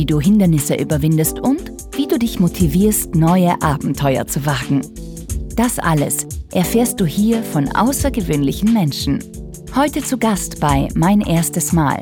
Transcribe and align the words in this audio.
wie 0.00 0.06
du 0.06 0.18
Hindernisse 0.18 0.76
überwindest 0.76 1.40
und 1.40 1.60
wie 1.92 2.06
du 2.06 2.18
dich 2.18 2.40
motivierst, 2.40 3.14
neue 3.14 3.60
Abenteuer 3.60 4.26
zu 4.26 4.46
wagen. 4.46 4.80
Das 5.56 5.78
alles 5.78 6.26
erfährst 6.52 6.98
du 7.00 7.04
hier 7.04 7.42
von 7.42 7.68
außergewöhnlichen 7.68 8.72
Menschen. 8.72 9.22
Heute 9.76 10.02
zu 10.02 10.16
Gast 10.16 10.58
bei 10.58 10.88
Mein 10.94 11.20
erstes 11.20 11.74
Mal. 11.74 12.00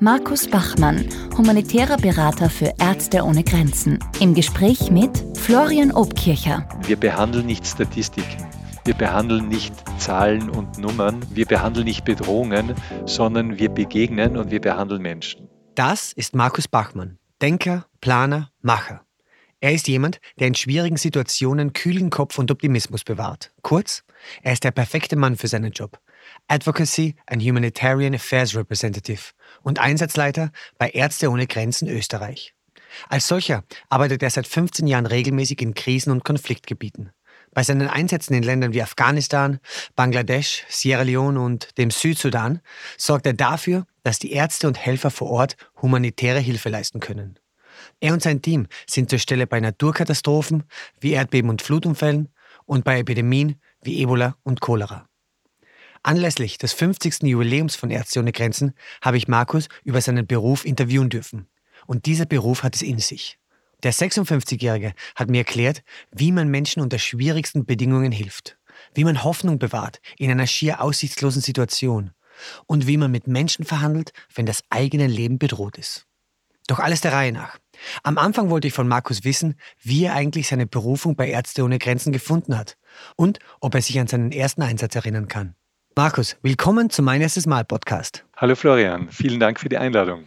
Markus 0.00 0.48
Bachmann, 0.48 1.08
humanitärer 1.36 1.98
Berater 1.98 2.50
für 2.50 2.74
Ärzte 2.80 3.22
ohne 3.22 3.44
Grenzen. 3.44 4.00
Im 4.18 4.34
Gespräch 4.34 4.90
mit 4.90 5.22
Florian 5.36 5.92
Obkircher. 5.92 6.68
Wir 6.88 6.96
behandeln 6.96 7.46
nicht 7.46 7.64
Statistiken. 7.64 8.48
Wir 8.84 8.94
behandeln 8.94 9.46
nicht 9.46 9.72
Zahlen 10.00 10.50
und 10.50 10.78
Nummern. 10.78 11.24
Wir 11.32 11.46
behandeln 11.46 11.84
nicht 11.84 12.04
Bedrohungen, 12.04 12.74
sondern 13.06 13.60
wir 13.60 13.68
begegnen 13.68 14.36
und 14.36 14.50
wir 14.50 14.60
behandeln 14.60 15.02
Menschen. 15.02 15.48
Das 15.78 16.12
ist 16.12 16.34
Markus 16.34 16.66
Bachmann, 16.66 17.17
Denker, 17.40 17.86
Planer, 18.00 18.50
Macher. 18.62 19.04
Er 19.60 19.72
ist 19.72 19.86
jemand, 19.86 20.20
der 20.40 20.48
in 20.48 20.56
schwierigen 20.56 20.96
Situationen 20.96 21.72
kühlen 21.72 22.10
Kopf 22.10 22.38
und 22.38 22.50
Optimismus 22.50 23.04
bewahrt. 23.04 23.52
Kurz, 23.62 24.02
er 24.42 24.52
ist 24.52 24.64
der 24.64 24.72
perfekte 24.72 25.14
Mann 25.14 25.36
für 25.36 25.46
seinen 25.46 25.70
Job. 25.70 26.00
Advocacy 26.48 27.14
and 27.26 27.42
Humanitarian 27.42 28.14
Affairs 28.14 28.56
Representative 28.56 29.32
und 29.62 29.78
Einsatzleiter 29.78 30.50
bei 30.78 30.90
Ärzte 30.90 31.30
ohne 31.30 31.46
Grenzen 31.46 31.88
Österreich. 31.88 32.54
Als 33.08 33.28
solcher 33.28 33.62
arbeitet 33.88 34.22
er 34.22 34.30
seit 34.30 34.48
15 34.48 34.88
Jahren 34.88 35.06
regelmäßig 35.06 35.62
in 35.62 35.74
Krisen- 35.74 36.10
und 36.10 36.24
Konfliktgebieten. 36.24 37.12
Bei 37.52 37.62
seinen 37.62 37.88
Einsätzen 37.88 38.34
in 38.34 38.42
Ländern 38.42 38.72
wie 38.72 38.82
Afghanistan, 38.82 39.60
Bangladesch, 39.96 40.64
Sierra 40.68 41.02
Leone 41.02 41.40
und 41.40 41.78
dem 41.78 41.90
Südsudan 41.90 42.60
sorgt 42.96 43.26
er 43.26 43.32
dafür, 43.32 43.86
dass 44.08 44.18
die 44.18 44.32
Ärzte 44.32 44.66
und 44.66 44.78
Helfer 44.78 45.10
vor 45.10 45.28
Ort 45.28 45.58
humanitäre 45.82 46.38
Hilfe 46.38 46.70
leisten 46.70 46.98
können. 46.98 47.38
Er 48.00 48.14
und 48.14 48.22
sein 48.22 48.40
Team 48.40 48.66
sind 48.86 49.10
zur 49.10 49.18
Stelle 49.18 49.46
bei 49.46 49.60
Naturkatastrophen 49.60 50.64
wie 50.98 51.10
Erdbeben 51.10 51.50
und 51.50 51.60
Flutunfällen 51.60 52.30
und 52.64 52.84
bei 52.84 53.00
Epidemien 53.00 53.60
wie 53.82 54.00
Ebola 54.00 54.34
und 54.44 54.62
Cholera. 54.62 55.06
Anlässlich 56.02 56.56
des 56.56 56.72
50. 56.72 57.24
Jubiläums 57.24 57.76
von 57.76 57.90
Ärzte 57.90 58.20
ohne 58.20 58.32
Grenzen 58.32 58.72
habe 59.02 59.18
ich 59.18 59.28
Markus 59.28 59.68
über 59.84 60.00
seinen 60.00 60.26
Beruf 60.26 60.64
interviewen 60.64 61.10
dürfen. 61.10 61.46
Und 61.86 62.06
dieser 62.06 62.24
Beruf 62.24 62.62
hat 62.62 62.76
es 62.76 62.80
in 62.80 63.00
sich. 63.00 63.38
Der 63.82 63.92
56-Jährige 63.92 64.94
hat 65.16 65.28
mir 65.28 65.40
erklärt, 65.40 65.82
wie 66.12 66.32
man 66.32 66.48
Menschen 66.48 66.80
unter 66.80 66.98
schwierigsten 66.98 67.66
Bedingungen 67.66 68.10
hilft, 68.12 68.56
wie 68.94 69.04
man 69.04 69.22
Hoffnung 69.22 69.58
bewahrt 69.58 70.00
in 70.16 70.30
einer 70.30 70.46
schier 70.46 70.80
aussichtslosen 70.80 71.42
Situation 71.42 72.12
und 72.66 72.86
wie 72.86 72.96
man 72.96 73.10
mit 73.10 73.26
Menschen 73.26 73.64
verhandelt, 73.64 74.12
wenn 74.34 74.46
das 74.46 74.62
eigene 74.70 75.06
Leben 75.06 75.38
bedroht 75.38 75.78
ist. 75.78 76.06
Doch 76.66 76.78
alles 76.78 77.00
der 77.00 77.12
Reihe 77.12 77.32
nach. 77.32 77.58
Am 78.02 78.18
Anfang 78.18 78.50
wollte 78.50 78.68
ich 78.68 78.74
von 78.74 78.88
Markus 78.88 79.24
wissen, 79.24 79.54
wie 79.82 80.04
er 80.04 80.14
eigentlich 80.14 80.48
seine 80.48 80.66
Berufung 80.66 81.16
bei 81.16 81.28
Ärzte 81.28 81.64
ohne 81.64 81.78
Grenzen 81.78 82.12
gefunden 82.12 82.58
hat 82.58 82.76
und 83.16 83.38
ob 83.60 83.74
er 83.74 83.82
sich 83.82 83.98
an 83.98 84.06
seinen 84.06 84.32
ersten 84.32 84.62
Einsatz 84.62 84.94
erinnern 84.94 85.28
kann. 85.28 85.54
Markus, 85.96 86.36
willkommen 86.42 86.90
zu 86.90 87.02
Mein 87.02 87.22
erstes 87.22 87.46
Mal 87.46 87.64
Podcast. 87.64 88.24
Hallo 88.36 88.54
Florian, 88.54 89.08
vielen 89.10 89.40
Dank 89.40 89.58
für 89.58 89.68
die 89.68 89.78
Einladung. 89.78 90.24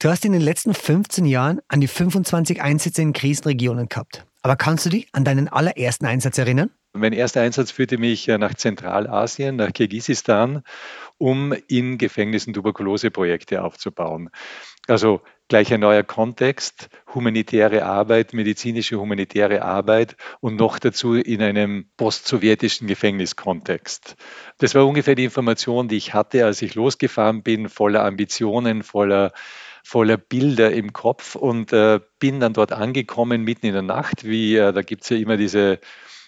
Du 0.00 0.08
hast 0.08 0.24
in 0.24 0.32
den 0.32 0.40
letzten 0.40 0.74
15 0.74 1.24
Jahren 1.24 1.60
an 1.68 1.80
die 1.80 1.86
25 1.86 2.62
Einsätze 2.62 3.02
in 3.02 3.12
Krisenregionen 3.12 3.88
gehabt. 3.88 4.26
Aber 4.42 4.56
kannst 4.56 4.86
du 4.86 4.90
dich 4.90 5.08
an 5.12 5.24
deinen 5.24 5.46
allerersten 5.46 6.06
Einsatz 6.06 6.38
erinnern? 6.38 6.70
Mein 6.94 7.12
erster 7.12 7.42
Einsatz 7.42 7.70
führte 7.70 7.98
mich 7.98 8.28
äh, 8.28 8.38
nach 8.38 8.54
Zentralasien, 8.54 9.56
nach 9.56 9.72
Kirgisistan, 9.72 10.62
um 11.18 11.52
in 11.66 11.98
Gefängnissen 11.98 12.54
Tuberkuloseprojekte 12.54 13.62
aufzubauen. 13.62 14.30
Also 14.86 15.20
gleich 15.48 15.72
ein 15.72 15.80
neuer 15.80 16.02
Kontext, 16.02 16.88
humanitäre 17.14 17.84
Arbeit, 17.84 18.32
medizinische 18.32 18.98
humanitäre 18.98 19.62
Arbeit 19.62 20.16
und 20.40 20.56
noch 20.56 20.78
dazu 20.78 21.14
in 21.14 21.42
einem 21.42 21.90
postsowjetischen 21.96 22.86
Gefängniskontext. 22.86 24.16
Das 24.58 24.74
war 24.74 24.86
ungefähr 24.86 25.14
die 25.14 25.24
Information, 25.24 25.88
die 25.88 25.96
ich 25.96 26.14
hatte, 26.14 26.44
als 26.44 26.62
ich 26.62 26.74
losgefahren 26.74 27.42
bin, 27.42 27.68
voller 27.68 28.04
Ambitionen, 28.04 28.82
voller 28.82 29.32
voller 29.84 30.18
Bilder 30.18 30.70
im 30.72 30.92
Kopf 30.92 31.34
und 31.34 31.72
äh, 31.72 32.00
bin 32.18 32.40
dann 32.40 32.52
dort 32.52 32.72
angekommen 32.72 33.42
mitten 33.42 33.64
in 33.64 33.72
der 33.72 33.82
Nacht, 33.82 34.24
wie 34.24 34.56
äh, 34.56 34.72
da 34.72 34.82
gibt 34.82 35.04
es 35.04 35.08
ja 35.08 35.16
immer 35.16 35.38
diese 35.38 35.80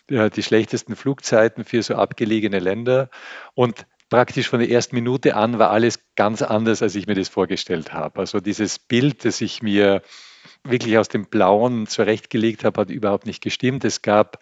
ja, 0.08 0.28
die 0.30 0.42
schlechtesten 0.42 0.96
Flugzeiten 0.96 1.64
für 1.64 1.82
so 1.82 1.94
abgelegene 1.94 2.58
Länder 2.58 3.10
und 3.54 3.86
praktisch 4.10 4.48
von 4.48 4.58
der 4.58 4.68
ersten 4.68 4.96
Minute 4.96 5.36
an 5.36 5.58
war 5.58 5.70
alles 5.70 6.00
ganz 6.16 6.42
anders, 6.42 6.82
als 6.82 6.96
ich 6.96 7.06
mir 7.06 7.14
das 7.14 7.28
vorgestellt 7.28 7.92
habe. 7.92 8.20
Also 8.20 8.40
dieses 8.40 8.78
Bild, 8.78 9.24
das 9.24 9.40
ich 9.40 9.62
mir 9.62 10.02
wirklich 10.64 10.98
aus 10.98 11.08
dem 11.08 11.26
Blauen 11.26 11.86
zurechtgelegt 11.86 12.64
habe, 12.64 12.82
hat 12.82 12.90
überhaupt 12.90 13.26
nicht 13.26 13.42
gestimmt. 13.42 13.84
Es 13.84 14.02
gab 14.02 14.38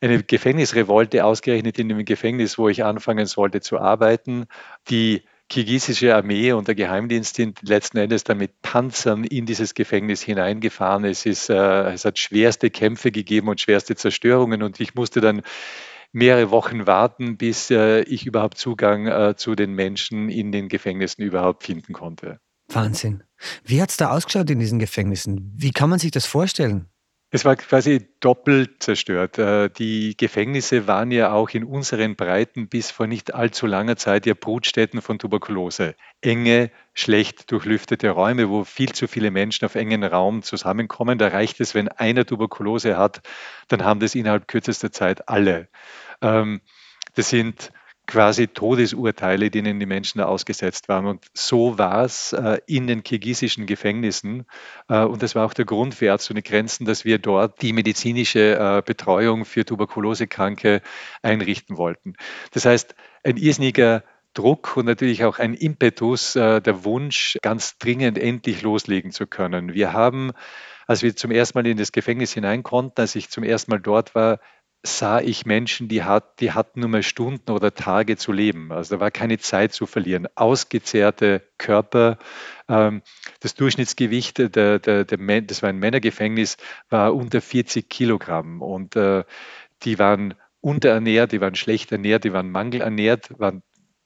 eine 0.00 0.22
Gefängnisrevolte 0.22 1.24
ausgerechnet 1.24 1.78
in 1.78 1.88
dem 1.88 2.04
Gefängnis, 2.04 2.58
wo 2.58 2.68
ich 2.68 2.82
anfangen 2.82 3.26
sollte 3.26 3.60
zu 3.60 3.78
arbeiten. 3.78 4.46
Die 4.88 5.22
kirgisische 5.48 6.16
Armee 6.16 6.52
und 6.52 6.66
der 6.66 6.74
Geheimdienst 6.74 7.36
sind 7.36 7.60
letzten 7.62 7.98
Endes 7.98 8.24
dann 8.24 8.38
mit 8.38 8.62
Panzern 8.62 9.22
in 9.24 9.44
dieses 9.44 9.74
Gefängnis 9.74 10.22
hineingefahren. 10.22 11.04
Es, 11.04 11.26
ist, 11.26 11.50
äh, 11.50 11.92
es 11.92 12.06
hat 12.06 12.18
schwerste 12.18 12.70
Kämpfe 12.70 13.12
gegeben 13.12 13.48
und 13.48 13.60
schwerste 13.60 13.94
Zerstörungen 13.94 14.62
und 14.62 14.80
ich 14.80 14.94
musste 14.94 15.20
dann 15.20 15.42
mehrere 16.12 16.50
Wochen 16.50 16.86
warten, 16.86 17.36
bis 17.36 17.70
äh, 17.70 18.02
ich 18.02 18.26
überhaupt 18.26 18.58
Zugang 18.58 19.06
äh, 19.06 19.34
zu 19.36 19.54
den 19.54 19.72
Menschen 19.72 20.28
in 20.28 20.52
den 20.52 20.68
Gefängnissen 20.68 21.24
überhaupt 21.24 21.64
finden 21.64 21.92
konnte. 21.92 22.38
Wahnsinn. 22.68 23.24
Wie 23.64 23.82
hat 23.82 23.90
es 23.90 23.96
da 23.96 24.10
ausgeschaut 24.10 24.48
in 24.50 24.58
diesen 24.58 24.78
Gefängnissen? 24.78 25.52
Wie 25.56 25.72
kann 25.72 25.90
man 25.90 25.98
sich 25.98 26.10
das 26.10 26.26
vorstellen? 26.26 26.88
Es 27.34 27.46
war 27.46 27.56
quasi 27.56 28.10
doppelt 28.20 28.82
zerstört. 28.82 29.38
Äh, 29.38 29.70
die 29.70 30.18
Gefängnisse 30.18 30.86
waren 30.86 31.10
ja 31.10 31.32
auch 31.32 31.48
in 31.48 31.64
unseren 31.64 32.14
Breiten 32.14 32.68
bis 32.68 32.90
vor 32.90 33.06
nicht 33.06 33.32
allzu 33.32 33.66
langer 33.66 33.96
Zeit 33.96 34.26
ja 34.26 34.34
Brutstätten 34.34 35.00
von 35.00 35.18
Tuberkulose. 35.18 35.94
Enge, 36.20 36.70
schlecht 36.92 37.50
durchlüftete 37.50 38.10
Räume, 38.10 38.50
wo 38.50 38.64
viel 38.64 38.92
zu 38.92 39.08
viele 39.08 39.30
Menschen 39.30 39.64
auf 39.64 39.76
engen 39.76 40.04
Raum 40.04 40.42
zusammenkommen. 40.42 41.16
Da 41.16 41.28
reicht 41.28 41.58
es, 41.60 41.74
wenn 41.74 41.88
einer 41.88 42.26
Tuberkulose 42.26 42.98
hat, 42.98 43.22
dann 43.68 43.82
haben 43.82 44.00
das 44.00 44.14
innerhalb 44.14 44.46
kürzester 44.46 44.92
Zeit 44.92 45.26
alle. 45.30 45.68
Ähm, 46.20 46.60
das 47.14 47.30
sind 47.30 47.72
quasi 48.06 48.48
Todesurteile, 48.48 49.50
denen 49.50 49.78
die 49.78 49.86
Menschen 49.86 50.18
da 50.18 50.26
ausgesetzt 50.26 50.88
waren. 50.88 51.06
Und 51.06 51.24
so 51.34 51.78
war 51.78 52.04
es 52.04 52.32
äh, 52.32 52.58
in 52.66 52.86
den 52.86 53.02
kirgisischen 53.02 53.66
Gefängnissen. 53.66 54.44
Äh, 54.88 55.04
und 55.04 55.22
das 55.22 55.34
war 55.34 55.46
auch 55.46 55.54
der 55.54 55.64
Grund 55.64 55.94
für 55.94 56.06
Ärzte 56.06 56.32
ohne 56.32 56.42
Grenzen, 56.42 56.84
dass 56.84 57.04
wir 57.04 57.18
dort 57.18 57.62
die 57.62 57.72
medizinische 57.72 58.56
äh, 58.58 58.82
Betreuung 58.84 59.44
für 59.44 59.64
Tuberkulosekranke 59.64 60.82
einrichten 61.22 61.76
wollten. 61.76 62.14
Das 62.52 62.64
heißt, 62.64 62.94
ein 63.22 63.36
irrsinniger 63.36 64.02
Druck 64.34 64.76
und 64.76 64.86
natürlich 64.86 65.24
auch 65.24 65.38
ein 65.38 65.54
Impetus, 65.54 66.36
äh, 66.36 66.60
der 66.60 66.84
Wunsch, 66.84 67.38
ganz 67.42 67.78
dringend 67.78 68.18
endlich 68.18 68.62
loslegen 68.62 69.12
zu 69.12 69.26
können. 69.26 69.74
Wir 69.74 69.92
haben, 69.92 70.32
als 70.86 71.02
wir 71.02 71.14
zum 71.14 71.30
ersten 71.30 71.58
Mal 71.58 71.66
in 71.66 71.76
das 71.76 71.92
Gefängnis 71.92 72.32
hinein 72.32 72.62
konnten, 72.62 73.00
als 73.00 73.14
ich 73.14 73.28
zum 73.30 73.44
ersten 73.44 73.70
Mal 73.70 73.80
dort 73.80 74.14
war, 74.14 74.40
sah 74.82 75.20
ich 75.20 75.46
Menschen, 75.46 75.88
die, 75.88 76.02
hat, 76.02 76.40
die 76.40 76.52
hatten 76.52 76.80
nur 76.80 76.88
mal 76.88 77.02
Stunden 77.02 77.52
oder 77.52 77.72
Tage 77.72 78.16
zu 78.16 78.32
leben. 78.32 78.72
Also 78.72 78.96
da 78.96 79.00
war 79.00 79.10
keine 79.12 79.38
Zeit 79.38 79.72
zu 79.72 79.86
verlieren. 79.86 80.26
Ausgezehrte 80.34 81.42
Körper. 81.56 82.18
Ähm, 82.68 83.02
das 83.40 83.54
Durchschnittsgewicht, 83.54 84.38
der, 84.38 84.78
der, 84.80 85.04
der, 85.04 85.42
das 85.42 85.62
war 85.62 85.68
ein 85.68 85.78
Männergefängnis, 85.78 86.56
war 86.90 87.14
unter 87.14 87.40
40 87.40 87.88
Kilogramm. 87.88 88.60
Und 88.60 88.96
äh, 88.96 89.22
die 89.82 89.98
waren 90.00 90.34
unterernährt, 90.60 91.32
die 91.32 91.40
waren 91.40 91.54
schlecht 91.54 91.92
ernährt, 91.92 92.24
die 92.24 92.32
waren 92.32 92.50
mangelernährt, 92.50 93.38
waren 93.38 93.62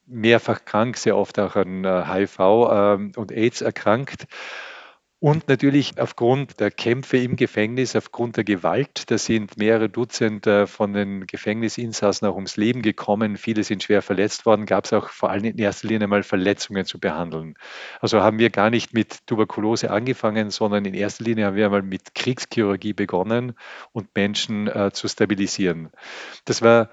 mehrfach 0.07 0.65
krank, 0.65 0.99
sehr 0.99 1.17
oft 1.17 1.39
auch 1.39 1.57
an 1.57 1.85
HIV 1.85 2.39
äh, 2.39 2.95
ähm, 2.95 3.13
und 3.17 3.33
AIDS 3.33 3.63
erkrankt. 3.63 4.27
Und 5.19 5.49
natürlich 5.49 5.99
aufgrund 5.99 6.61
der 6.61 6.71
Kämpfe 6.71 7.17
im 7.17 7.37
Gefängnis, 7.37 7.97
aufgrund 7.97 8.37
der 8.37 8.45
Gewalt, 8.45 9.11
da 9.11 9.17
sind 9.17 9.57
mehrere 9.57 9.89
Dutzend 9.89 10.47
äh, 10.47 10.67
von 10.67 10.93
den 10.93 11.27
Gefängnisinsassen 11.27 12.29
auch 12.29 12.35
ums 12.35 12.59
Leben 12.59 12.83
gekommen. 12.83 13.39
Viele 13.39 13.65
sind 13.65 13.83
schwer 13.83 14.03
verletzt 14.03 14.45
worden, 14.45 14.67
gab 14.67 14.85
es 14.85 14.93
auch 14.93 15.09
vor 15.09 15.31
allem 15.31 15.45
in 15.45 15.59
erster 15.59 15.89
Linie 15.89 16.07
mal 16.07 16.23
Verletzungen 16.23 16.85
zu 16.85 17.01
behandeln. 17.01 17.55
Also 18.01 18.21
haben 18.21 18.39
wir 18.39 18.51
gar 18.51 18.69
nicht 18.69 18.93
mit 18.93 19.27
Tuberkulose 19.27 19.91
angefangen, 19.91 20.51
sondern 20.51 20.85
in 20.85 20.93
erster 20.93 21.25
Linie 21.25 21.47
haben 21.47 21.57
wir 21.57 21.71
mal 21.71 21.83
mit 21.83 22.15
Kriegschirurgie 22.15 22.93
begonnen 22.93 23.55
und 23.93 24.15
Menschen 24.15 24.69
äh, 24.69 24.91
zu 24.93 25.09
stabilisieren. 25.09 25.89
Das 26.45 26.61
war 26.61 26.91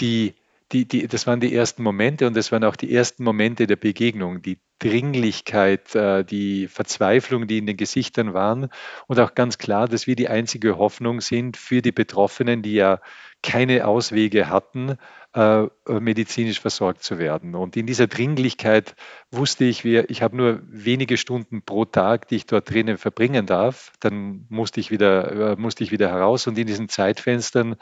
die 0.00 0.34
die, 0.72 0.86
die, 0.86 1.06
das 1.08 1.26
waren 1.26 1.40
die 1.40 1.54
ersten 1.54 1.82
Momente 1.82 2.26
und 2.26 2.36
das 2.36 2.52
waren 2.52 2.64
auch 2.64 2.76
die 2.76 2.92
ersten 2.94 3.24
Momente 3.24 3.66
der 3.66 3.76
Begegnung, 3.76 4.42
die 4.42 4.60
Dringlichkeit, 4.78 5.94
äh, 5.94 6.24
die 6.24 6.68
Verzweiflung, 6.68 7.46
die 7.46 7.58
in 7.58 7.66
den 7.66 7.76
Gesichtern 7.76 8.34
waren 8.34 8.68
und 9.06 9.18
auch 9.18 9.34
ganz 9.34 9.58
klar, 9.58 9.88
dass 9.88 10.06
wir 10.06 10.14
die 10.14 10.28
einzige 10.28 10.76
Hoffnung 10.76 11.20
sind 11.20 11.56
für 11.56 11.80
die 11.80 11.92
Betroffenen, 11.92 12.62
die 12.62 12.74
ja 12.74 13.00
keine 13.42 13.86
Auswege 13.86 14.48
hatten, 14.48 14.98
äh, 15.34 15.66
medizinisch 15.88 16.60
versorgt 16.60 17.02
zu 17.02 17.18
werden. 17.18 17.54
Und 17.54 17.76
in 17.76 17.86
dieser 17.86 18.06
Dringlichkeit 18.06 18.94
wusste 19.30 19.64
ich, 19.64 19.84
ich 19.84 20.22
habe 20.22 20.36
nur 20.36 20.60
wenige 20.64 21.16
Stunden 21.16 21.62
pro 21.62 21.84
Tag, 21.84 22.28
die 22.28 22.36
ich 22.36 22.46
dort 22.46 22.70
drinnen 22.70 22.98
verbringen 22.98 23.46
darf. 23.46 23.92
Dann 24.00 24.46
musste 24.48 24.80
ich 24.80 24.90
wieder, 24.90 25.52
äh, 25.52 25.56
musste 25.56 25.84
ich 25.84 25.92
wieder 25.92 26.08
heraus 26.08 26.46
und 26.46 26.58
in 26.58 26.66
diesen 26.66 26.88
Zeitfenstern 26.88 27.76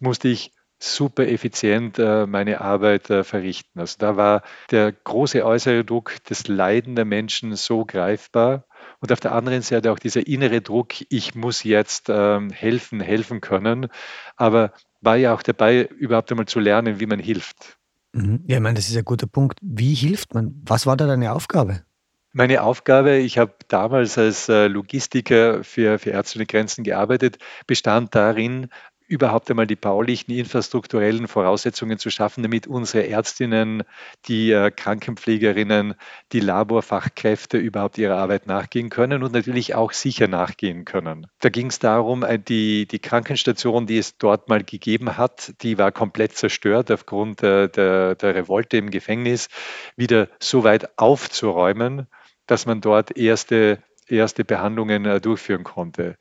musste 0.00 0.28
ich 0.28 0.52
super 0.82 1.28
effizient 1.28 1.98
äh, 1.98 2.26
meine 2.26 2.60
Arbeit 2.60 3.10
äh, 3.10 3.22
verrichten. 3.22 3.78
Also 3.80 3.96
da 3.98 4.16
war 4.16 4.42
der 4.70 4.92
große 4.92 5.44
äußere 5.44 5.84
Druck 5.84 6.24
des 6.24 6.48
Leiden 6.48 6.96
der 6.96 7.04
Menschen 7.04 7.54
so 7.54 7.84
greifbar 7.84 8.64
und 9.00 9.12
auf 9.12 9.20
der 9.20 9.32
anderen 9.32 9.62
Seite 9.62 9.92
auch 9.92 9.98
dieser 9.98 10.26
innere 10.26 10.60
Druck, 10.62 10.94
ich 11.10 11.34
muss 11.34 11.64
jetzt 11.64 12.06
ähm, 12.08 12.50
helfen, 12.50 13.00
helfen 13.00 13.40
können, 13.40 13.88
aber 14.36 14.72
war 15.00 15.16
ja 15.16 15.34
auch 15.34 15.42
dabei, 15.42 15.84
überhaupt 15.84 16.30
einmal 16.30 16.46
zu 16.46 16.60
lernen, 16.60 17.00
wie 17.00 17.06
man 17.06 17.18
hilft. 17.18 17.78
Mhm. 18.12 18.44
Ja, 18.46 18.56
ich 18.56 18.62
meine, 18.62 18.74
das 18.74 18.88
ist 18.88 18.96
ein 18.96 19.04
guter 19.04 19.26
Punkt. 19.26 19.58
Wie 19.62 19.94
hilft 19.94 20.34
man? 20.34 20.60
Was 20.64 20.86
war 20.86 20.96
da 20.96 21.06
deine 21.06 21.32
Aufgabe? 21.32 21.84
Meine 22.32 22.62
Aufgabe, 22.62 23.16
ich 23.16 23.38
habe 23.38 23.54
damals 23.66 24.16
als 24.16 24.48
äh, 24.48 24.68
Logistiker 24.68 25.64
für, 25.64 25.98
für 25.98 26.10
Ärzte 26.10 26.38
ohne 26.38 26.46
Grenzen 26.46 26.84
gearbeitet, 26.84 27.38
bestand 27.66 28.14
darin, 28.14 28.68
überhaupt 29.10 29.50
einmal 29.50 29.66
die 29.66 29.76
baulichen, 29.76 30.32
infrastrukturellen 30.32 31.26
Voraussetzungen 31.26 31.98
zu 31.98 32.10
schaffen, 32.10 32.44
damit 32.44 32.68
unsere 32.68 33.08
Ärztinnen, 33.08 33.82
die 34.26 34.52
äh, 34.52 34.70
Krankenpflegerinnen, 34.70 35.94
die 36.32 36.38
Laborfachkräfte 36.38 37.58
überhaupt 37.58 37.98
ihrer 37.98 38.18
Arbeit 38.18 38.46
nachgehen 38.46 38.88
können 38.88 39.24
und 39.24 39.32
natürlich 39.32 39.74
auch 39.74 39.92
sicher 39.92 40.28
nachgehen 40.28 40.84
können. 40.84 41.26
Da 41.40 41.48
ging 41.48 41.66
es 41.66 41.80
darum, 41.80 42.22
äh, 42.22 42.38
die, 42.38 42.86
die 42.86 43.00
Krankenstation, 43.00 43.88
die 43.88 43.98
es 43.98 44.16
dort 44.16 44.48
mal 44.48 44.62
gegeben 44.62 45.16
hat, 45.16 45.54
die 45.62 45.76
war 45.76 45.90
komplett 45.90 46.36
zerstört 46.36 46.92
aufgrund 46.92 47.42
der, 47.42 47.66
der, 47.66 48.14
der 48.14 48.36
Revolte 48.36 48.76
im 48.76 48.90
Gefängnis, 48.90 49.48
wieder 49.96 50.28
so 50.38 50.62
weit 50.62 50.96
aufzuräumen, 50.98 52.06
dass 52.46 52.64
man 52.64 52.80
dort 52.80 53.16
erste 53.16 53.82
erste 54.10 54.44
Behandlungen 54.44 55.04
äh, 55.04 55.20
durchführen 55.20 55.64
konnte. 55.64 56.16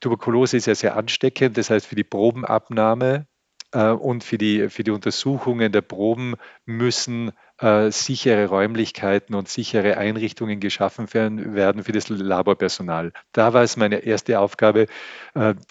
Tuberkulose 0.00 0.56
ist 0.56 0.66
ja 0.66 0.74
sehr 0.74 0.96
ansteckend, 0.96 1.56
das 1.58 1.70
heißt 1.70 1.86
für 1.86 1.96
die 1.96 2.04
Probenabnahme 2.04 3.26
äh, 3.72 3.90
und 3.90 4.24
für 4.24 4.38
die, 4.38 4.68
für 4.68 4.84
die 4.84 4.90
Untersuchungen 4.90 5.72
der 5.72 5.82
Proben 5.82 6.34
müssen 6.64 7.32
äh, 7.58 7.90
sichere 7.90 8.46
Räumlichkeiten 8.46 9.34
und 9.34 9.48
sichere 9.48 9.96
Einrichtungen 9.96 10.60
geschaffen 10.60 11.12
werden 11.14 11.82
für 11.84 11.92
das 11.92 12.08
Laborpersonal. 12.08 13.12
Da 13.32 13.52
war 13.52 13.62
es 13.62 13.76
meine 13.76 13.98
erste 13.98 14.40
Aufgabe, 14.40 14.86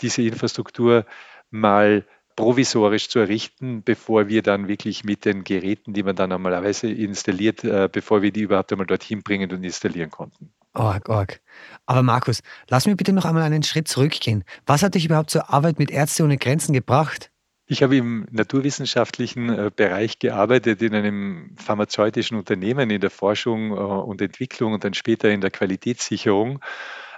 diese 0.01 0.23
Infrastruktur 0.23 1.05
mal 1.51 2.05
provisorisch 2.35 3.09
zu 3.09 3.19
errichten, 3.19 3.83
bevor 3.83 4.27
wir 4.27 4.41
dann 4.41 4.67
wirklich 4.67 5.03
mit 5.03 5.25
den 5.25 5.43
Geräten, 5.43 5.93
die 5.93 6.03
man 6.03 6.15
dann 6.15 6.31
normalerweise 6.31 6.89
installiert, 6.91 7.61
bevor 7.91 8.23
wir 8.23 8.31
die 8.31 8.41
überhaupt 8.41 8.71
einmal 8.71 8.87
dorthin 8.87 9.21
bringen 9.21 9.51
und 9.51 9.63
installieren 9.63 10.09
konnten. 10.09 10.51
Org, 10.75 11.09
org. 11.09 11.41
Aber 11.85 12.03
Markus, 12.03 12.41
lass 12.69 12.85
mich 12.85 12.97
bitte 12.97 13.13
noch 13.13 13.25
einmal 13.25 13.43
einen 13.43 13.63
Schritt 13.63 13.87
zurückgehen. 13.87 14.43
Was 14.65 14.83
hat 14.83 14.95
dich 14.95 15.05
überhaupt 15.05 15.29
zur 15.29 15.53
Arbeit 15.53 15.79
mit 15.79 15.89
Ärzte 15.89 16.23
ohne 16.23 16.37
Grenzen 16.37 16.73
gebracht? 16.73 17.31
Ich 17.67 17.81
habe 17.81 17.97
im 17.97 18.27
naturwissenschaftlichen 18.29 19.49
äh, 19.49 19.71
Bereich 19.75 20.19
gearbeitet, 20.19 20.83
in 20.83 20.93
einem 20.93 21.55
pharmazeutischen 21.57 22.37
Unternehmen 22.37 22.91
in 22.91 23.01
der 23.01 23.09
Forschung 23.09 23.71
äh, 23.71 23.75
und 23.75 24.21
Entwicklung 24.21 24.73
und 24.73 24.83
dann 24.83 24.93
später 24.93 25.31
in 25.31 25.41
der 25.41 25.49
Qualitätssicherung. 25.49 26.59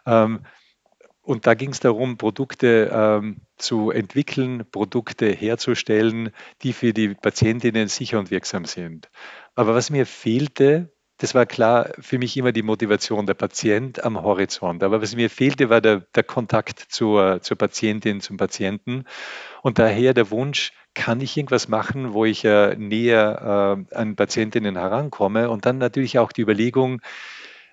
Ähm, 0.06 0.40
und 1.22 1.46
da 1.46 1.56
ging 1.56 1.72
es 1.72 1.82
darum, 1.82 2.18
Produkte 2.18 2.90
ähm, 2.94 3.42
zu 3.58 3.92
entwickeln, 3.92 4.64
Produkte 4.72 5.30
herzustellen, 5.30 6.30
die 6.62 6.72
für 6.72 6.94
die 6.94 7.10
Patientinnen 7.10 7.90
sicher 7.90 8.18
und 8.18 8.32
wirksam 8.32 8.64
sind. 8.64 9.10
Aber 9.54 9.76
was 9.76 9.90
mir 9.90 10.06
fehlte, 10.06 10.94
das 11.18 11.34
war 11.34 11.46
klar 11.46 11.92
für 12.00 12.20
mich 12.20 12.38
immer 12.38 12.52
die 12.52 12.62
Motivation, 12.62 13.26
der 13.26 13.34
Patient 13.34 14.04
am 14.04 14.22
Horizont. 14.22 14.84
Aber 14.84 15.02
was 15.02 15.16
mir 15.16 15.30
fehlte, 15.30 15.70
war 15.70 15.82
der, 15.82 16.02
der 16.16 16.24
Kontakt 16.24 16.80
zur, 16.80 17.42
zur 17.42 17.58
Patientin, 17.58 18.22
zum 18.22 18.38
Patienten. 18.38 19.06
Und 19.64 19.80
daher 19.80 20.14
der 20.14 20.30
Wunsch, 20.30 20.72
kann 20.94 21.22
ich 21.22 21.38
irgendwas 21.38 21.68
machen, 21.68 22.14
wo 22.14 22.26
ich 22.26 22.44
äh, 22.44 22.76
näher 22.76 23.86
äh, 23.92 23.96
an 23.96 24.16
Patientinnen 24.16 24.78
herankomme? 24.78 25.50
Und 25.50 25.66
dann 25.66 25.78
natürlich 25.78 26.18
auch 26.18 26.32
die 26.32 26.42
Überlegung, 26.42 27.02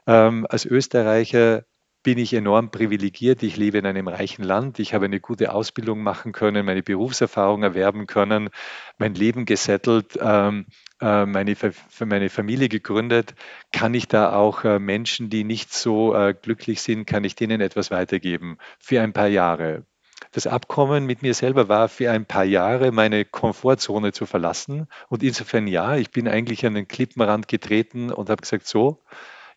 ähm, 0.06 0.46
als 0.48 0.66
Österreicher 0.66 1.64
bin 2.04 2.18
ich 2.18 2.34
enorm 2.34 2.70
privilegiert. 2.70 3.42
Ich 3.42 3.56
lebe 3.56 3.78
in 3.78 3.86
einem 3.86 4.06
reichen 4.06 4.44
Land. 4.44 4.78
Ich 4.78 4.94
habe 4.94 5.06
eine 5.06 5.18
gute 5.18 5.52
Ausbildung 5.52 6.02
machen 6.02 6.30
können, 6.30 6.64
meine 6.64 6.82
Berufserfahrung 6.82 7.64
erwerben 7.64 8.06
können, 8.06 8.50
mein 8.98 9.14
Leben 9.14 9.46
gesettelt, 9.46 10.16
ähm, 10.20 10.66
äh, 11.00 11.26
meine, 11.26 11.56
Familie 11.56 12.68
gegründet. 12.68 13.34
Kann 13.72 13.94
ich 13.94 14.06
da 14.06 14.34
auch 14.34 14.64
äh, 14.64 14.78
Menschen, 14.78 15.30
die 15.30 15.42
nicht 15.42 15.72
so 15.72 16.14
äh, 16.14 16.34
glücklich 16.40 16.82
sind, 16.82 17.06
kann 17.06 17.24
ich 17.24 17.34
denen 17.34 17.60
etwas 17.60 17.90
weitergeben 17.90 18.58
für 18.78 19.00
ein 19.00 19.12
paar 19.12 19.28
Jahre? 19.28 19.84
Das 20.30 20.46
Abkommen 20.46 21.06
mit 21.06 21.22
mir 21.22 21.32
selber 21.32 21.68
war 21.68 21.88
für 21.88 22.10
ein 22.10 22.26
paar 22.26 22.44
Jahre 22.44 22.92
meine 22.92 23.24
Komfortzone 23.24 24.12
zu 24.12 24.26
verlassen. 24.26 24.88
Und 25.08 25.22
insofern 25.22 25.66
ja, 25.66 25.96
ich 25.96 26.10
bin 26.10 26.28
eigentlich 26.28 26.66
an 26.66 26.74
den 26.74 26.86
Klippenrand 26.86 27.48
getreten 27.48 28.12
und 28.12 28.28
habe 28.28 28.42
gesagt, 28.42 28.66
so, 28.66 29.02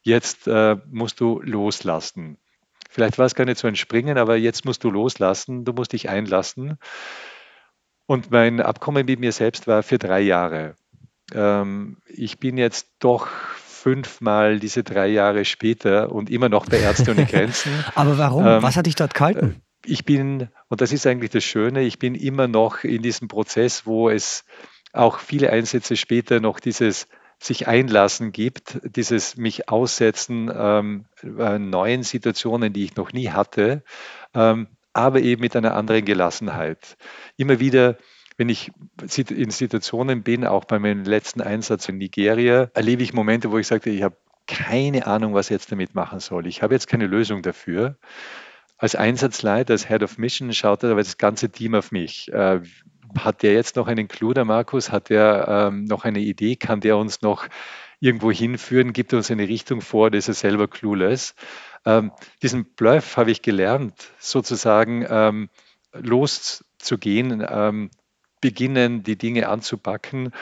jetzt 0.08 0.48
äh, 0.48 0.78
musst 0.90 1.20
du 1.20 1.42
loslassen. 1.44 2.38
Vielleicht 2.90 3.20
war 3.20 3.26
es 3.26 3.36
gar 3.36 3.46
nicht 3.46 3.60
so 3.60 3.68
ein 3.68 3.76
Springen, 3.76 4.18
aber 4.18 4.38
jetzt 4.38 4.66
musst 4.66 4.84
du 4.84 4.90
loslassen, 4.90 5.66
du 5.66 5.74
musst 5.74 5.94
dich 5.94 6.10
einlassen. 6.10 6.78
Und 8.08 8.32
mein 8.32 8.62
Abkommen 8.62 9.06
mit 9.06 9.20
mir 9.20 9.34
selbst 9.34 9.68
war 9.68 9.84
für 9.84 10.00
drei 10.00 10.22
Jahre. 10.22 10.76
Ähm, 11.34 11.98
ich 12.08 12.40
bin 12.40 12.58
jetzt 12.58 12.88
doch 13.00 13.28
fünfmal 13.28 14.60
diese 14.60 14.84
drei 14.84 15.08
Jahre 15.08 15.46
später 15.46 16.12
und 16.12 16.30
immer 16.30 16.50
noch 16.50 16.66
bei 16.66 16.80
Ärzte 16.80 17.12
ohne 17.12 17.26
Grenzen. 17.26 17.72
aber 17.96 18.18
warum? 18.18 18.48
Ähm, 18.48 18.64
Was 18.64 18.78
hat 18.78 18.86
dich 18.86 18.96
dort 18.96 19.14
gehalten? 19.14 19.56
Äh, 19.58 19.90
ich 19.90 20.06
bin, 20.06 20.50
und 20.70 20.82
das 20.82 20.92
ist 20.92 21.06
eigentlich 21.06 21.32
das 21.32 21.44
Schöne, 21.44 21.84
ich 21.84 22.00
bin 22.00 22.16
immer 22.16 22.48
noch 22.48 22.84
in 22.84 23.02
diesem 23.02 23.28
Prozess, 23.28 23.86
wo 23.86 24.10
es 24.10 24.46
auch 24.94 25.20
viele 25.20 25.52
Einsätze 25.52 25.96
später 25.96 26.40
noch 26.40 26.60
dieses 26.60 27.08
sich 27.40 27.68
einlassen 27.68 28.32
gibt, 28.32 28.80
dieses 28.84 29.38
mich 29.38 29.70
aussetzen 29.70 30.52
ähm, 30.54 31.06
äh, 31.24 31.60
neuen 31.60 32.04
Situationen, 32.04 32.74
die 32.74 32.84
ich 32.84 32.96
noch 32.96 33.14
nie 33.14 33.30
hatte, 33.30 33.84
ähm, 34.34 34.68
aber 34.94 35.22
eben 35.22 35.42
mit 35.42 35.56
einer 35.56 35.76
anderen 35.76 36.04
Gelassenheit. 36.04 36.98
Immer 37.36 37.60
wieder, 37.60 37.98
wenn 38.38 38.50
ich 38.50 38.72
in 39.30 39.52
Situationen 39.52 40.24
bin, 40.24 40.46
auch 40.46 40.66
bei 40.66 40.80
meinem 40.80 41.04
letzten 41.04 41.42
Einsatz 41.42 41.88
in 41.90 41.98
Nigeria, 41.98 42.72
erlebe 42.74 43.04
ich 43.04 43.14
Momente, 43.14 43.52
wo 43.52 43.58
ich 43.60 43.68
sage, 43.68 43.90
ich 43.92 44.02
habe 44.02 44.18
keine 44.48 45.06
Ahnung, 45.06 45.34
was 45.34 45.48
ich 45.48 45.52
jetzt 45.52 45.72
damit 45.72 45.94
machen 45.94 46.20
soll. 46.20 46.48
Ich 46.48 46.64
habe 46.64 46.74
jetzt 46.74 46.88
keine 46.88 47.06
Lösung 47.06 47.42
dafür. 47.42 47.98
Als 48.78 48.96
Einsatzleiter, 48.96 49.74
als 49.74 49.88
Head 49.88 50.04
of 50.04 50.18
Mission 50.18 50.54
schaut 50.54 50.84
aber 50.84 50.96
das 50.98 51.18
ganze 51.18 51.50
Team 51.50 51.76
auf 51.76 51.92
mich. 51.92 52.32
Hat 53.18 53.44
der 53.44 53.54
jetzt 53.54 53.76
noch 53.76 53.88
einen 53.88 54.08
Clou, 54.08 54.34
der 54.34 54.46
Markus? 54.46 54.92
Hat 54.92 55.10
der 55.10 55.70
ähm, 55.70 55.86
noch 55.86 56.04
eine 56.04 56.20
Idee? 56.20 56.56
Kann 56.56 56.82
der 56.82 56.98
uns 56.98 57.22
noch 57.22 57.48
irgendwo 58.00 58.32
hinführen? 58.32 58.94
Gibt 58.94 59.14
er 59.14 59.18
uns 59.18 59.32
eine 59.32 59.48
Richtung 59.48 59.82
vor? 59.82 60.12
Das 60.12 60.28
ist 60.28 60.44
er 60.44 60.50
selber 60.50 60.68
clueless. 60.68 61.36
Ähm, 61.86 62.12
diesen 62.42 62.66
Bluff 62.76 63.18
habe 63.18 63.32
ich 63.32 63.42
gelernt, 63.42 64.12
sozusagen 64.20 65.06
ähm, 65.10 65.50
loszugehen, 65.94 67.46
ähm, 67.48 67.90
beginnen, 68.42 69.04
die 69.04 69.18
Dinge 69.18 69.50
anzupacken 69.50 70.34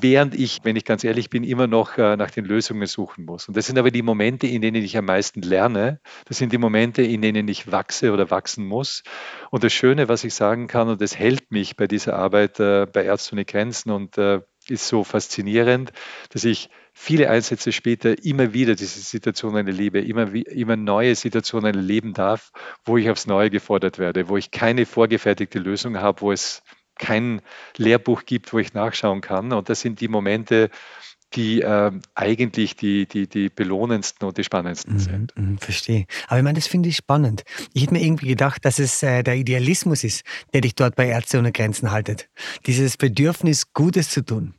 während 0.00 0.34
ich, 0.34 0.60
wenn 0.62 0.76
ich 0.76 0.84
ganz 0.84 1.04
ehrlich 1.04 1.30
bin, 1.30 1.44
immer 1.44 1.66
noch 1.66 1.98
äh, 1.98 2.16
nach 2.16 2.30
den 2.30 2.44
Lösungen 2.44 2.86
suchen 2.86 3.24
muss. 3.24 3.48
Und 3.48 3.56
das 3.56 3.66
sind 3.66 3.78
aber 3.78 3.90
die 3.90 4.02
Momente, 4.02 4.46
in 4.46 4.62
denen 4.62 4.82
ich 4.82 4.96
am 4.96 5.04
meisten 5.04 5.42
lerne. 5.42 6.00
Das 6.26 6.38
sind 6.38 6.52
die 6.52 6.58
Momente, 6.58 7.02
in 7.02 7.22
denen 7.22 7.48
ich 7.48 7.70
wachse 7.70 8.12
oder 8.12 8.30
wachsen 8.30 8.66
muss. 8.66 9.02
Und 9.50 9.64
das 9.64 9.72
Schöne, 9.72 10.08
was 10.08 10.24
ich 10.24 10.34
sagen 10.34 10.66
kann, 10.66 10.88
und 10.88 11.00
das 11.00 11.18
hält 11.18 11.50
mich 11.50 11.76
bei 11.76 11.86
dieser 11.86 12.16
Arbeit 12.16 12.60
äh, 12.60 12.86
bei 12.86 13.04
Ärzte 13.04 13.34
ohne 13.34 13.44
Grenzen 13.44 13.90
und 13.90 14.18
äh, 14.18 14.40
ist 14.68 14.86
so 14.86 15.04
faszinierend, 15.04 15.92
dass 16.30 16.44
ich 16.44 16.70
viele 16.92 17.30
Einsätze 17.30 17.72
später 17.72 18.22
immer 18.24 18.52
wieder 18.52 18.74
diese 18.74 19.00
Situationen 19.00 19.66
erlebe, 19.66 20.00
immer, 20.00 20.32
immer 20.32 20.76
neue 20.76 21.14
Situationen 21.14 21.74
erleben 21.74 22.12
darf, 22.12 22.52
wo 22.84 22.96
ich 22.96 23.10
aufs 23.10 23.26
Neue 23.26 23.50
gefordert 23.50 23.98
werde, 23.98 24.28
wo 24.28 24.36
ich 24.36 24.50
keine 24.50 24.86
vorgefertigte 24.86 25.58
Lösung 25.58 25.98
habe, 25.98 26.20
wo 26.20 26.32
es 26.32 26.62
kein 27.02 27.42
Lehrbuch 27.76 28.24
gibt, 28.24 28.52
wo 28.52 28.58
ich 28.58 28.74
nachschauen 28.74 29.20
kann. 29.20 29.52
Und 29.52 29.68
das 29.68 29.80
sind 29.80 30.00
die 30.00 30.08
Momente, 30.08 30.70
die 31.34 31.62
äh, 31.62 31.90
eigentlich 32.14 32.76
die, 32.76 33.06
die, 33.06 33.26
die 33.26 33.48
belohnendsten 33.48 34.28
und 34.28 34.38
die 34.38 34.44
spannendsten 34.44 34.94
mhm, 34.94 34.98
sind. 34.98 35.32
Mhm, 35.36 35.58
verstehe. 35.58 36.06
Aber 36.28 36.38
ich 36.38 36.44
meine, 36.44 36.58
das 36.58 36.68
finde 36.68 36.88
ich 36.88 36.96
spannend. 36.96 37.42
Ich 37.72 37.82
hätte 37.82 37.94
mir 37.94 38.02
irgendwie 38.02 38.28
gedacht, 38.28 38.64
dass 38.64 38.78
es 38.78 39.02
äh, 39.02 39.22
der 39.22 39.36
Idealismus 39.36 40.04
ist, 40.04 40.22
der 40.52 40.60
dich 40.60 40.74
dort 40.74 40.94
bei 40.94 41.08
Ärzte 41.08 41.38
ohne 41.38 41.52
Grenzen 41.52 41.90
haltet. 41.90 42.28
Dieses 42.66 42.96
Bedürfnis, 42.96 43.72
Gutes 43.72 44.10
zu 44.10 44.24
tun. 44.24 44.54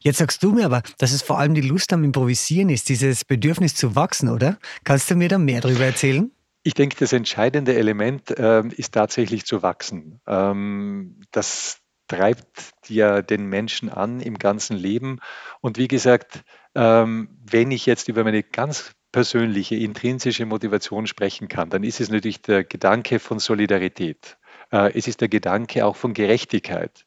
Jetzt 0.00 0.18
sagst 0.18 0.42
du 0.42 0.52
mir 0.52 0.66
aber, 0.66 0.82
dass 0.98 1.12
es 1.12 1.22
vor 1.22 1.38
allem 1.38 1.54
die 1.54 1.60
Lust 1.60 1.92
am 1.92 2.04
Improvisieren 2.04 2.68
ist, 2.68 2.88
dieses 2.88 3.24
Bedürfnis 3.24 3.74
zu 3.74 3.94
wachsen, 3.94 4.28
oder? 4.28 4.58
Kannst 4.84 5.10
du 5.10 5.16
mir 5.16 5.28
da 5.28 5.38
mehr 5.38 5.60
darüber 5.60 5.84
erzählen? 5.84 6.30
Ich 6.62 6.74
denke, 6.74 6.96
das 6.98 7.12
entscheidende 7.12 7.76
Element 7.76 8.36
äh, 8.36 8.66
ist 8.68 8.92
tatsächlich 8.92 9.44
zu 9.44 9.62
wachsen. 9.62 10.20
Ähm, 10.26 11.20
das 11.30 11.78
treibt 12.08 12.72
ja 12.88 13.22
den 13.22 13.46
Menschen 13.46 13.88
an 13.88 14.20
im 14.20 14.38
ganzen 14.38 14.76
Leben. 14.76 15.20
Und 15.60 15.78
wie 15.78 15.88
gesagt, 15.88 16.42
ähm, 16.74 17.28
wenn 17.50 17.70
ich 17.70 17.86
jetzt 17.86 18.08
über 18.08 18.24
meine 18.24 18.42
ganz 18.42 18.92
persönliche, 19.12 19.76
intrinsische 19.76 20.46
Motivation 20.46 21.06
sprechen 21.06 21.48
kann, 21.48 21.70
dann 21.70 21.84
ist 21.84 22.00
es 22.00 22.10
natürlich 22.10 22.42
der 22.42 22.64
Gedanke 22.64 23.18
von 23.18 23.38
Solidarität. 23.38 24.36
Äh, 24.70 24.92
es 24.96 25.08
ist 25.08 25.20
der 25.20 25.28
Gedanke 25.28 25.86
auch 25.86 25.96
von 25.96 26.12
Gerechtigkeit. 26.12 27.06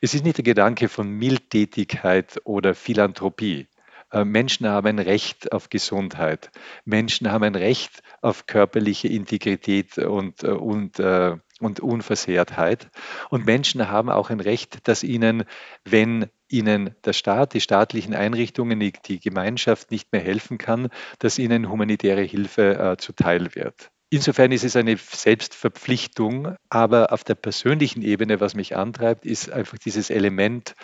Es 0.00 0.14
ist 0.14 0.24
nicht 0.24 0.38
der 0.38 0.44
Gedanke 0.44 0.88
von 0.88 1.10
Mildtätigkeit 1.10 2.40
oder 2.44 2.74
Philanthropie. 2.74 3.68
Äh, 4.12 4.24
Menschen 4.24 4.68
haben 4.68 4.86
ein 4.86 4.98
Recht 4.98 5.52
auf 5.52 5.68
Gesundheit. 5.68 6.50
Menschen 6.84 7.30
haben 7.30 7.44
ein 7.44 7.54
Recht 7.54 8.02
auf 8.22 8.46
körperliche 8.46 9.08
Integrität 9.08 9.98
und, 9.98 10.42
äh, 10.42 11.36
und, 11.60 11.80
Unversehrtheit. 11.80 12.90
Und 13.28 13.46
Menschen 13.46 13.88
haben 13.88 14.10
auch 14.10 14.30
ein 14.30 14.40
Recht, 14.40 14.88
dass 14.88 15.02
ihnen, 15.02 15.44
wenn 15.84 16.26
ihnen 16.48 16.94
der 17.04 17.12
Staat, 17.12 17.54
die 17.54 17.60
staatlichen 17.60 18.14
Einrichtungen, 18.14 18.80
die, 18.80 18.92
die 18.92 19.20
Gemeinschaft 19.20 19.90
nicht 19.90 20.12
mehr 20.12 20.22
helfen 20.22 20.58
kann, 20.58 20.88
dass 21.18 21.38
ihnen 21.38 21.70
humanitäre 21.70 22.22
Hilfe 22.22 22.78
äh, 22.78 22.96
zuteil 22.96 23.54
wird. 23.54 23.90
Insofern 24.12 24.50
ist 24.50 24.64
es 24.64 24.74
eine 24.74 24.96
Selbstverpflichtung, 24.96 26.56
aber 26.68 27.12
auf 27.12 27.22
der 27.22 27.36
persönlichen 27.36 28.02
Ebene, 28.02 28.40
was 28.40 28.56
mich 28.56 28.76
antreibt, 28.76 29.24
ist 29.24 29.52
einfach 29.52 29.78
dieses 29.78 30.10
Element, 30.10 30.74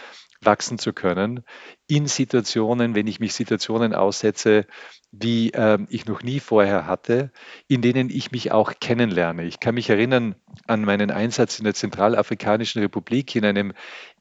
wachsen 0.41 0.79
zu 0.79 0.93
können 0.93 1.45
in 1.87 2.07
Situationen, 2.07 2.95
wenn 2.95 3.07
ich 3.07 3.21
mich 3.21 3.35
Situationen 3.35 3.95
aussetze, 3.95 4.67
wie 5.13 5.51
äh, 5.53 5.79
ich 5.89 6.07
noch 6.07 6.23
nie 6.23 6.41
vorher 6.41 6.87
hatte, 6.87 7.31
in 7.69 7.83
denen 7.83 8.11
ich 8.11 8.33
mich 8.33 8.53
auch 8.53 8.75
kennenlerne. 8.81 9.45
Ich 9.45 9.61
kann 9.61 9.75
mich 9.75 9.91
erinnern 9.91 10.35
an 10.67 10.83
meinen 10.83 11.11
Einsatz 11.11 11.59
in 11.59 11.65
der 11.65 11.75
Zentralafrikanischen 11.75 12.83
Republik 12.83 13.35
in 13.37 13.45
einem 13.45 13.73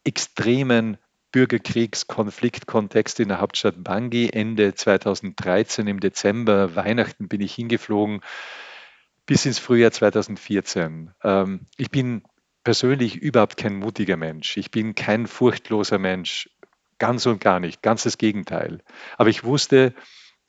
extremen 0.04 0.98
Bürgerkriegskonfliktkontext 1.32 3.20
in 3.20 3.28
der 3.28 3.42
Hauptstadt 3.42 3.84
Bangui 3.84 4.30
Ende 4.30 4.74
2013 4.74 5.86
im 5.88 6.00
Dezember, 6.00 6.76
Weihnachten 6.76 7.28
bin 7.28 7.42
ich 7.42 7.54
hingeflogen 7.54 8.22
bis 9.26 9.46
ins 9.46 9.60
Frühjahr 9.60 9.92
2014. 9.92 11.12
Ähm, 11.24 11.68
ich 11.78 11.92
bin 11.92 12.24
persönlich 12.66 13.16
überhaupt 13.16 13.56
kein 13.56 13.78
mutiger 13.78 14.18
Mensch. 14.18 14.58
Ich 14.58 14.72
bin 14.72 14.96
kein 14.96 15.28
furchtloser 15.28 16.00
Mensch, 16.00 16.50
ganz 16.98 17.26
und 17.26 17.40
gar 17.40 17.62
nicht, 17.62 17.82
ganz 17.82 18.04
das 18.04 18.18
Gegenteil. 18.18 18.82
Aber 19.18 19.30
ich 19.30 19.46
wusste, 19.46 19.94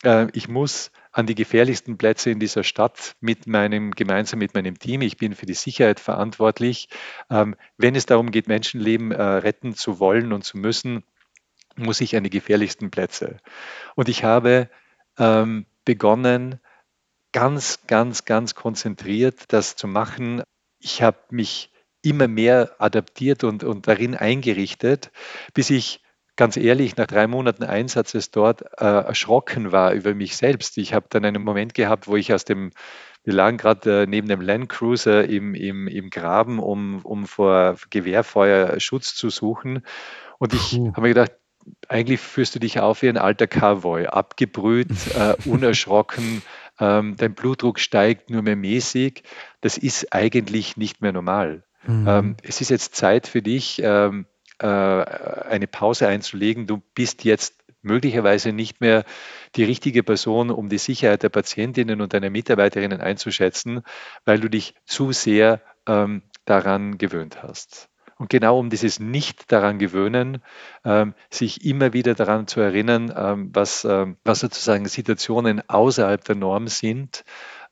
äh, 0.03 0.27
ich 0.33 0.49
muss 0.49 0.91
an 1.13 1.27
die 1.27 1.35
gefährlichsten 1.35 1.97
Plätze 1.99 2.31
in 2.31 2.41
dieser 2.41 2.65
Stadt 2.65 3.17
mit 3.21 3.47
meinem, 3.47 3.93
gemeinsam 3.93 4.39
mit 4.39 4.55
meinem 4.55 4.79
Team. 4.79 5.03
Ich 5.03 5.19
bin 5.19 5.35
für 5.35 5.47
die 5.47 5.55
Sicherheit 5.55 6.01
verantwortlich. 6.01 6.89
Ähm, 7.31 7.55
wenn 7.77 7.95
es 7.95 8.07
darum 8.07 8.31
geht, 8.31 8.49
Menschenleben 8.49 9.13
äh, 9.13 9.23
retten 9.23 9.75
zu 9.75 10.01
wollen 10.01 10.33
und 10.33 10.43
zu 10.43 10.59
müssen, 10.59 11.05
muss 11.77 12.01
ich 12.01 12.17
an 12.17 12.25
die 12.25 12.31
gefährlichsten 12.31 12.91
Plätze. 12.91 13.37
Und 13.95 14.09
ich 14.09 14.25
habe 14.25 14.71
ähm, 15.19 15.67
begonnen, 15.85 16.61
ganz, 17.33 17.87
ganz, 17.87 18.25
ganz 18.25 18.55
konzentriert 18.55 19.53
das 19.53 19.77
zu 19.77 19.87
machen. 19.87 20.43
Ich 20.81 21.03
habe 21.03 21.19
mich 21.31 21.71
immer 22.07 22.29
mehr 22.29 22.71
adaptiert 22.79 23.45
und, 23.45 23.65
und 23.65 23.89
darin 23.89 24.15
eingerichtet, 24.15 25.11
bis 25.55 25.71
ich 25.71 26.01
ganz 26.37 26.57
ehrlich 26.57 26.97
nach 26.97 27.07
drei 27.07 27.27
Monaten 27.27 27.65
Einsatzes 27.65 28.31
dort 28.31 28.63
äh, 28.79 28.85
erschrocken 28.85 29.73
war 29.73 29.93
über 29.93 30.15
mich 30.15 30.37
selbst. 30.37 30.79
Ich 30.79 30.93
habe 30.93 31.07
dann 31.09 31.25
einen 31.25 31.43
Moment 31.43 31.75
gehabt, 31.75 32.09
wo 32.09 32.17
ich 32.17 32.33
aus 32.33 32.45
dem, 32.45 32.71
wir 33.25 33.33
lagen 33.33 33.57
gerade 33.57 34.03
äh, 34.03 34.07
neben 34.07 34.29
dem 34.29 34.41
Landcruiser 34.41 35.25
im, 35.25 35.55
im, 35.55 35.89
im 35.89 36.11
Graben, 36.11 36.59
um, 36.59 37.01
um 37.03 37.27
vor 37.27 37.77
Gewehrfeuer 37.91 38.79
Schutz 38.81 39.15
zu 39.15 39.31
suchen. 39.31 39.83
Und 40.39 40.53
ich 40.53 40.75
habe 40.75 41.01
mir 41.01 41.09
gedacht, 41.09 41.33
eigentlich 41.89 42.21
führst 42.21 42.55
du 42.55 42.61
dich 42.61 42.79
auf 42.81 43.03
wie 43.03 43.09
ein 43.09 43.19
alter 43.19 43.47
Cowboy, 43.47 44.07
abgebrüht, 44.07 44.89
äh, 45.17 45.35
unerschrocken, 45.49 46.43
ähm, 46.79 47.17
dein 47.17 47.35
Blutdruck 47.35 47.79
steigt 47.79 48.31
nur 48.31 48.43
mehr 48.43 48.57
mäßig. 48.57 49.23
Das 49.63 49.79
ist 49.79 50.13
eigentlich 50.13 50.77
nicht 50.77 51.01
mehr 51.01 51.13
normal. 51.13 51.65
Mhm. 51.87 52.09
Ähm, 52.09 52.37
es 52.43 52.61
ist 52.61 52.71
jetzt 52.71 52.95
Zeit 52.95 53.27
für 53.27 53.43
dich, 53.43 53.81
ähm, 53.83 54.27
äh, 54.59 54.67
eine 54.67 55.67
Pause 55.67 56.09
einzulegen. 56.09 56.67
Du 56.67 56.83
bist 56.95 57.25
jetzt 57.25 57.55
möglicherweise 57.83 58.53
nicht 58.53 58.81
mehr 58.81 59.05
die 59.55 59.65
richtige 59.65 60.03
Person, 60.03 60.51
um 60.51 60.69
die 60.69 60.79
Sicherheit 60.79 61.23
der 61.23 61.29
Patientinnen 61.29 62.01
und 62.01 62.13
deiner 62.13 62.31
Mitarbeiterinnen 62.31 63.01
einzuschätzen, 63.01 63.83
weil 64.25 64.41
du 64.41 64.51
dich 64.51 64.75
zu 64.85 65.13
sehr 65.13 65.63
ähm, 65.87 66.23
daran 66.45 66.99
gewöhnt 66.99 67.43
hast. 67.43 67.89
Und 68.19 68.31
genau 68.31 68.59
um 68.59 68.71
dieses 68.71 68.99
Nicht 68.99 69.53
daran 69.53 69.79
gewöhnen, 69.79 70.43
ähm, 70.85 71.15
sich 71.31 71.67
immer 71.67 71.93
wieder 71.93 72.15
daran 72.15 72.47
zu 72.47 72.61
erinnern, 72.61 73.13
ähm, 73.15 73.51
was, 73.53 73.85
ähm, 73.85 74.17
was 74.25 74.41
sozusagen 74.41 74.87
Situationen 74.87 75.69
außerhalb 75.69 76.25
der 76.25 76.37
Norm 76.37 76.67
sind, 76.67 77.25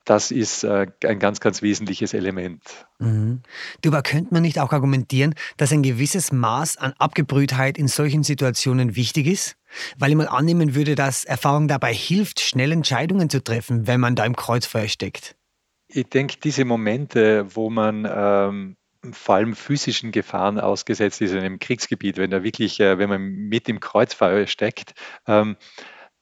das 0.04 0.30
ist 0.30 0.64
äh, 0.64 0.86
ein 1.04 1.18
ganz, 1.18 1.40
ganz 1.40 1.62
wesentliches 1.62 2.14
Element. 2.14 2.62
Mhm. 2.98 3.42
Du, 3.82 3.90
aber 3.90 4.02
könnte 4.02 4.34
man 4.34 4.42
nicht 4.42 4.58
auch 4.58 4.72
argumentieren, 4.72 5.34
dass 5.56 5.72
ein 5.72 5.82
gewisses 5.82 6.32
Maß 6.32 6.76
an 6.76 6.92
Abgebrühtheit 6.98 7.78
in 7.78 7.88
solchen 7.88 8.22
Situationen 8.22 8.96
wichtig 8.96 9.26
ist? 9.26 9.56
Weil 9.98 10.10
ich 10.10 10.16
mal 10.16 10.28
annehmen 10.28 10.74
würde, 10.74 10.94
dass 10.94 11.24
Erfahrung 11.24 11.68
dabei 11.68 11.92
hilft, 11.92 12.40
schnell 12.40 12.70
Entscheidungen 12.72 13.30
zu 13.30 13.42
treffen, 13.42 13.86
wenn 13.86 14.00
man 14.00 14.14
da 14.14 14.24
im 14.24 14.36
Kreuzfeuer 14.36 14.88
steckt. 14.88 15.36
Ich 15.88 16.08
denke, 16.08 16.36
diese 16.42 16.64
Momente, 16.64 17.46
wo 17.54 17.70
man 17.70 18.08
ähm, 18.10 18.76
vor 19.12 19.36
allem 19.36 19.54
physischen 19.54 20.12
Gefahren 20.12 20.58
ausgesetzt 20.58 21.20
ist 21.20 21.32
in 21.32 21.38
einem 21.38 21.58
Kriegsgebiet, 21.58 22.16
wenn 22.16 22.30
da 22.30 22.42
wirklich, 22.42 22.80
äh, 22.80 22.98
wenn 22.98 23.08
man 23.08 23.22
mit 23.22 23.68
im 23.68 23.80
Kreuzfeuer 23.80 24.46
steckt, 24.46 24.94
ähm, 25.26 25.56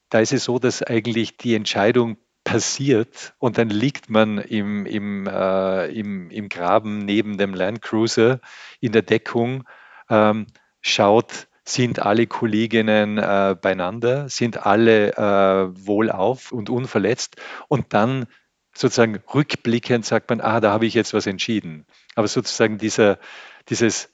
da 0.09 0.21
ist 0.21 0.33
es 0.33 0.45
so, 0.45 0.59
dass 0.59 0.83
eigentlich 0.83 1.37
die 1.37 1.55
Entscheidung 1.55 2.19
passiert 2.53 3.35
und 3.39 3.59
dann 3.59 3.71
liegt 3.71 4.11
man 4.11 4.39
im, 4.39 4.87
im, 4.87 5.27
äh, 5.27 5.87
im, 5.87 6.31
im 6.31 6.49
Graben 6.49 6.99
neben 6.99 7.39
dem 7.39 7.55
Landcruiser 7.55 8.41
in 8.81 8.93
der 8.93 9.03
Deckung, 9.03 9.65
ähm, 10.09 10.47
schaut, 10.81 11.49
sind 11.65 12.01
alle 12.01 12.27
Kolleginnen 12.27 13.19
äh, 13.19 13.57
beieinander, 13.61 14.29
sind 14.29 14.67
alle 14.67 15.13
äh, 15.13 15.87
wohlauf 15.87 16.53
und 16.53 16.71
unverletzt 16.71 17.37
und 17.69 17.95
dann 17.95 18.27
sozusagen 18.75 19.21
rückblickend 19.33 20.05
sagt 20.05 20.31
man, 20.31 20.41
ah, 20.41 20.61
da 20.61 20.73
habe 20.73 20.87
ich 20.87 20.95
jetzt 20.95 21.15
was 21.15 21.27
entschieden. 21.27 21.87
Aber 22.15 22.27
sozusagen 22.27 22.79
dieser, 22.79 23.19
dieses, 23.69 24.12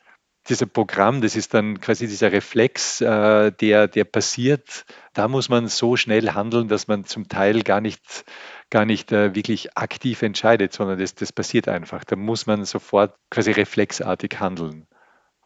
dieser 0.48 0.66
Programm, 0.66 1.20
das 1.20 1.36
ist 1.36 1.54
dann 1.54 1.80
quasi 1.80 2.06
dieser 2.06 2.32
Reflex, 2.32 3.00
äh, 3.00 3.52
der, 3.52 3.88
der 3.88 4.04
passiert, 4.04 4.84
da 5.14 5.28
muss 5.28 5.48
man 5.48 5.68
so 5.68 5.96
schnell 5.96 6.30
handeln, 6.32 6.68
dass 6.68 6.88
man 6.88 7.04
zum 7.04 7.28
Teil 7.28 7.62
gar 7.62 7.80
nicht, 7.80 8.24
gar 8.70 8.84
nicht 8.84 9.12
äh, 9.12 9.34
wirklich 9.34 9.76
aktiv 9.76 10.22
entscheidet, 10.22 10.72
sondern 10.72 10.98
das, 10.98 11.14
das 11.14 11.32
passiert 11.32 11.68
einfach. 11.68 12.04
Da 12.04 12.16
muss 12.16 12.46
man 12.46 12.64
sofort 12.64 13.14
quasi 13.30 13.52
reflexartig 13.52 14.38
handeln. 14.40 14.86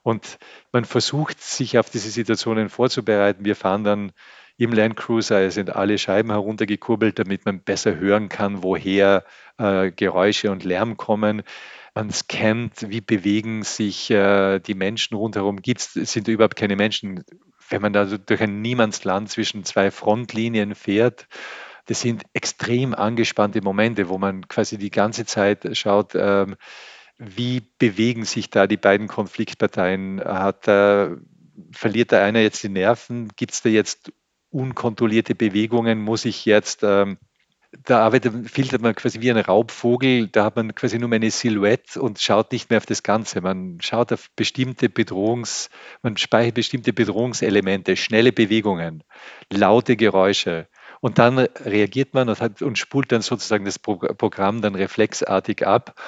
Und 0.02 0.38
man 0.72 0.84
versucht, 0.84 1.40
sich 1.40 1.78
auf 1.78 1.88
diese 1.88 2.10
Situationen 2.10 2.68
vorzubereiten. 2.68 3.44
Wir 3.44 3.56
fahren 3.56 3.84
dann 3.84 4.12
im 4.58 4.72
Land 4.72 4.96
Cruiser 4.96 5.50
sind 5.50 5.74
alle 5.74 5.98
Scheiben 5.98 6.30
heruntergekurbelt, 6.30 7.18
damit 7.18 7.46
man 7.46 7.60
besser 7.60 7.96
hören 7.96 8.28
kann, 8.28 8.62
woher 8.62 9.24
äh, 9.58 9.90
Geräusche 9.90 10.50
und 10.50 10.64
Lärm 10.64 10.96
kommen. 10.96 11.42
Man 11.94 12.10
scannt, 12.10 12.90
wie 12.90 13.02
bewegen 13.02 13.64
sich 13.64 14.10
äh, 14.10 14.60
die 14.60 14.74
Menschen 14.74 15.14
rundherum. 15.14 15.60
Gibt's, 15.60 15.92
sind 15.92 16.26
überhaupt 16.28 16.56
keine 16.56 16.76
Menschen? 16.76 17.22
Wenn 17.68 17.82
man 17.82 17.92
da 17.92 18.04
durch 18.04 18.40
ein 18.40 18.62
Niemandsland 18.62 19.28
zwischen 19.30 19.64
zwei 19.64 19.90
Frontlinien 19.90 20.74
fährt, 20.74 21.28
das 21.86 22.00
sind 22.00 22.22
extrem 22.32 22.94
angespannte 22.94 23.60
Momente, 23.60 24.08
wo 24.08 24.16
man 24.16 24.48
quasi 24.48 24.78
die 24.78 24.90
ganze 24.90 25.26
Zeit 25.26 25.76
schaut, 25.76 26.14
ähm, 26.14 26.56
wie 27.18 27.62
bewegen 27.78 28.24
sich 28.24 28.50
da 28.50 28.66
die 28.66 28.76
beiden 28.76 29.08
Konfliktparteien? 29.08 30.20
Hat, 30.24 30.66
äh, 30.68 31.10
verliert 31.72 32.12
da 32.12 32.24
einer 32.24 32.40
jetzt 32.40 32.62
die 32.62 32.68
Nerven? 32.68 33.28
Gibt 33.36 33.52
es 33.52 33.62
da 33.62 33.68
jetzt 33.68 34.12
unkontrollierte 34.50 35.34
Bewegungen? 35.34 36.00
Muss 36.00 36.24
ich 36.24 36.44
jetzt 36.46 36.82
ähm, 36.82 37.18
da 37.84 38.04
arbeitet, 38.04 38.50
filtert 38.50 38.82
man 38.82 38.94
quasi 38.94 39.20
wie 39.20 39.30
ein 39.30 39.38
Raubvogel, 39.38 40.28
da 40.28 40.44
hat 40.44 40.56
man 40.56 40.74
quasi 40.74 40.98
nur 40.98 41.10
eine 41.10 41.30
Silhouette 41.30 42.00
und 42.00 42.20
schaut 42.20 42.52
nicht 42.52 42.70
mehr 42.70 42.76
auf 42.76 42.86
das 42.86 43.02
Ganze. 43.02 43.40
Man 43.40 43.78
schaut 43.80 44.12
auf 44.12 44.30
bestimmte 44.36 44.88
Bedrohungs, 44.88 45.70
man 46.02 46.16
speichert 46.16 46.54
bestimmte 46.54 46.92
Bedrohungselemente, 46.92 47.96
schnelle 47.96 48.32
Bewegungen, 48.32 49.02
laute 49.50 49.96
Geräusche. 49.96 50.68
Und 51.00 51.18
dann 51.18 51.38
reagiert 51.38 52.14
man 52.14 52.28
und, 52.28 52.40
hat, 52.40 52.62
und 52.62 52.78
spult 52.78 53.10
dann 53.10 53.22
sozusagen 53.22 53.64
das 53.64 53.78
Programm 53.78 54.60
dann 54.60 54.74
reflexartig 54.74 55.66
ab. 55.66 56.00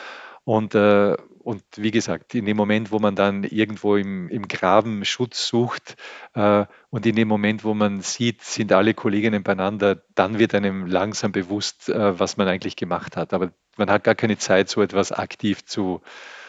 Und 0.44 0.74
äh, 0.74 1.16
und 1.44 1.62
wie 1.76 1.90
gesagt, 1.90 2.34
in 2.34 2.46
dem 2.46 2.56
Moment, 2.56 2.90
wo 2.90 2.98
man 2.98 3.14
dann 3.14 3.44
irgendwo 3.44 3.96
im, 3.96 4.28
im 4.28 4.48
Graben 4.48 5.04
Schutz 5.04 5.46
sucht 5.46 5.96
äh, 6.34 6.64
und 6.90 7.04
in 7.04 7.14
dem 7.16 7.28
Moment, 7.28 7.64
wo 7.64 7.74
man 7.74 8.00
sieht, 8.00 8.42
sind 8.42 8.72
alle 8.72 8.94
Kolleginnen 8.94 9.42
beieinander, 9.42 10.02
dann 10.14 10.38
wird 10.38 10.54
einem 10.54 10.86
langsam 10.86 11.32
bewusst, 11.32 11.88
äh, 11.90 12.18
was 12.18 12.36
man 12.36 12.48
eigentlich 12.48 12.76
gemacht 12.76 13.16
hat. 13.16 13.34
Aber 13.34 13.52
man 13.76 13.90
hat 13.90 14.04
gar 14.04 14.14
keine 14.14 14.38
Zeit, 14.38 14.70
so 14.70 14.80
etwas 14.80 15.12
aktiv 15.12 15.64
zu, 15.64 16.00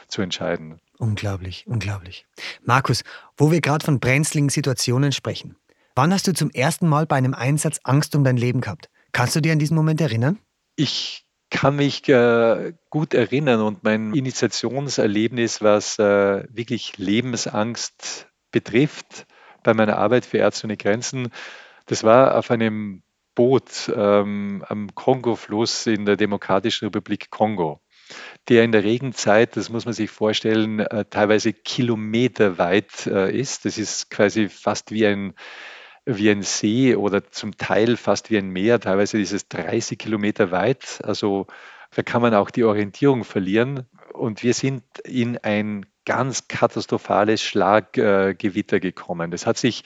zu 0.07 0.21
entscheiden. 0.21 0.79
Unglaublich, 0.97 1.65
unglaublich. 1.67 2.25
Markus, 2.63 3.03
wo 3.37 3.51
wir 3.51 3.59
gerade 3.59 3.83
von 3.83 3.99
brenzligen 3.99 4.49
Situationen 4.49 5.11
sprechen. 5.11 5.57
Wann 5.93 6.13
hast 6.13 6.27
du 6.27 6.33
zum 6.33 6.51
ersten 6.51 6.87
Mal 6.87 7.05
bei 7.05 7.17
einem 7.17 7.33
Einsatz 7.33 7.79
Angst 7.83 8.15
um 8.15 8.23
dein 8.23 8.37
Leben 8.37 8.61
gehabt? 8.61 8.89
Kannst 9.11 9.35
du 9.35 9.41
dir 9.41 9.51
an 9.51 9.59
diesen 9.59 9.75
Moment 9.75 9.99
erinnern? 9.99 10.39
Ich 10.77 11.24
kann 11.55 11.77
mich 11.77 12.07
äh, 12.09 12.73
gut 12.89 13.13
erinnern 13.13 13.61
und 13.61 13.83
mein 13.83 14.13
Initiationserlebnis, 14.13 15.61
was 15.61 15.97
äh, 15.99 16.43
wirklich 16.49 16.97
Lebensangst 16.97 18.27
betrifft, 18.51 19.25
bei 19.63 19.73
meiner 19.73 19.97
Arbeit 19.97 20.25
für 20.25 20.37
Ärzte 20.37 20.67
ohne 20.67 20.75
Grenzen, 20.75 21.29
das 21.85 22.03
war 22.03 22.37
auf 22.37 22.51
einem 22.51 23.03
Boot 23.35 23.91
ähm, 23.95 24.65
am 24.67 24.93
Kongo-Fluss 24.95 25.87
in 25.87 26.05
der 26.05 26.17
Demokratischen 26.17 26.85
Republik 26.85 27.29
Kongo, 27.31 27.79
der 28.49 28.65
in 28.65 28.73
der 28.73 28.83
Regenzeit, 28.83 29.55
das 29.55 29.69
muss 29.69 29.85
man 29.85 29.93
sich 29.93 30.09
vorstellen, 30.09 30.79
äh, 30.79 31.05
teilweise 31.09 31.53
kilometerweit 31.53 33.07
äh, 33.07 33.33
ist. 33.33 33.63
Das 33.63 33.77
ist 33.77 34.09
quasi 34.09 34.49
fast 34.49 34.91
wie 34.91 35.05
ein 35.05 35.33
wie 36.05 36.29
ein 36.29 36.43
See 36.43 36.95
oder 36.95 37.29
zum 37.31 37.57
Teil 37.57 37.97
fast 37.97 38.29
wie 38.29 38.37
ein 38.37 38.49
Meer. 38.49 38.79
Teilweise 38.79 39.19
ist 39.19 39.33
es 39.33 39.47
30 39.47 39.97
Kilometer 39.97 40.51
weit. 40.51 40.99
Also 41.03 41.47
da 41.95 42.03
kann 42.03 42.21
man 42.21 42.33
auch 42.33 42.51
die 42.51 42.63
Orientierung 42.63 43.23
verlieren. 43.23 43.87
Und 44.13 44.43
wir 44.43 44.53
sind 44.53 44.83
in 45.03 45.37
ein 45.39 45.85
ganz 46.05 46.47
katastrophales 46.47 47.41
Schlaggewitter 47.41 48.79
gekommen. 48.79 49.31
Das 49.31 49.47
hat 49.47 49.57
sich 49.57 49.83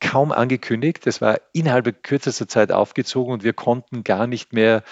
kaum 0.00 0.32
angekündigt. 0.32 1.06
Das 1.06 1.20
war 1.20 1.40
innerhalb 1.52 2.02
kürzester 2.02 2.46
Zeit 2.48 2.70
aufgezogen 2.70 3.32
und 3.32 3.44
wir 3.44 3.52
konnten 3.52 4.04
gar 4.04 4.26
nicht 4.26 4.52
mehr 4.52 4.82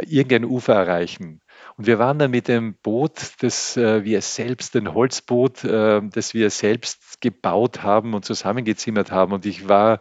irgendein 0.00 0.44
Ufer 0.44 0.74
erreichen. 0.74 1.40
Und 1.76 1.86
wir 1.86 1.98
waren 1.98 2.18
dann 2.18 2.30
mit 2.30 2.46
dem 2.48 2.74
Boot, 2.74 3.32
das 3.40 3.76
äh, 3.76 4.04
wir 4.04 4.20
selbst, 4.22 4.76
ein 4.76 4.94
Holzboot, 4.94 5.64
äh, 5.64 6.02
das 6.08 6.34
wir 6.34 6.50
selbst 6.50 7.20
gebaut 7.20 7.82
haben 7.82 8.14
und 8.14 8.24
zusammengezimmert 8.24 9.10
haben. 9.10 9.32
Und 9.32 9.44
ich 9.44 9.68
war 9.68 9.98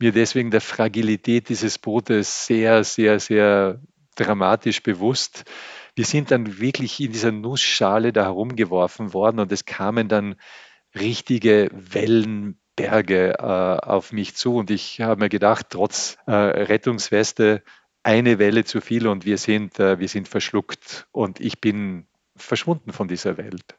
mir 0.00 0.12
deswegen 0.12 0.50
der 0.50 0.60
Fragilität 0.60 1.48
dieses 1.48 1.78
Bootes 1.78 2.46
sehr, 2.46 2.82
sehr, 2.82 3.20
sehr 3.20 3.80
dramatisch 4.16 4.82
bewusst. 4.82 5.44
Wir 5.94 6.04
sind 6.04 6.32
dann 6.32 6.58
wirklich 6.58 6.98
in 7.00 7.12
dieser 7.12 7.30
Nussschale 7.30 8.12
da 8.12 8.24
herumgeworfen 8.24 9.12
worden 9.12 9.38
und 9.38 9.52
es 9.52 9.64
kamen 9.64 10.08
dann 10.08 10.34
richtige 10.96 11.70
Wellenberge 11.72 13.34
äh, 13.38 13.86
auf 13.86 14.12
mich 14.12 14.34
zu. 14.34 14.56
Und 14.56 14.70
ich 14.72 15.00
habe 15.00 15.22
mir 15.22 15.28
gedacht, 15.28 15.66
trotz 15.70 16.16
äh, 16.26 16.32
Rettungsweste, 16.32 17.62
eine 18.04 18.38
Welle 18.38 18.64
zu 18.64 18.80
viel 18.80 19.08
und 19.08 19.24
wir 19.24 19.38
sind, 19.38 19.80
äh, 19.80 19.98
wir 19.98 20.08
sind 20.08 20.28
verschluckt 20.28 21.08
und 21.10 21.40
ich 21.40 21.60
bin 21.60 22.06
verschwunden 22.36 22.92
von 22.92 23.08
dieser 23.08 23.36
Welt. 23.36 23.76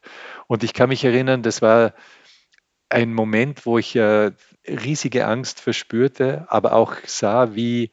Und 0.47 0.63
ich 0.63 0.73
kann 0.73 0.89
mich 0.89 1.03
erinnern, 1.05 1.43
das 1.43 1.61
war 1.61 1.93
ein 2.89 3.13
Moment, 3.13 3.65
wo 3.65 3.77
ich 3.77 3.95
äh, 3.95 4.31
riesige 4.67 5.27
Angst 5.27 5.61
verspürte, 5.61 6.45
aber 6.49 6.73
auch 6.73 6.95
sah, 7.05 7.55
wie 7.55 7.91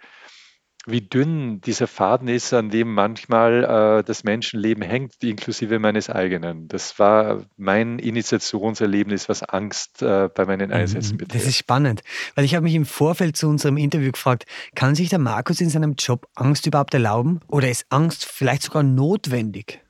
wie 0.87 1.01
dünn 1.01 1.61
dieser 1.61 1.87
Faden 1.87 2.29
ist, 2.29 2.53
an 2.53 2.71
dem 2.71 2.93
manchmal 2.93 4.01
äh, 4.01 4.05
das 4.05 4.25
Menschenleben 4.25 4.83
hängt, 4.83 5.23
inklusive 5.23 5.79
meines 5.79 6.11
eigenen. 6.11 6.68
Das 6.68 6.99
war 6.99 7.45
mein 7.57 7.99
Initiationserlebnis, 7.99 9.29
was 9.29 9.42
Angst 9.42 10.03
äh, 10.03 10.29
bei 10.35 10.45
meinen 10.45 10.68
mhm. 10.68 10.77
Einsätzen 10.77 11.18
betrifft. 11.18 11.42
Das 11.42 11.49
ist 11.49 11.57
spannend, 11.57 12.03
weil 12.35 12.45
ich 12.45 12.55
habe 12.55 12.64
mich 12.64 12.75
im 12.75 12.87
Vorfeld 12.87 13.37
zu 13.37 13.49
unserem 13.49 13.77
Interview 13.77 14.11
gefragt, 14.12 14.45
kann 14.75 14.95
sich 14.95 15.09
der 15.09 15.18
Markus 15.21 15.61
in 15.61 15.71
seinem 15.71 15.95
Job 15.99 16.27
Angst 16.35 16.66
überhaupt 16.66 16.95
erlauben 16.95 17.40
oder 17.49 17.71
ist 17.71 17.87
Angst 17.90 18.25
vielleicht 18.25 18.62
sogar 18.62 18.83
notwendig? 18.83 19.81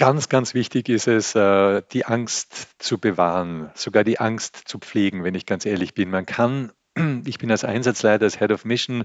Ganz, 0.00 0.30
ganz 0.30 0.54
wichtig 0.54 0.88
ist 0.88 1.08
es, 1.08 1.34
äh, 1.34 1.82
die 1.92 2.06
Angst 2.06 2.68
zu 2.78 2.96
bewahren, 2.96 3.70
sogar 3.74 4.02
die 4.02 4.18
Angst 4.18 4.62
zu 4.64 4.78
pflegen, 4.78 5.24
wenn 5.24 5.34
ich 5.34 5.44
ganz 5.44 5.66
ehrlich 5.66 5.92
bin. 5.92 6.08
Man 6.08 6.24
kann 6.24 6.72
ich 7.24 7.38
bin 7.38 7.50
als 7.50 7.64
Einsatzleiter, 7.64 8.24
als 8.24 8.38
Head 8.38 8.50
of 8.50 8.64
Mission, 8.64 9.04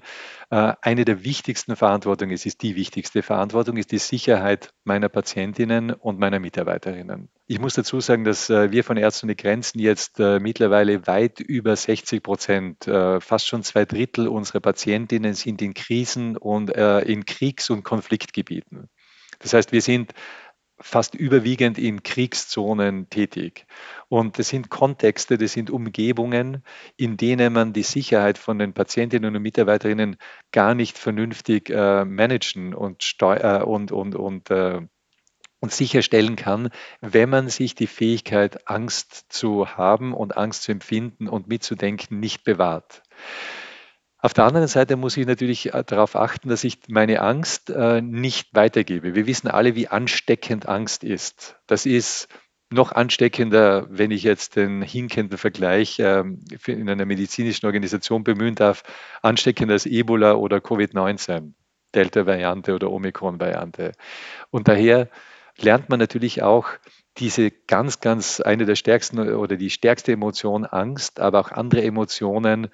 äh, 0.49 0.73
eine 0.81 1.05
der 1.05 1.23
wichtigsten 1.23 1.75
Verantwortungen, 1.75 2.33
es 2.33 2.45
ist 2.45 2.61
die 2.63 2.75
wichtigste 2.75 3.21
Verantwortung, 3.21 3.77
ist 3.77 3.91
die 3.91 3.99
Sicherheit 3.99 4.71
meiner 4.83 5.09
Patientinnen 5.09 5.91
und 5.91 6.19
meiner 6.19 6.39
Mitarbeiterinnen. 6.39 7.29
Ich 7.47 7.59
muss 7.59 7.75
dazu 7.75 7.99
sagen, 7.99 8.23
dass 8.23 8.49
äh, 8.49 8.71
wir 8.71 8.83
von 8.83 8.97
Ärzte 8.97 9.27
ohne 9.27 9.35
Grenzen 9.35 9.79
jetzt 9.79 10.19
äh, 10.19 10.39
mittlerweile 10.39 11.05
weit 11.05 11.39
über 11.39 11.75
60 11.75 12.23
Prozent, 12.23 12.85
fast 12.85 13.47
schon 13.47 13.63
zwei 13.63 13.85
Drittel 13.85 14.27
unserer 14.27 14.59
Patientinnen 14.59 15.33
sind 15.33 15.61
in 15.61 15.73
Krisen 15.73 16.37
und 16.37 16.69
in 16.69 17.25
Kriegs- 17.25 17.69
und 17.69 17.83
Konfliktgebieten. 17.83 18.89
Das 19.39 19.53
heißt, 19.53 19.71
wir 19.71 19.81
sind 19.81 20.13
fast 20.79 21.15
überwiegend 21.15 21.77
in 21.77 22.03
Kriegszonen 22.03 23.09
tätig. 23.09 23.65
Und 24.09 24.37
das 24.39 24.49
sind 24.49 24.69
Kontexte, 24.69 25.37
das 25.37 25.53
sind 25.53 25.69
Umgebungen, 25.69 26.63
in 26.97 27.17
denen 27.17 27.53
man 27.53 27.73
die 27.73 27.83
Sicherheit 27.83 28.37
von 28.37 28.59
den 28.59 28.73
Patientinnen 28.73 29.35
und 29.35 29.41
Mitarbeiterinnen 29.41 30.17
gar 30.51 30.75
nicht 30.75 30.97
vernünftig 30.97 31.69
äh, 31.69 32.03
managen 32.03 32.73
und, 32.73 33.15
äh, 33.21 33.61
und, 33.63 33.91
und, 33.91 34.15
und, 34.15 34.51
äh, 34.51 34.81
und 35.61 35.71
sicherstellen 35.71 36.35
kann, 36.35 36.69
wenn 37.01 37.29
man 37.29 37.49
sich 37.49 37.73
die 37.73 37.87
Fähigkeit, 37.87 38.67
Angst 38.67 39.25
zu 39.29 39.77
haben 39.77 40.13
und 40.13 40.37
Angst 40.37 40.63
zu 40.63 40.71
empfinden 40.71 41.27
und 41.27 41.47
mitzudenken, 41.47 42.19
nicht 42.19 42.43
bewahrt. 42.43 43.01
Auf 44.25 44.33
der 44.33 44.45
anderen 44.45 44.67
Seite 44.67 44.95
muss 44.95 45.17
ich 45.17 45.27
natürlich 45.27 45.75
äh, 45.75 45.83
darauf 45.83 46.15
achten, 46.15 46.49
dass 46.49 46.63
ich 46.63 46.79
meine 46.87 47.21
Angst 47.21 47.69
äh, 47.69 48.01
nicht 48.01 48.55
weitergebe. 48.55 49.13
Wir 49.13 49.27
wissen 49.27 49.49
alle, 49.49 49.75
wie 49.75 49.87
ansteckend 49.87 50.67
Angst 50.67 51.03
ist. 51.03 51.57
Das 51.67 51.85
ist 51.85 52.27
noch 52.71 52.91
ansteckender, 52.91 53.85
wenn 53.87 54.09
ich 54.09 54.23
jetzt 54.23 54.55
den 54.55 54.81
hinkenden 54.81 55.37
Vergleich 55.37 55.99
ähm, 55.99 56.39
in 56.65 56.89
einer 56.89 57.05
medizinischen 57.05 57.67
Organisation 57.67 58.23
bemühen 58.23 58.55
darf, 58.55 58.81
ansteckender 59.21 59.73
als 59.73 59.85
Ebola 59.85 60.33
oder 60.33 60.57
Covid-19, 60.57 61.53
Delta-Variante 61.93 62.73
oder 62.73 62.89
Omikron-Variante. 62.89 63.91
Und 64.49 64.67
daher 64.67 65.07
lernt 65.55 65.89
man 65.89 65.99
natürlich 65.99 66.41
auch 66.41 66.69
diese 67.19 67.51
ganz, 67.51 67.99
ganz 67.99 68.41
eine 68.41 68.65
der 68.65 68.75
stärksten 68.75 69.19
oder 69.19 69.55
die 69.55 69.69
stärkste 69.69 70.13
Emotion 70.13 70.65
Angst, 70.65 71.19
aber 71.19 71.39
auch 71.41 71.51
andere 71.51 71.83
Emotionen 71.83 72.69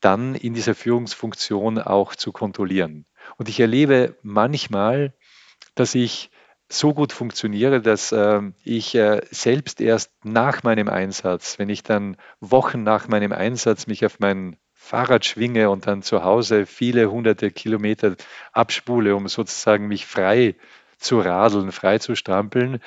dann 0.00 0.34
in 0.34 0.54
dieser 0.54 0.74
Führungsfunktion 0.74 1.78
auch 1.78 2.14
zu 2.14 2.32
kontrollieren. 2.32 3.04
Und 3.36 3.48
ich 3.48 3.60
erlebe 3.60 4.16
manchmal, 4.22 5.12
dass 5.74 5.94
ich 5.94 6.30
so 6.68 6.92
gut 6.92 7.12
funktioniere, 7.12 7.80
dass 7.80 8.12
äh, 8.12 8.42
ich 8.62 8.94
äh, 8.94 9.22
selbst 9.30 9.80
erst 9.80 10.12
nach 10.22 10.62
meinem 10.62 10.88
Einsatz, 10.88 11.58
wenn 11.58 11.70
ich 11.70 11.82
dann 11.82 12.16
Wochen 12.40 12.82
nach 12.82 13.08
meinem 13.08 13.32
Einsatz 13.32 13.86
mich 13.86 14.04
auf 14.04 14.20
mein 14.20 14.56
Fahrrad 14.74 15.24
schwinge 15.24 15.70
und 15.70 15.86
dann 15.86 16.02
zu 16.02 16.24
Hause 16.24 16.66
viele 16.66 17.10
hunderte 17.10 17.50
Kilometer 17.50 18.16
abspule, 18.52 19.16
um 19.16 19.28
sozusagen 19.28 19.88
mich 19.88 20.06
frei 20.06 20.56
zu 20.98 21.20
radeln, 21.20 21.72
frei 21.72 21.98
zu 21.98 22.14
strampeln, 22.14 22.80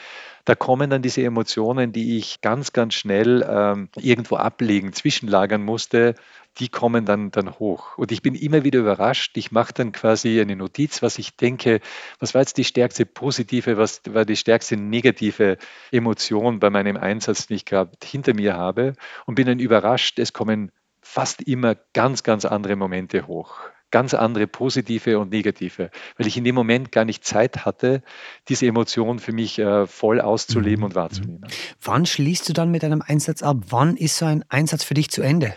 da 0.45 0.55
kommen 0.55 0.89
dann 0.89 1.01
diese 1.01 1.23
Emotionen, 1.23 1.91
die 1.91 2.17
ich 2.17 2.41
ganz, 2.41 2.73
ganz 2.73 2.95
schnell 2.95 3.45
ähm, 3.47 3.89
irgendwo 3.95 4.35
ablegen, 4.35 4.93
zwischenlagern 4.93 5.63
musste, 5.63 6.15
die 6.57 6.69
kommen 6.69 7.05
dann, 7.05 7.31
dann 7.31 7.59
hoch. 7.59 7.97
Und 7.97 8.11
ich 8.11 8.21
bin 8.21 8.35
immer 8.35 8.63
wieder 8.63 8.79
überrascht. 8.79 9.37
Ich 9.37 9.51
mache 9.51 9.73
dann 9.73 9.91
quasi 9.91 10.41
eine 10.41 10.55
Notiz, 10.55 11.01
was 11.01 11.17
ich 11.17 11.37
denke, 11.37 11.79
was 12.19 12.33
war 12.33 12.41
jetzt 12.41 12.57
die 12.57 12.63
stärkste 12.63 13.05
positive, 13.05 13.77
was 13.77 14.01
war 14.09 14.25
die 14.25 14.35
stärkste 14.35 14.75
negative 14.75 15.57
Emotion 15.91 16.59
bei 16.59 16.69
meinem 16.69 16.97
Einsatz, 16.97 17.47
den 17.47 17.55
ich 17.55 17.65
gerade 17.65 17.91
hinter 18.03 18.33
mir 18.33 18.55
habe. 18.57 18.93
Und 19.25 19.35
bin 19.35 19.47
dann 19.47 19.59
überrascht, 19.59 20.19
es 20.19 20.33
kommen 20.33 20.71
fast 21.01 21.41
immer 21.41 21.75
ganz, 21.93 22.23
ganz 22.23 22.45
andere 22.45 22.75
Momente 22.75 23.27
hoch. 23.27 23.59
ganz 23.91 24.13
andere 24.13 24.47
positive 24.47 25.19
und 25.19 25.31
negative, 25.31 25.91
weil 26.17 26.27
ich 26.27 26.37
in 26.37 26.43
dem 26.43 26.55
Moment 26.55 26.91
gar 26.91 27.05
nicht 27.05 27.23
Zeit 27.25 27.65
hatte, 27.65 28.01
diese 28.47 28.65
Emotion 28.65 29.19
für 29.19 29.33
mich 29.33 29.59
äh, 29.59 29.85
voll 29.85 30.21
auszuleben 30.21 30.79
mhm. 30.79 30.85
und 30.85 30.95
wahrzunehmen. 30.95 31.45
Wann 31.81 32.05
schließt 32.05 32.47
du 32.49 32.53
dann 32.53 32.71
mit 32.71 32.83
einem 32.83 33.01
Einsatz 33.01 33.43
ab? 33.43 33.57
Wann 33.69 33.97
ist 33.97 34.17
so 34.17 34.25
ein 34.25 34.43
Einsatz 34.49 34.83
für 34.83 34.93
dich 34.93 35.11
zu 35.11 35.21
Ende? 35.21 35.53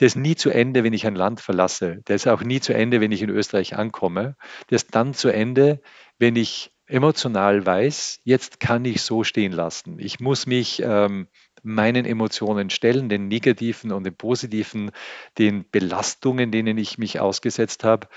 Der 0.00 0.06
ist 0.06 0.16
nie 0.16 0.36
zu 0.36 0.50
Ende, 0.50 0.84
wenn 0.84 0.92
ich 0.92 1.06
ein 1.06 1.14
Land 1.14 1.40
verlasse. 1.40 2.02
Der 2.08 2.16
ist 2.16 2.26
auch 2.28 2.42
nie 2.42 2.60
zu 2.60 2.72
Ende, 2.74 3.00
wenn 3.00 3.12
ich 3.12 3.22
in 3.22 3.30
Österreich 3.30 3.76
ankomme. 3.76 4.36
Der 4.70 4.76
ist 4.76 4.94
dann 4.94 5.14
zu 5.14 5.28
Ende, 5.28 5.80
wenn 6.18 6.36
ich 6.36 6.72
emotional 6.86 7.64
weiß, 7.64 8.20
jetzt 8.24 8.60
kann 8.60 8.84
ich 8.84 9.02
so 9.02 9.24
stehen 9.24 9.52
lassen. 9.52 9.98
Ich 9.98 10.20
muss 10.20 10.46
mich 10.46 10.82
ähm, 10.84 11.28
meinen 11.62 12.04
Emotionen 12.04 12.70
stellen, 12.70 13.08
den 13.08 13.28
negativen 13.28 13.92
und 13.92 14.04
den 14.04 14.14
positiven, 14.14 14.90
den 15.38 15.64
Belastungen, 15.70 16.50
denen 16.50 16.76
ich 16.76 16.98
mich 16.98 17.20
ausgesetzt 17.20 17.84
habe. 17.84 18.08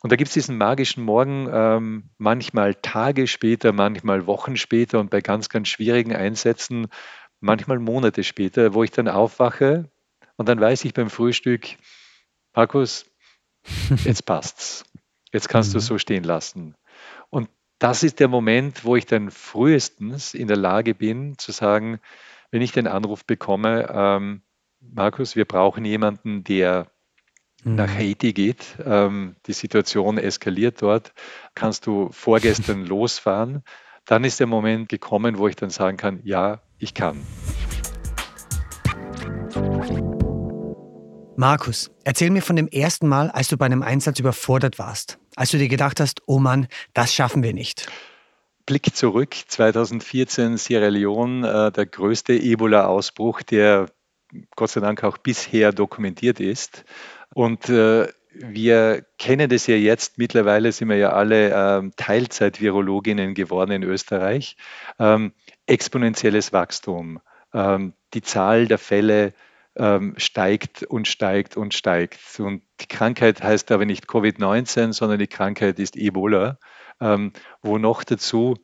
Und 0.00 0.12
da 0.12 0.16
gibt 0.16 0.28
es 0.28 0.34
diesen 0.34 0.58
magischen 0.58 1.04
Morgen, 1.04 1.48
ähm, 1.52 2.10
manchmal 2.18 2.74
Tage 2.74 3.26
später, 3.26 3.72
manchmal 3.72 4.26
Wochen 4.26 4.56
später 4.56 5.00
und 5.00 5.10
bei 5.10 5.20
ganz, 5.20 5.48
ganz 5.48 5.68
schwierigen 5.68 6.14
Einsätzen, 6.14 6.86
manchmal 7.40 7.78
Monate 7.78 8.24
später, 8.24 8.74
wo 8.74 8.82
ich 8.84 8.90
dann 8.90 9.08
aufwache 9.08 9.90
und 10.38 10.48
dann 10.48 10.60
weiß 10.60 10.84
ich 10.84 10.94
beim 10.94 11.10
Frühstück, 11.10 11.66
Markus, 12.54 13.04
jetzt 14.04 14.24
passt's. 14.24 14.84
Jetzt 15.32 15.48
kannst 15.48 15.74
du 15.74 15.78
es 15.78 15.84
mhm. 15.84 15.88
so 15.88 15.98
stehen 15.98 16.24
lassen. 16.24 16.74
Und 17.28 17.50
das 17.78 18.02
ist 18.02 18.20
der 18.20 18.28
Moment, 18.28 18.84
wo 18.84 18.96
ich 18.96 19.04
dann 19.04 19.30
frühestens 19.30 20.34
in 20.34 20.48
der 20.48 20.56
Lage 20.56 20.94
bin 20.94 21.36
zu 21.38 21.52
sagen, 21.52 22.00
wenn 22.50 22.62
ich 22.62 22.72
den 22.72 22.86
Anruf 22.86 23.24
bekomme, 23.26 23.88
ähm, 23.92 24.42
Markus, 24.80 25.36
wir 25.36 25.44
brauchen 25.44 25.84
jemanden, 25.84 26.44
der 26.44 26.86
mhm. 27.64 27.74
nach 27.74 27.90
Haiti 27.90 28.32
geht. 28.32 28.78
Ähm, 28.84 29.36
die 29.46 29.52
Situation 29.52 30.18
eskaliert 30.18 30.80
dort. 30.80 31.12
Kannst 31.54 31.86
du 31.86 32.10
vorgestern 32.12 32.86
losfahren? 32.86 33.64
Dann 34.06 34.24
ist 34.24 34.40
der 34.40 34.46
Moment 34.46 34.88
gekommen, 34.88 35.36
wo 35.36 35.48
ich 35.48 35.56
dann 35.56 35.70
sagen 35.70 35.96
kann, 35.96 36.20
ja, 36.22 36.62
ich 36.78 36.94
kann. 36.94 37.18
Markus, 41.38 41.92
erzähl 42.02 42.30
mir 42.30 42.42
von 42.42 42.56
dem 42.56 42.66
ersten 42.66 43.06
Mal, 43.06 43.30
als 43.30 43.46
du 43.46 43.56
bei 43.56 43.66
einem 43.66 43.82
Einsatz 43.82 44.18
überfordert 44.18 44.80
warst, 44.80 45.20
als 45.36 45.52
du 45.52 45.58
dir 45.58 45.68
gedacht 45.68 46.00
hast, 46.00 46.22
oh 46.26 46.40
Mann, 46.40 46.66
das 46.94 47.14
schaffen 47.14 47.44
wir 47.44 47.54
nicht. 47.54 47.88
Blick 48.66 48.92
zurück, 48.96 49.36
2014 49.46 50.56
Sierra 50.56 50.88
Leone, 50.88 51.48
äh, 51.48 51.70
der 51.70 51.86
größte 51.86 52.32
Ebola-Ausbruch, 52.32 53.42
der 53.42 53.86
Gott 54.56 54.70
sei 54.70 54.80
Dank 54.80 55.04
auch 55.04 55.16
bisher 55.16 55.70
dokumentiert 55.70 56.40
ist. 56.40 56.84
Und 57.32 57.68
äh, 57.68 58.08
wir 58.32 59.06
kennen 59.16 59.48
das 59.48 59.68
ja 59.68 59.76
jetzt, 59.76 60.18
mittlerweile 60.18 60.72
sind 60.72 60.88
wir 60.88 60.96
ja 60.96 61.12
alle 61.12 61.52
ähm, 61.54 61.92
Teilzeit-Virologinnen 61.94 63.34
geworden 63.34 63.70
in 63.70 63.84
Österreich. 63.84 64.56
Ähm, 64.98 65.30
exponentielles 65.66 66.52
Wachstum. 66.52 67.20
Ähm, 67.54 67.92
die 68.12 68.22
Zahl 68.22 68.66
der 68.66 68.78
Fälle 68.78 69.34
ähm, 69.78 70.14
steigt 70.16 70.82
und 70.82 71.08
steigt 71.08 71.56
und 71.56 71.74
steigt. 71.74 72.18
Und 72.38 72.62
die 72.80 72.88
Krankheit 72.88 73.42
heißt 73.42 73.72
aber 73.72 73.86
nicht 73.86 74.06
Covid-19, 74.06 74.92
sondern 74.92 75.18
die 75.18 75.26
Krankheit 75.26 75.78
ist 75.78 75.96
Ebola 75.96 76.58
ähm, 77.00 77.32
wo 77.62 77.78
noch 77.78 78.04
dazu 78.04 78.56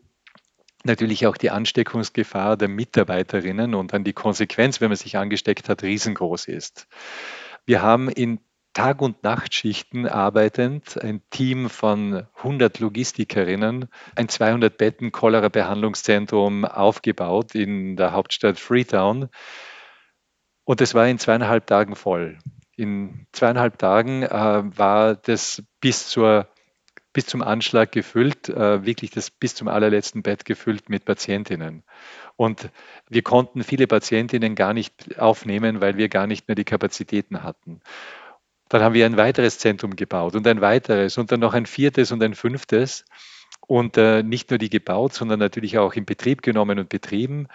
natürlich 0.85 1.27
auch 1.27 1.37
die 1.37 1.51
Ansteckungsgefahr 1.51 2.57
der 2.57 2.69
Mitarbeiterinnen 2.69 3.75
und 3.75 3.93
dann 3.93 4.05
die 4.05 4.13
Konsequenz, 4.13 4.81
wenn 4.81 4.89
man 4.89 4.97
sich 4.97 5.17
angesteckt 5.17 5.69
hat, 5.69 5.83
riesengroß 5.83 6.47
ist. 6.47 6.87
Wir 7.65 7.81
haben 7.81 8.09
in 8.11 8.41
Tag- 8.75 9.01
und 9.01 9.23
Nachtschichten 9.23 10.07
arbeitend 10.07 11.01
ein 11.01 11.23
Team 11.31 11.71
von 11.71 12.27
100 12.37 12.81
Logistikerinnen, 12.81 13.89
ein 14.17 14.29
200 14.29 14.77
Betten 14.77 15.13
Cholera-Behandlungszentrum 15.13 16.65
aufgebaut 16.65 17.55
in 17.55 17.97
der 17.97 18.13
Hauptstadt 18.13 18.59
Freetown. 18.59 19.29
Und 20.65 20.81
es 20.81 20.95
war 20.95 21.07
in 21.07 21.19
zweieinhalb 21.19 21.67
Tagen 21.67 21.95
voll. 21.97 22.39
In 22.77 23.27
zweieinhalb 23.33 23.79
Tagen 23.79 24.23
äh, 24.23 24.29
war 24.77 25.15
das 25.15 25.63
bis 25.81 26.09
zur 26.09 26.49
bis 27.15 27.27
zum 27.27 27.43
Anschlag 27.43 27.93
gefüllt, 27.93 28.49
äh, 28.49 28.85
wirklich 28.85 29.13
das 29.13 29.31
bis 29.31 29.55
zum 29.55 29.69
allerletzten 29.69 30.23
Bett 30.23 30.45
gefüllt 30.45 30.91
mit 30.91 31.05
Patientinnen. 31.05 31.85
Und 32.37 32.71
wir 33.09 33.23
konnten 33.23 33.63
viele 33.63 33.87
Patientinnen 33.87 34.57
gar 34.57 34.75
nicht 34.75 35.19
aufnehmen, 35.19 35.81
weil 35.81 35.97
wir 35.97 36.09
gar 36.09 36.27
nicht 36.27 36.49
mehr 36.49 36.57
die 36.57 36.65
Kapazitäten 36.65 37.45
hatten. 37.45 37.81
Dann 38.69 38.83
haben 38.83 38.95
wir 38.95 39.07
ein 39.07 39.17
weiteres 39.17 39.59
Zentrum 39.61 39.95
gebaut 39.95 40.35
und 40.35 40.47
ein 40.49 40.61
weiteres 40.61 41.17
und 41.17 41.31
dann 41.31 41.39
noch 41.39 41.55
ein 41.55 41.67
viertes 41.67 42.11
und 42.11 42.21
ein 42.21 42.35
fünftes 42.35 43.05
und 43.67 43.97
äh, 43.97 44.25
nicht 44.25 44.51
nur 44.51 44.59
die 44.59 44.71
gebaut, 44.71 45.15
sondern 45.15 45.39
natürlich 45.39 45.79
auch 45.79 45.95
in 45.95 46.05
Betrieb 46.05 46.43
genommen 46.43 46.81
und 46.81 46.89
betrieben. 46.89 47.47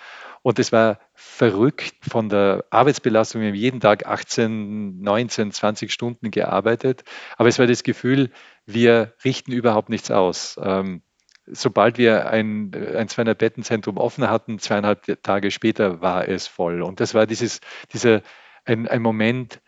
Und 0.42 0.60
es 0.60 0.72
war 0.72 1.00
verrückt 1.14 1.96
von 2.10 2.30
der 2.30 2.66
Arbeitsbelastung. 2.70 3.42
Wir 3.42 3.50
haben 3.50 3.56
jeden 3.56 3.80
Tag 3.80 4.06
18, 4.06 5.02
19, 5.02 5.52
20 5.52 5.92
Stunden 5.92 6.32
gearbeitet. 6.32 7.04
Aber 7.38 7.50
es 7.50 7.60
war 7.60 7.68
das 7.68 7.84
Gefühl, 7.84 8.32
wir 8.66 9.14
richten 9.24 9.52
überhaupt 9.52 9.90
nichts 9.90 10.12
aus. 10.12 10.60
Ähm, 10.62 11.02
sobald 11.46 11.98
wir 11.98 12.30
ein, 12.30 12.72
ein 12.74 13.08
200-Bettenzentrum 13.08 13.98
offen 13.98 14.30
hatten, 14.30 14.60
zweieinhalb 14.60 15.22
Tage 15.24 15.52
später 15.52 16.02
war 16.02 16.28
es 16.28 16.48
voll. 16.48 16.82
Und 16.82 17.00
das 17.00 17.14
war 17.14 17.26
dieses, 17.26 17.60
dieser, 17.92 18.22
ein, 18.66 18.88
ein 18.88 19.02
Moment 19.02 19.62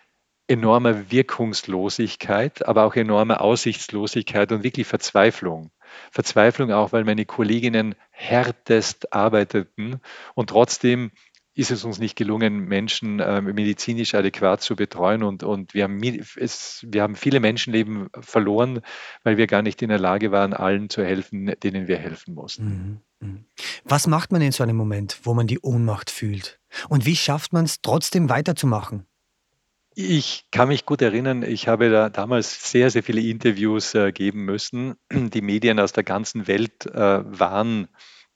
enormer 0.52 1.12
Wirkungslosigkeit, 1.12 2.68
aber 2.68 2.86
auch 2.86 2.96
enormer 2.96 3.42
Aussichtslosigkeit 3.42 4.52
und 4.52 4.64
wirklich 4.64 4.86
Verzweiflung. 4.86 5.72
Verzweiflung 6.12 6.72
auch, 6.72 6.92
weil 6.92 7.04
meine 7.04 7.26
Kolleginnen 7.26 7.96
härtest 8.12 9.14
arbeiteten 9.14 10.00
und 10.36 10.50
trotzdem 10.50 11.12
ist 11.54 11.72
es 11.72 11.84
uns 11.84 12.00
nicht 12.00 12.16
gelungen, 12.16 12.66
Menschen 12.66 13.20
äh, 13.20 13.42
medizinisch 13.42 14.16
adäquat 14.16 14.62
zu 14.62 14.78
betreuen. 14.78 15.22
Und, 15.22 15.44
und 15.44 15.74
wir, 15.74 15.84
haben, 15.84 16.02
es, 16.38 16.86
wir 16.88 17.02
haben 17.02 17.16
viele 17.16 17.42
Menschenleben 17.42 18.08
verloren, 18.22 18.80
weil 19.24 19.36
wir 19.36 19.48
gar 19.48 19.62
nicht 19.62 19.82
in 19.82 19.90
der 19.90 20.00
Lage 20.00 20.32
waren, 20.32 20.54
allen 20.54 20.90
zu 20.90 21.04
helfen, 21.04 21.54
denen 21.62 21.90
wir 21.90 21.98
helfen 21.98 22.36
mussten. 22.36 23.04
Mhm, 23.20 23.28
mhm. 23.28 23.46
Was 23.84 24.08
macht 24.08 24.32
man 24.32 24.42
in 24.42 24.54
so 24.54 24.64
einem 24.64 24.78
Moment, 24.78 25.20
wo 25.24 25.34
man 25.34 25.46
die 25.46 25.60
Ohnmacht 25.60 26.10
fühlt? 26.10 26.60
Und 26.88 27.06
wie 27.06 27.18
schafft 27.18 27.52
man 27.52 27.66
es 27.66 27.82
trotzdem 27.82 28.30
weiterzumachen? 28.30 29.06
Ich 29.94 30.46
kann 30.52 30.70
mich 30.70 30.86
gut 30.86 31.02
erinnern, 31.02 31.44
ich 31.44 31.68
habe 31.68 31.90
da 31.90 32.10
damals 32.10 32.72
sehr, 32.72 32.90
sehr 32.90 33.04
viele 33.04 33.20
Interviews 33.22 33.94
äh, 33.94 34.14
geben 34.14 34.46
müssen. 34.46 34.96
Die 35.12 35.42
Medien 35.42 35.80
aus 35.82 35.92
der 35.92 36.04
ganzen 36.04 36.48
Welt 36.48 36.86
äh, 36.86 36.94
waren, 36.94 37.90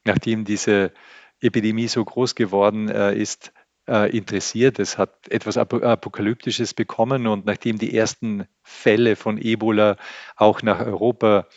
nachdem 0.04 0.44
diese 0.44 0.92
Epidemie 1.40 1.88
so 1.88 2.04
groß 2.04 2.36
geworden 2.36 2.90
äh, 2.90 3.16
ist, 3.16 3.54
äh, 3.88 4.16
interessiert. 4.16 4.80
Es 4.80 4.98
hat 4.98 5.30
etwas 5.30 5.58
Apokalyptisches 5.58 6.74
bekommen 6.74 7.26
und 7.26 7.46
nachdem 7.46 7.78
die 7.78 7.96
ersten 7.96 8.48
Fälle 8.62 9.16
von 9.16 9.38
Ebola 9.38 9.96
auch 10.36 10.62
nach 10.62 10.82
Europa 10.82 11.48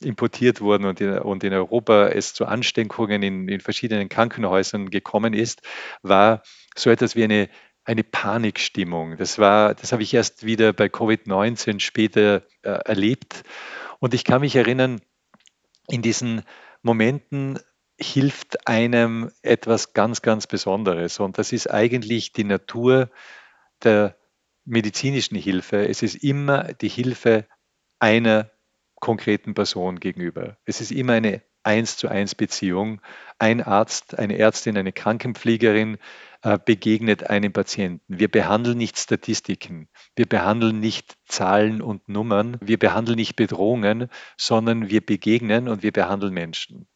importiert 0.00 0.60
wurden 0.60 0.84
und 0.84 1.00
in, 1.00 1.18
und 1.18 1.42
in 1.44 1.54
Europa 1.54 2.08
es 2.08 2.34
zu 2.34 2.44
Ansteckungen 2.44 3.22
in, 3.22 3.48
in 3.48 3.60
verschiedenen 3.60 4.10
Krankenhäusern 4.10 4.90
gekommen 4.90 5.32
ist, 5.32 5.62
war 6.02 6.42
so 6.74 6.90
etwas 6.90 7.16
wie 7.16 7.24
eine 7.24 7.48
eine 7.86 8.02
Panikstimmung. 8.02 9.16
Das 9.16 9.38
war, 9.38 9.74
das 9.74 9.92
habe 9.92 10.02
ich 10.02 10.12
erst 10.12 10.44
wieder 10.44 10.72
bei 10.72 10.86
Covid-19 10.86 11.80
später 11.80 12.42
äh, 12.62 12.70
erlebt. 12.70 13.44
Und 14.00 14.12
ich 14.12 14.24
kann 14.24 14.40
mich 14.40 14.56
erinnern, 14.56 15.00
in 15.88 16.02
diesen 16.02 16.42
Momenten 16.82 17.60
hilft 17.98 18.66
einem 18.66 19.30
etwas 19.42 19.94
ganz, 19.94 20.20
ganz 20.20 20.48
Besonderes. 20.48 21.20
Und 21.20 21.38
das 21.38 21.52
ist 21.52 21.70
eigentlich 21.70 22.32
die 22.32 22.44
Natur 22.44 23.08
der 23.84 24.16
medizinischen 24.64 25.36
Hilfe. 25.36 25.88
Es 25.88 26.02
ist 26.02 26.16
immer 26.16 26.64
die 26.74 26.88
Hilfe 26.88 27.46
einer 28.00 28.50
konkreten 28.96 29.54
Person 29.54 30.00
gegenüber. 30.00 30.58
Es 30.64 30.80
ist 30.80 30.90
immer 30.90 31.12
eine 31.12 31.42
eins 31.66 31.96
zu 31.96 32.08
eins 32.08 32.34
Beziehung. 32.34 33.00
Ein 33.38 33.62
Arzt, 33.62 34.18
eine 34.18 34.38
Ärztin, 34.38 34.78
eine 34.78 34.92
Krankenpflegerin 34.92 35.98
äh, 36.42 36.58
begegnet 36.64 37.28
einem 37.28 37.52
Patienten. 37.52 38.18
Wir 38.18 38.30
behandeln 38.30 38.78
nicht 38.78 38.98
Statistiken, 38.98 39.88
wir 40.14 40.26
behandeln 40.26 40.80
nicht 40.80 41.16
Zahlen 41.26 41.82
und 41.82 42.08
Nummern, 42.08 42.56
wir 42.60 42.78
behandeln 42.78 43.16
nicht 43.16 43.36
Bedrohungen, 43.36 44.08
sondern 44.36 44.88
wir 44.88 45.04
begegnen 45.04 45.68
und 45.68 45.82
wir 45.82 45.92
behandeln 45.92 46.32
Menschen. 46.32 46.86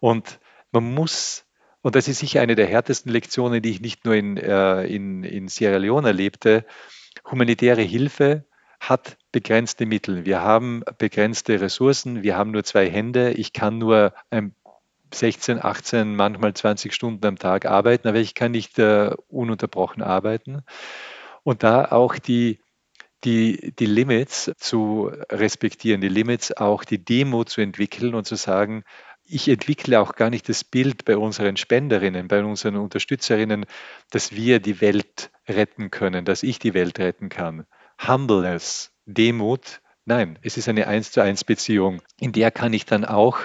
Und 0.00 0.38
man 0.70 0.84
muss, 0.84 1.46
und 1.82 1.96
das 1.96 2.08
ist 2.08 2.18
sicher 2.18 2.42
eine 2.42 2.54
der 2.54 2.66
härtesten 2.66 3.10
Lektionen, 3.10 3.62
die 3.62 3.70
ich 3.70 3.80
nicht 3.80 4.04
nur 4.04 4.14
in, 4.14 4.36
äh, 4.36 4.84
in, 4.84 5.24
in 5.24 5.48
Sierra 5.48 5.78
Leone 5.78 6.08
erlebte, 6.08 6.64
humanitäre 7.30 7.82
Hilfe 7.82 8.44
hat 8.80 9.18
begrenzte 9.30 9.86
Mittel. 9.86 10.24
Wir 10.24 10.42
haben 10.42 10.82
begrenzte 10.98 11.60
Ressourcen, 11.60 12.22
wir 12.22 12.36
haben 12.36 12.50
nur 12.50 12.64
zwei 12.64 12.90
Hände, 12.90 13.32
ich 13.32 13.52
kann 13.52 13.78
nur 13.78 14.14
ein 14.30 14.54
16, 15.12 15.62
18, 15.62 16.16
manchmal 16.16 16.54
20 16.54 16.94
Stunden 16.94 17.24
am 17.26 17.38
Tag 17.38 17.66
arbeiten, 17.66 18.08
aber 18.08 18.18
ich 18.18 18.34
kann 18.34 18.52
nicht 18.52 18.78
äh, 18.78 19.10
ununterbrochen 19.28 20.02
arbeiten. 20.02 20.62
Und 21.42 21.62
da 21.62 21.86
auch 21.86 22.16
die, 22.16 22.60
die, 23.24 23.72
die 23.78 23.86
Limits 23.86 24.52
zu 24.56 25.10
respektieren, 25.30 26.00
die 26.00 26.08
Limits 26.08 26.56
auch 26.56 26.84
die 26.84 27.04
Demo 27.04 27.44
zu 27.44 27.60
entwickeln 27.60 28.14
und 28.14 28.26
zu 28.26 28.36
sagen, 28.36 28.84
ich 29.24 29.48
entwickle 29.48 30.00
auch 30.00 30.16
gar 30.16 30.30
nicht 30.30 30.48
das 30.48 30.64
Bild 30.64 31.04
bei 31.04 31.16
unseren 31.16 31.56
Spenderinnen, 31.56 32.28
bei 32.28 32.42
unseren 32.42 32.76
Unterstützerinnen, 32.76 33.66
dass 34.10 34.32
wir 34.32 34.60
die 34.60 34.80
Welt 34.80 35.30
retten 35.48 35.90
können, 35.90 36.24
dass 36.24 36.42
ich 36.42 36.58
die 36.58 36.74
Welt 36.74 36.98
retten 36.98 37.28
kann. 37.28 37.66
Humbleness, 38.06 38.92
Demut, 39.06 39.80
nein, 40.04 40.38
es 40.42 40.56
ist 40.56 40.68
eine 40.68 40.86
eins 40.86 41.12
zu 41.12 41.20
eins 41.20 41.44
Beziehung. 41.44 42.02
In 42.18 42.32
der 42.32 42.50
kann 42.50 42.72
ich 42.72 42.86
dann 42.86 43.04
auch 43.04 43.38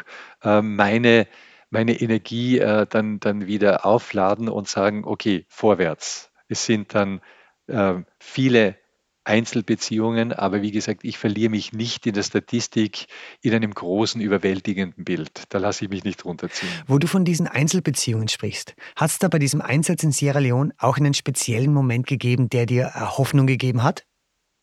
äh, 0.43 0.61
meine, 0.61 1.27
meine 1.69 1.99
Energie 1.99 2.59
äh, 2.59 2.85
dann, 2.89 3.19
dann 3.19 3.47
wieder 3.47 3.85
aufladen 3.85 4.49
und 4.49 4.67
sagen, 4.67 5.03
okay, 5.05 5.45
vorwärts. 5.49 6.31
Es 6.47 6.65
sind 6.65 6.93
dann 6.93 7.21
äh, 7.67 7.95
viele 8.19 8.77
Einzelbeziehungen, 9.25 10.33
aber 10.33 10.61
wie 10.61 10.71
gesagt, 10.71 11.03
ich 11.03 11.17
verliere 11.17 11.49
mich 11.49 11.73
nicht 11.73 12.05
in 12.05 12.13
der 12.13 12.21
Statistik 12.21 13.07
in 13.41 13.53
einem 13.55 13.73
großen, 13.73 14.21
überwältigenden 14.21 15.03
Bild. 15.03 15.43
Da 15.49 15.57
lasse 15.57 15.85
ich 15.85 15.89
mich 15.89 16.03
nicht 16.03 16.23
runterziehen. 16.25 16.71
Wo 16.85 16.99
du 16.99 17.07
von 17.07 17.25
diesen 17.25 17.47
Einzelbeziehungen 17.47 18.27
sprichst, 18.27 18.75
hat 18.95 19.09
es 19.09 19.17
da 19.19 19.27
bei 19.27 19.39
diesem 19.39 19.61
Einsatz 19.61 20.03
in 20.03 20.11
Sierra 20.11 20.39
Leone 20.39 20.73
auch 20.77 20.97
einen 20.97 21.15
speziellen 21.15 21.73
Moment 21.73 22.05
gegeben, 22.05 22.49
der 22.49 22.67
dir 22.67 22.93
Hoffnung 23.17 23.47
gegeben 23.47 23.81
hat? 23.81 24.05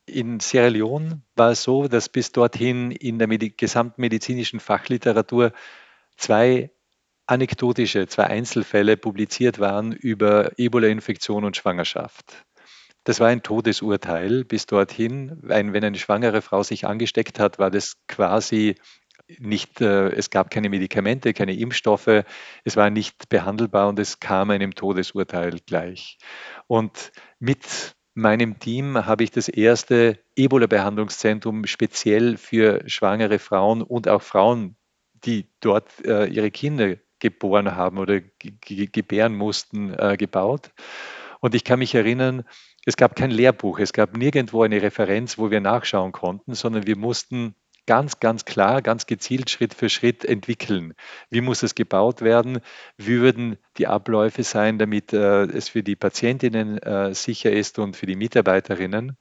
In 0.06 0.40
Sierra 0.40 0.68
Leone 0.68 1.22
war 1.36 1.52
es 1.52 1.62
so, 1.62 1.86
dass 1.86 2.08
bis 2.08 2.32
dorthin 2.32 2.90
in 2.90 3.18
der 3.18 3.28
Medi 3.28 3.50
gesamten 3.50 4.00
medizinischen 4.00 4.58
Fachliteratur 4.58 5.52
zwei 6.16 6.70
anekdotische, 7.26 8.08
zwei 8.08 8.24
Einzelfälle 8.24 8.96
publiziert 8.96 9.58
waren 9.58 9.92
über 9.92 10.58
Ebola-Infektion 10.58 11.44
und 11.44 11.56
Schwangerschaft. 11.56 12.44
Das 13.04 13.20
war 13.20 13.28
ein 13.28 13.42
Todesurteil 13.42 14.44
bis 14.44 14.66
dorthin. 14.66 15.42
Ein, 15.48 15.72
wenn 15.72 15.84
eine 15.84 15.98
schwangere 15.98 16.42
Frau 16.42 16.62
sich 16.62 16.86
angesteckt 16.86 17.38
hat, 17.38 17.58
war 17.58 17.70
das 17.70 17.96
quasi 18.06 18.76
nicht, 19.38 19.80
äh, 19.80 20.10
es 20.10 20.30
gab 20.30 20.50
keine 20.50 20.68
Medikamente, 20.68 21.32
keine 21.32 21.54
Impfstoffe, 21.54 22.24
es 22.64 22.76
war 22.76 22.90
nicht 22.90 23.28
behandelbar 23.28 23.88
und 23.88 23.98
es 23.98 24.20
kam 24.20 24.50
einem 24.50 24.74
Todesurteil 24.74 25.58
gleich. 25.66 26.18
Und 26.66 27.12
mit 27.38 27.94
meinem 28.14 28.58
Team 28.58 29.06
habe 29.06 29.24
ich 29.24 29.30
das 29.30 29.48
erste 29.48 30.18
Ebola-Behandlungszentrum 30.36 31.66
speziell 31.66 32.36
für 32.36 32.82
schwangere 32.86 33.38
Frauen 33.38 33.82
und 33.82 34.08
auch 34.08 34.22
Frauen, 34.22 34.76
die 35.24 35.48
dort 35.60 35.88
äh, 36.04 36.26
ihre 36.26 36.50
Kinder 36.50 36.96
geboren 37.20 37.76
haben 37.76 37.98
oder 37.98 38.20
gebären 38.20 39.34
mussten, 39.34 39.94
äh, 39.94 40.16
gebaut. 40.16 40.72
Und 41.40 41.54
ich 41.54 41.64
kann 41.64 41.78
mich 41.78 41.94
erinnern, 41.94 42.44
es 42.84 42.96
gab 42.96 43.14
kein 43.14 43.30
Lehrbuch, 43.30 43.78
es 43.78 43.92
gab 43.92 44.16
nirgendwo 44.16 44.62
eine 44.62 44.82
Referenz, 44.82 45.38
wo 45.38 45.50
wir 45.50 45.60
nachschauen 45.60 46.12
konnten, 46.12 46.54
sondern 46.54 46.86
wir 46.86 46.96
mussten 46.96 47.54
ganz, 47.86 48.20
ganz 48.20 48.44
klar, 48.44 48.82
ganz 48.82 49.06
gezielt 49.06 49.50
Schritt 49.50 49.74
für 49.74 49.88
Schritt 49.88 50.24
entwickeln. 50.24 50.94
Wie 51.30 51.40
muss 51.40 51.62
es 51.62 51.74
gebaut 51.74 52.20
werden? 52.20 52.60
Wie 52.96 53.20
würden 53.20 53.58
die 53.76 53.86
Abläufe 53.86 54.44
sein, 54.44 54.78
damit 54.78 55.12
äh, 55.12 55.44
es 55.44 55.70
für 55.70 55.82
die 55.82 55.96
Patientinnen 55.96 56.78
äh, 56.78 57.14
sicher 57.14 57.52
ist 57.52 57.78
und 57.78 57.96
für 57.96 58.06
die 58.06 58.16
Mitarbeiterinnen? 58.16 59.16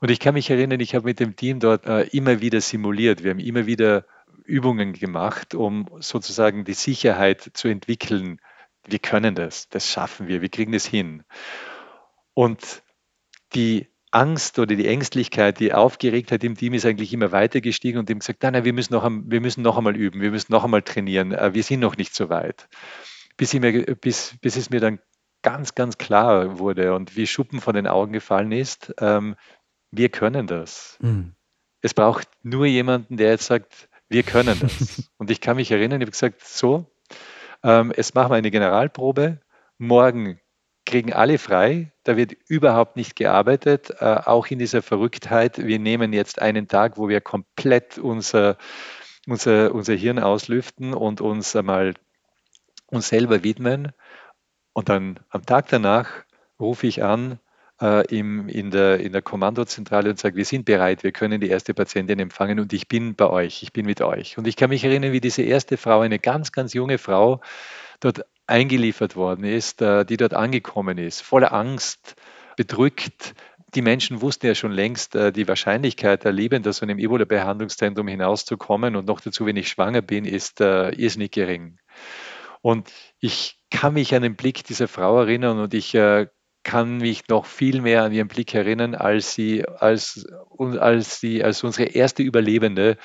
Und 0.00 0.10
ich 0.10 0.18
kann 0.18 0.34
mich 0.34 0.50
erinnern, 0.50 0.80
ich 0.80 0.94
habe 0.94 1.04
mit 1.04 1.20
dem 1.20 1.36
Team 1.36 1.60
dort 1.60 1.86
äh, 1.86 2.02
immer 2.08 2.40
wieder 2.40 2.60
simuliert. 2.60 3.22
Wir 3.22 3.30
haben 3.30 3.38
immer 3.38 3.66
wieder 3.66 4.04
Übungen 4.44 4.94
gemacht, 4.94 5.54
um 5.54 5.88
sozusagen 6.00 6.64
die 6.64 6.74
Sicherheit 6.74 7.50
zu 7.54 7.68
entwickeln. 7.68 8.40
Wir 8.84 8.98
können 8.98 9.36
das, 9.36 9.68
das 9.68 9.88
schaffen 9.88 10.26
wir, 10.26 10.42
wir 10.42 10.48
kriegen 10.48 10.72
das 10.72 10.84
hin. 10.84 11.22
Und 12.34 12.82
die 13.54 13.91
Angst 14.12 14.58
oder 14.58 14.76
die 14.76 14.86
Ängstlichkeit, 14.86 15.58
die 15.58 15.72
Aufgeregtheit 15.72 16.44
im 16.44 16.56
Team 16.56 16.74
ist 16.74 16.84
eigentlich 16.84 17.12
immer 17.12 17.32
weiter 17.32 17.60
gestiegen 17.60 17.98
und 17.98 18.08
dem 18.08 18.18
gesagt, 18.18 18.42
nein, 18.42 18.52
nein, 18.52 18.64
wir 18.64 18.74
müssen 18.74 18.92
noch, 18.92 19.08
wir 19.10 19.40
müssen 19.40 19.62
noch 19.62 19.78
einmal 19.78 19.96
üben, 19.96 20.20
wir 20.20 20.30
müssen 20.30 20.52
noch 20.52 20.64
einmal 20.64 20.82
trainieren, 20.82 21.32
äh, 21.32 21.54
wir 21.54 21.62
sind 21.62 21.80
noch 21.80 21.96
nicht 21.96 22.14
so 22.14 22.28
weit. 22.28 22.68
Bis, 23.38 23.54
mir, 23.54 23.96
bis, 23.96 24.36
bis 24.40 24.56
es 24.56 24.68
mir 24.68 24.80
dann 24.80 24.98
ganz, 25.40 25.74
ganz 25.74 25.98
klar 25.98 26.58
wurde 26.58 26.94
und 26.94 27.16
wie 27.16 27.26
Schuppen 27.26 27.60
von 27.60 27.74
den 27.74 27.86
Augen 27.86 28.12
gefallen 28.12 28.52
ist, 28.52 28.94
ähm, 29.00 29.34
wir 29.90 30.10
können 30.10 30.46
das. 30.46 30.98
Mhm. 31.00 31.34
Es 31.80 31.94
braucht 31.94 32.28
nur 32.42 32.66
jemanden, 32.66 33.16
der 33.16 33.30
jetzt 33.30 33.46
sagt, 33.46 33.88
wir 34.08 34.22
können 34.22 34.58
das. 34.60 35.10
und 35.16 35.30
ich 35.30 35.40
kann 35.40 35.56
mich 35.56 35.70
erinnern, 35.70 36.00
ich 36.00 36.06
habe 36.06 36.12
gesagt, 36.12 36.46
so, 36.46 36.92
ähm, 37.64 37.92
jetzt 37.96 38.14
machen 38.14 38.30
wir 38.30 38.36
eine 38.36 38.50
Generalprobe, 38.50 39.40
morgen 39.78 40.38
kriegen 40.84 41.12
alle 41.12 41.38
frei, 41.38 41.92
da 42.04 42.16
wird 42.16 42.32
überhaupt 42.48 42.96
nicht 42.96 43.16
gearbeitet, 43.16 43.90
äh, 44.00 44.04
auch 44.04 44.46
in 44.48 44.58
dieser 44.58 44.82
Verrücktheit. 44.82 45.58
Wir 45.58 45.78
nehmen 45.78 46.12
jetzt 46.12 46.40
einen 46.40 46.68
Tag, 46.68 46.98
wo 46.98 47.08
wir 47.08 47.20
komplett 47.20 47.98
unser, 47.98 48.56
unser, 49.26 49.74
unser 49.74 49.94
Hirn 49.94 50.18
auslüften 50.18 50.94
und 50.94 51.20
uns 51.20 51.54
einmal 51.54 51.94
uns 52.86 53.08
selber 53.08 53.42
widmen. 53.44 53.92
Und 54.72 54.88
dann 54.88 55.20
am 55.30 55.46
Tag 55.46 55.68
danach 55.68 56.10
rufe 56.58 56.86
ich 56.86 57.02
an 57.02 57.38
äh, 57.80 58.06
im, 58.14 58.48
in, 58.48 58.70
der, 58.70 59.00
in 59.00 59.12
der 59.12 59.22
Kommandozentrale 59.22 60.10
und 60.10 60.18
sage, 60.18 60.36
wir 60.36 60.44
sind 60.44 60.64
bereit, 60.64 61.02
wir 61.02 61.12
können 61.12 61.40
die 61.40 61.48
erste 61.48 61.74
Patientin 61.74 62.18
empfangen 62.18 62.60
und 62.60 62.72
ich 62.72 62.88
bin 62.88 63.14
bei 63.14 63.28
euch, 63.28 63.62
ich 63.62 63.72
bin 63.72 63.86
mit 63.86 64.00
euch. 64.00 64.38
Und 64.38 64.46
ich 64.46 64.56
kann 64.56 64.70
mich 64.70 64.84
erinnern, 64.84 65.12
wie 65.12 65.20
diese 65.20 65.42
erste 65.42 65.76
Frau, 65.76 66.00
eine 66.00 66.18
ganz, 66.18 66.52
ganz 66.52 66.74
junge 66.74 66.98
Frau, 66.98 67.40
dort 68.02 68.24
eingeliefert 68.46 69.16
worden 69.16 69.44
ist, 69.44 69.80
äh, 69.80 70.04
die 70.04 70.16
dort 70.16 70.34
angekommen 70.34 70.98
ist, 70.98 71.22
voller 71.22 71.52
Angst, 71.52 72.16
bedrückt. 72.56 73.34
Die 73.74 73.80
Menschen 73.80 74.20
wussten 74.20 74.46
ja 74.46 74.54
schon 74.54 74.72
längst 74.72 75.14
äh, 75.14 75.32
die 75.32 75.48
Wahrscheinlichkeit, 75.48 76.24
erlebend 76.24 76.68
aus 76.68 76.82
einem 76.82 76.98
Ebola-Behandlungszentrum 76.98 78.08
hinauszukommen 78.08 78.96
und 78.96 79.06
noch 79.06 79.20
dazu, 79.20 79.46
wenn 79.46 79.56
ich 79.56 79.68
schwanger 79.68 80.02
bin, 80.02 80.26
ist 80.26 80.60
äh, 80.60 80.90
irrsinnig 80.90 81.30
gering. 81.30 81.78
Und 82.60 82.92
ich 83.20 83.58
kann 83.70 83.94
mich 83.94 84.14
an 84.14 84.22
den 84.22 84.36
Blick 84.36 84.64
dieser 84.64 84.88
Frau 84.88 85.20
erinnern 85.20 85.58
und 85.58 85.74
ich 85.74 85.96
kann 86.62 86.96
mich 86.98 87.26
noch 87.28 87.46
viel 87.46 87.80
mehr 87.80 88.04
an 88.04 88.12
ihren 88.12 88.28
Blick 88.28 88.54
erinnern, 88.54 88.94
als 88.94 89.34
sie 89.34 89.66
als, 89.66 90.26
als, 90.58 91.18
sie 91.18 91.42
als 91.42 91.64
unsere 91.64 91.88
erste 91.88 92.22
Überlebende 92.22 92.98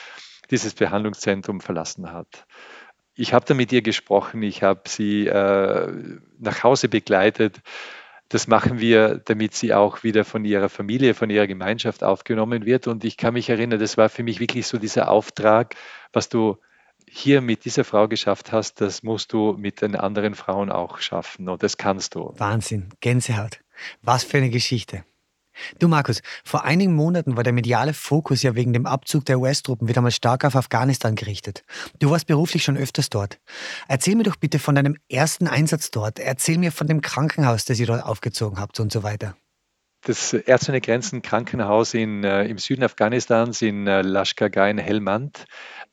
dieses 0.52 0.76
Behandlungszentrum 0.76 1.60
verlassen 1.60 2.12
hat 2.12 2.46
ich 3.18 3.34
habe 3.34 3.46
da 3.46 3.54
mit 3.54 3.72
ihr 3.72 3.82
gesprochen, 3.82 4.44
ich 4.44 4.64
habe 4.64 4.82
sie 4.88 5.28
äh, 5.28 5.92
nach 6.40 6.64
Hause 6.64 6.88
begleitet. 6.88 7.62
Das 8.30 8.48
machen 8.48 8.80
wir, 8.80 9.22
damit 9.26 9.56
sie 9.56 9.74
auch 9.74 10.04
wieder 10.04 10.24
von 10.24 10.46
ihrer 10.46 10.70
Familie, 10.70 11.14
von 11.14 11.30
ihrer 11.30 11.48
Gemeinschaft 11.48 12.04
aufgenommen 12.04 12.66
wird. 12.66 12.88
Und 12.88 13.04
ich 13.04 13.18
kann 13.18 13.34
mich 13.34 13.50
erinnern, 13.50 13.80
das 13.80 13.98
war 13.98 14.10
für 14.10 14.24
mich 14.24 14.40
wirklich 14.40 14.68
so 14.68 14.78
dieser 14.78 15.10
Auftrag, 15.10 15.76
was 16.14 16.30
du 16.30 16.58
hier 17.10 17.42
mit 17.42 17.66
dieser 17.66 17.86
Frau 17.86 18.08
geschafft 18.08 18.52
hast, 18.52 18.82
das 18.82 19.02
musst 19.02 19.32
du 19.34 19.54
mit 19.54 19.82
den 19.82 19.96
anderen 19.96 20.36
Frauen 20.36 20.70
auch 20.70 21.00
schaffen. 21.00 21.48
Und 21.50 21.64
das 21.64 21.78
kannst 21.78 22.16
du. 22.16 22.34
Wahnsinn, 22.38 22.90
Gänsehaut. 23.00 23.62
Was 24.02 24.24
für 24.26 24.38
eine 24.38 24.50
Geschichte. 24.50 25.06
Du 25.80 25.88
Markus, 25.88 26.22
vor 26.44 26.64
einigen 26.64 26.96
Monaten 26.96 27.38
war 27.38 27.44
der 27.44 27.54
mediale 27.54 27.94
Fokus 27.94 28.44
ja 28.44 28.56
wegen 28.56 28.74
dem 28.74 28.86
Abzug 28.86 29.26
der 29.26 29.40
US-Truppen 29.40 29.88
wieder 29.88 30.02
mal 30.02 30.12
stark 30.12 30.46
auf 30.46 30.56
Afghanistan 30.56 31.16
gerichtet. 31.16 31.64
Du 32.00 32.10
warst 32.10 32.28
beruflich 32.28 32.64
schon 32.64 32.78
öfters 32.78 33.10
dort. 33.10 33.40
Erzähl 33.88 34.16
mir 34.16 34.24
doch 34.24 34.36
bitte 34.36 34.60
von 34.60 34.76
deinem 34.76 34.98
ersten 35.10 35.48
Einsatz 35.48 35.92
dort. 35.92 36.20
Erzähl 36.20 36.58
mir 36.58 36.72
von 36.72 36.88
dem 36.88 37.02
Krankenhaus, 37.02 37.66
das 37.66 37.80
ihr 37.80 37.88
dort 37.88 38.04
aufgezogen 38.04 38.60
habt 38.60 38.80
und 38.80 38.92
so 38.92 39.04
weiter. 39.04 39.36
Das 40.02 40.32
Ärzte 40.34 40.72
ohne 40.72 40.82
Grenzen 40.82 41.22
Krankenhaus 41.22 41.94
in, 41.94 42.24
äh, 42.24 42.46
im 42.46 42.58
Süden 42.60 42.84
Afghanistans 42.84 43.62
in 43.62 43.88
äh, 43.88 44.04
Lashkargah 44.04 44.70
in 44.70 44.78
Helmand 44.78 45.46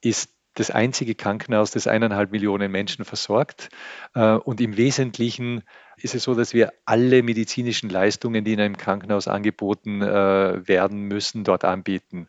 ist 0.03 0.34
das 0.55 0.71
einzige 0.71 1.15
Krankenhaus, 1.15 1.73
das 1.73 1.87
eineinhalb 1.87 2.31
Millionen 2.31 2.71
Menschen 2.71 3.05
versorgt. 3.05 3.69
Äh, 4.15 4.35
und 4.35 4.61
im 4.61 4.77
Wesentlichen 4.77 5.63
ist 5.97 6.15
es 6.15 6.23
so, 6.23 6.35
dass 6.35 6.55
wir 6.55 6.73
alle 6.85 7.23
medizinischen 7.23 7.91
Leistungen, 7.91 8.45
die 8.45 8.53
in 8.53 8.61
einem 8.61 8.77
Krankenhaus 8.77 9.29
angeboten 9.29 10.01
äh, 10.01 10.67
werden 10.67 11.03
müssen, 11.03 11.45
dort 11.45 11.65
anbieten. 11.65 12.29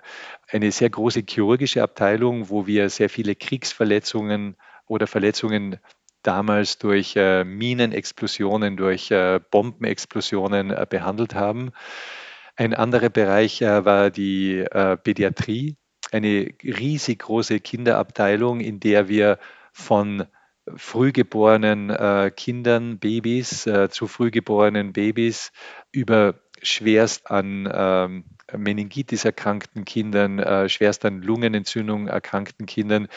Eine 0.49 0.71
sehr 0.71 0.89
große 0.89 1.23
chirurgische 1.27 1.83
Abteilung, 1.83 2.49
wo 2.49 2.67
wir 2.67 2.89
sehr 2.89 3.09
viele 3.09 3.35
Kriegsverletzungen 3.35 4.55
oder 4.87 5.07
Verletzungen 5.07 5.77
damals 6.23 6.79
durch 6.79 7.15
äh, 7.15 7.43
Minenexplosionen, 7.43 8.77
durch 8.77 9.13
Bombenexplosionen 9.51 10.75
behandelt 10.89 11.35
haben. 11.35 11.71
Ein 12.55 12.73
anderer 12.73 13.09
Bereich 13.09 13.61
war 13.61 14.09
die 14.09 14.65
Pädiatrie 15.03 15.75
eine 16.11 16.53
riesig 16.63 17.19
große 17.19 17.59
Kinderabteilung, 17.59 18.59
in 18.59 18.79
der 18.79 19.07
wir 19.07 19.39
von 19.73 20.25
frühgeborenen 20.75 21.89
äh, 21.89 22.31
Kindern, 22.35 22.97
Babys 22.97 23.67
äh, 23.67 23.89
zu 23.89 24.07
frühgeborenen 24.07 24.93
Babys 24.93 25.51
über 25.91 26.35
schwerst 26.61 27.29
an 27.29 27.69
ähm, 27.71 28.25
Meningitis 28.55 29.25
erkrankten 29.25 29.85
Kindern, 29.85 30.39
äh, 30.39 30.69
schwerst 30.69 31.05
an 31.05 31.21
Lungenentzündung 31.21 32.07
erkrankten 32.07 32.65
Kindern, 32.65 33.07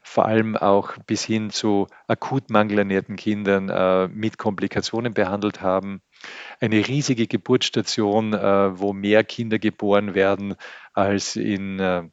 vor 0.00 0.26
allem 0.26 0.56
auch 0.56 0.96
bis 1.06 1.24
hin 1.24 1.50
zu 1.50 1.86
akut 2.06 2.50
mangelernährten 2.50 3.16
Kindern 3.16 3.68
äh, 3.68 4.08
mit 4.08 4.38
Komplikationen 4.38 5.14
behandelt 5.14 5.60
haben. 5.60 6.00
eine 6.60 6.86
riesige 6.88 7.26
Geburtsstation, 7.26 8.32
äh, 8.32 8.78
wo 8.78 8.92
mehr 8.92 9.24
Kinder 9.24 9.58
geboren 9.58 10.14
werden 10.14 10.54
als 10.92 11.36
in, 11.36 11.78
äh, 11.78 12.04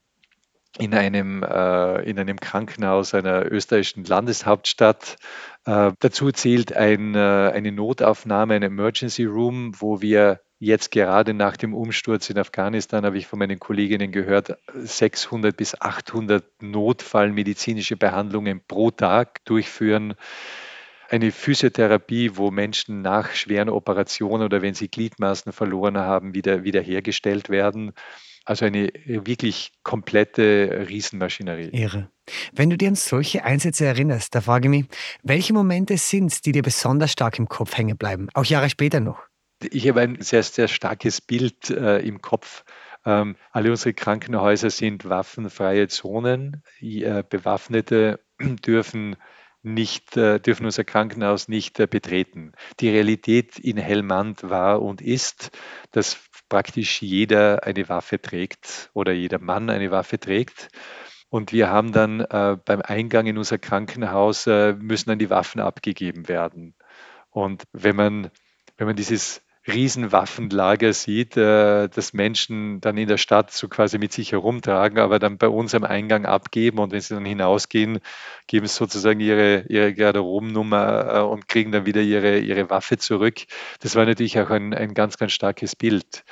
in, 0.77 0.93
einem, 0.93 1.43
äh, 1.43 2.01
in 2.09 2.19
einem 2.19 2.39
Krankenhaus 2.39 3.13
einer 3.13 3.51
österreichischen 3.51 4.03
Landeshauptstadt. 4.03 5.17
Äh, 5.65 5.91
dazu 5.99 6.31
zählt 6.31 6.73
ein, 6.73 7.15
äh, 7.15 7.19
eine 7.53 7.71
Notaufnahme, 7.71 8.55
ein 8.55 8.63
Emergency 8.63 9.25
Room, 9.25 9.71
wo 9.79 10.01
wir 10.01 10.41
jetzt 10.59 10.91
gerade 10.91 11.33
nach 11.33 11.57
dem 11.57 11.73
Umsturz 11.73 12.29
in 12.29 12.37
Afghanistan, 12.37 13.05
habe 13.05 13.17
ich 13.17 13.27
von 13.27 13.39
meinen 13.39 13.59
Kolleginnen 13.59 14.11
gehört, 14.11 14.57
600 14.73 15.55
bis 15.55 15.79
800 15.79 16.43
notfallmedizinische 16.61 17.97
Behandlungen 17.97 18.61
pro 18.65 18.91
Tag 18.91 19.43
durchführen 19.45 20.15
eine 21.09 21.31
Physiotherapie, 21.31 22.35
wo 22.35 22.51
Menschen 22.51 23.01
nach 23.01 23.31
schweren 23.33 23.69
Operationen 23.69 24.43
oder 24.43 24.61
wenn 24.61 24.73
sie 24.73 24.87
Gliedmaßen 24.87 25.51
verloren 25.51 25.97
haben, 25.97 26.33
wieder 26.33 26.63
wiederhergestellt 26.63 27.49
werden. 27.49 27.93
Also 28.45 28.65
eine 28.65 28.91
wirklich 29.05 29.73
komplette 29.83 30.85
Riesenmaschinerie. 30.87 31.69
Irre. 31.69 32.09
Wenn 32.53 32.69
du 32.69 32.77
dir 32.77 32.89
an 32.89 32.95
solche 32.95 33.43
Einsätze 33.43 33.85
erinnerst, 33.85 34.35
da 34.35 34.41
frage 34.41 34.67
ich 34.67 34.69
mich, 34.69 34.85
welche 35.23 35.53
Momente 35.53 35.97
sind 35.97 36.31
es, 36.31 36.41
die 36.41 36.51
dir 36.51 36.61
besonders 36.61 37.11
stark 37.11 37.39
im 37.39 37.49
Kopf 37.49 37.75
hängen 37.75 37.97
bleiben, 37.97 38.29
auch 38.33 38.45
Jahre 38.45 38.69
später 38.69 38.99
noch? 38.99 39.19
Ich 39.71 39.87
habe 39.87 40.01
ein 40.01 40.21
sehr, 40.21 40.43
sehr 40.43 40.67
starkes 40.67 41.21
Bild 41.21 41.71
äh, 41.71 41.99
im 41.99 42.21
Kopf. 42.21 42.63
Ähm, 43.05 43.35
alle 43.51 43.71
unsere 43.71 43.93
Krankenhäuser 43.93 44.69
sind 44.69 45.07
waffenfreie 45.07 45.87
Zonen. 45.87 46.63
Äh, 46.81 47.23
Bewaffnete 47.27 48.19
dürfen 48.39 49.15
nicht, 49.65 50.15
äh, 50.15 50.39
dürfen 50.39 50.65
unser 50.65 50.83
Krankenhaus 50.83 51.47
nicht 51.47 51.79
äh, 51.79 51.87
betreten. 51.87 52.51
Die 52.79 52.89
Realität 52.89 53.57
in 53.57 53.77
Helmand 53.77 54.43
war 54.43 54.81
und 54.81 55.01
ist, 55.01 55.49
dass 55.91 56.19
praktisch 56.55 57.01
jeder 57.01 57.65
eine 57.65 57.89
Waffe 57.89 58.21
trägt 58.21 58.89
oder 58.93 59.11
jeder 59.11 59.39
Mann 59.39 59.69
eine 59.69 59.91
Waffe 59.91 60.17
trägt. 60.21 60.69
Und 61.27 61.51
wir 61.51 61.69
haben 61.69 61.91
dann 61.91 62.21
äh, 62.21 62.55
beim 62.63 62.81
Eingang 62.81 63.25
in 63.25 63.37
unser 63.37 63.57
Krankenhaus 63.57 64.47
äh, 64.47 64.71
müssen 64.71 65.09
dann 65.09 65.19
die 65.19 65.29
Waffen 65.29 65.59
abgegeben 65.59 66.29
werden. 66.29 66.73
Und 67.29 67.65
wenn 67.73 67.97
man, 67.97 68.31
wenn 68.77 68.87
man 68.87 68.95
dieses 68.95 69.44
Riesenwaffenlager 69.67 70.93
sieht, 70.93 71.37
äh, 71.37 71.87
das 71.89 72.13
Menschen 72.13 72.81
dann 72.81 72.97
in 72.97 73.07
der 73.07 73.17
Stadt 73.17 73.51
so 73.51 73.67
quasi 73.67 73.97
mit 73.97 74.13
sich 74.13 74.31
herumtragen, 74.31 74.99
aber 74.99 75.17
dann 75.17 75.37
bei 75.37 75.47
uns 75.47 75.73
am 75.73 75.83
Eingang 75.83 76.25
abgeben 76.25 76.79
und 76.79 76.91
wenn 76.91 77.01
sie 77.01 77.15
dann 77.15 77.25
hinausgehen, 77.25 77.99
geben 78.47 78.67
sie 78.67 78.75
sozusagen 78.75 79.19
ihre, 79.19 79.65
ihre 79.67 79.93
Garderobennummer 79.93 81.15
äh, 81.15 81.19
und 81.21 81.47
kriegen 81.47 81.71
dann 81.71 81.85
wieder 81.85 82.01
ihre, 82.01 82.39
ihre 82.39 82.69
Waffe 82.69 82.97
zurück. 82.97 83.41
Das 83.79 83.95
war 83.95 84.05
natürlich 84.05 84.39
auch 84.39 84.51
ein, 84.51 84.73
ein 84.73 84.93
ganz, 84.93 85.17
ganz 85.17 85.31
starkes 85.31 85.75
Bild 85.75 86.23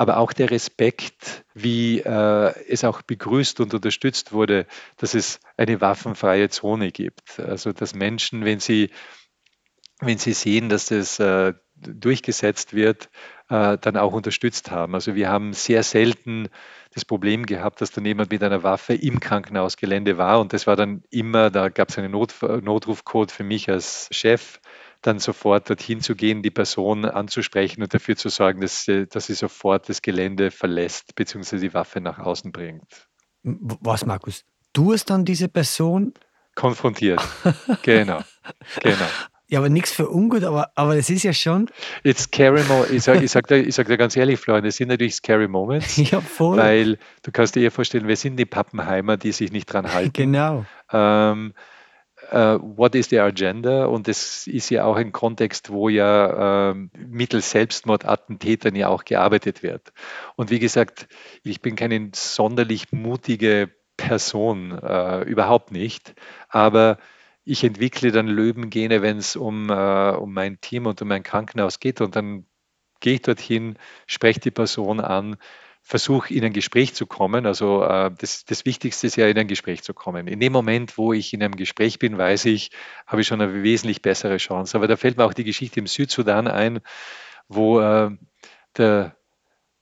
aber 0.00 0.16
auch 0.16 0.32
der 0.32 0.50
Respekt, 0.50 1.44
wie 1.52 2.00
äh, 2.00 2.54
es 2.68 2.84
auch 2.84 3.02
begrüßt 3.02 3.60
und 3.60 3.74
unterstützt 3.74 4.32
wurde, 4.32 4.66
dass 4.96 5.12
es 5.12 5.40
eine 5.58 5.82
waffenfreie 5.82 6.48
Zone 6.48 6.90
gibt. 6.90 7.38
Also 7.38 7.72
dass 7.72 7.94
Menschen, 7.94 8.46
wenn 8.46 8.60
sie, 8.60 8.88
wenn 10.00 10.16
sie 10.16 10.32
sehen, 10.32 10.70
dass 10.70 10.86
das 10.86 11.18
äh, 11.18 11.52
durchgesetzt 11.80 12.74
wird, 12.74 13.10
äh, 13.48 13.78
dann 13.78 13.96
auch 13.96 14.12
unterstützt 14.12 14.70
haben. 14.70 14.94
Also 14.94 15.14
wir 15.14 15.28
haben 15.28 15.52
sehr 15.52 15.82
selten 15.82 16.48
das 16.92 17.04
Problem 17.04 17.46
gehabt, 17.46 17.80
dass 17.80 17.90
dann 17.92 18.04
jemand 18.04 18.30
mit 18.30 18.42
einer 18.42 18.62
Waffe 18.62 18.94
im 18.94 19.20
Krankenhausgelände 19.20 20.18
war 20.18 20.40
und 20.40 20.52
das 20.52 20.66
war 20.66 20.76
dann 20.76 21.02
immer, 21.10 21.50
da 21.50 21.68
gab 21.68 21.90
es 21.90 21.98
einen 21.98 22.10
Not, 22.10 22.34
Notrufcode 22.42 23.30
für 23.30 23.44
mich 23.44 23.68
als 23.68 24.08
Chef, 24.10 24.60
dann 25.02 25.18
sofort 25.18 25.70
dorthin 25.70 26.00
zu 26.00 26.14
gehen, 26.14 26.42
die 26.42 26.50
Person 26.50 27.04
anzusprechen 27.04 27.82
und 27.82 27.94
dafür 27.94 28.16
zu 28.16 28.28
sorgen, 28.28 28.60
dass 28.60 28.84
sie, 28.84 29.06
dass 29.06 29.26
sie 29.26 29.34
sofort 29.34 29.88
das 29.88 30.02
Gelände 30.02 30.50
verlässt 30.50 31.14
bzw. 31.14 31.58
die 31.58 31.74
Waffe 31.74 32.00
nach 32.00 32.18
außen 32.18 32.52
bringt. 32.52 33.08
Was, 33.42 34.04
Markus? 34.04 34.44
Du 34.72 34.92
hast 34.92 35.06
dann 35.06 35.24
diese 35.24 35.48
Person 35.48 36.12
konfrontiert. 36.54 37.22
genau. 37.82 38.20
genau. 38.82 39.06
Ja, 39.50 39.58
aber 39.58 39.68
nichts 39.68 39.90
für 39.90 40.08
ungut, 40.08 40.44
aber, 40.44 40.70
aber 40.76 40.94
das 40.94 41.10
ist 41.10 41.24
ja 41.24 41.32
schon. 41.32 41.68
It's 42.04 42.22
scary 42.22 42.62
moments. 42.62 42.92
Ich 42.92 43.02
sage 43.02 43.24
ich 43.24 43.32
sag 43.32 43.48
dir, 43.48 43.70
sag 43.72 43.88
dir 43.88 43.96
ganz 43.96 44.16
ehrlich, 44.16 44.38
Florian, 44.38 44.64
das 44.64 44.76
sind 44.76 44.88
natürlich 44.88 45.16
scary 45.16 45.48
moments. 45.48 45.96
Ja, 46.10 46.20
voll. 46.20 46.56
Weil 46.56 46.98
du 47.22 47.32
kannst 47.32 47.56
dir 47.56 47.62
ja 47.62 47.70
vorstellen, 47.70 48.06
wir 48.06 48.16
sind 48.16 48.36
die 48.36 48.46
Pappenheimer, 48.46 49.16
die 49.16 49.32
sich 49.32 49.50
nicht 49.50 49.66
dran 49.66 49.92
halten. 49.92 50.12
Genau. 50.20 50.64
Ähm, 50.92 51.52
Uh, 52.32 52.60
what 52.60 52.94
is 52.94 53.08
the 53.08 53.18
agenda? 53.18 53.86
Und 53.86 54.06
das 54.06 54.46
ist 54.46 54.70
ja 54.70 54.84
auch 54.84 54.94
ein 54.94 55.10
Kontext, 55.10 55.70
wo 55.70 55.88
ja 55.88 56.70
uh, 56.70 56.74
mittels 56.94 57.50
Selbstmordattentätern 57.50 58.76
ja 58.76 58.86
auch 58.86 59.04
gearbeitet 59.04 59.64
wird. 59.64 59.92
Und 60.36 60.50
wie 60.50 60.60
gesagt, 60.60 61.08
ich 61.42 61.60
bin 61.60 61.74
keine 61.74 62.10
sonderlich 62.14 62.92
mutige 62.92 63.70
Person, 63.96 64.70
uh, 64.72 65.22
überhaupt 65.26 65.72
nicht. 65.72 66.14
Aber 66.50 66.98
ich 67.50 67.64
entwickle 67.64 68.12
dann 68.12 68.28
Löwengene, 68.28 69.02
wenn 69.02 69.18
es 69.18 69.34
um, 69.34 69.70
äh, 69.70 70.10
um 70.12 70.32
mein 70.32 70.60
Team 70.60 70.86
und 70.86 71.02
um 71.02 71.08
mein 71.08 71.24
Krankenhaus 71.24 71.80
geht. 71.80 72.00
Und 72.00 72.14
dann 72.14 72.46
gehe 73.00 73.14
ich 73.14 73.22
dorthin, 73.22 73.76
spreche 74.06 74.38
die 74.38 74.52
Person 74.52 75.00
an, 75.00 75.36
versuche 75.82 76.32
in 76.32 76.44
ein 76.44 76.52
Gespräch 76.52 76.94
zu 76.94 77.06
kommen. 77.06 77.46
Also 77.46 77.82
äh, 77.82 78.12
das, 78.16 78.44
das 78.44 78.66
Wichtigste 78.66 79.08
ist 79.08 79.16
ja, 79.16 79.26
in 79.26 79.36
ein 79.36 79.48
Gespräch 79.48 79.82
zu 79.82 79.94
kommen. 79.94 80.28
In 80.28 80.38
dem 80.38 80.52
Moment, 80.52 80.96
wo 80.96 81.12
ich 81.12 81.34
in 81.34 81.42
einem 81.42 81.56
Gespräch 81.56 81.98
bin, 81.98 82.18
weiß 82.18 82.44
ich, 82.44 82.70
habe 83.04 83.22
ich 83.22 83.26
schon 83.26 83.40
eine 83.40 83.64
wesentlich 83.64 84.00
bessere 84.00 84.36
Chance. 84.36 84.76
Aber 84.76 84.86
da 84.86 84.96
fällt 84.96 85.16
mir 85.16 85.24
auch 85.24 85.34
die 85.34 85.44
Geschichte 85.44 85.80
im 85.80 85.88
Südsudan 85.88 86.46
ein, 86.46 86.78
wo 87.48 87.80
äh, 87.80 88.10
der 88.76 89.16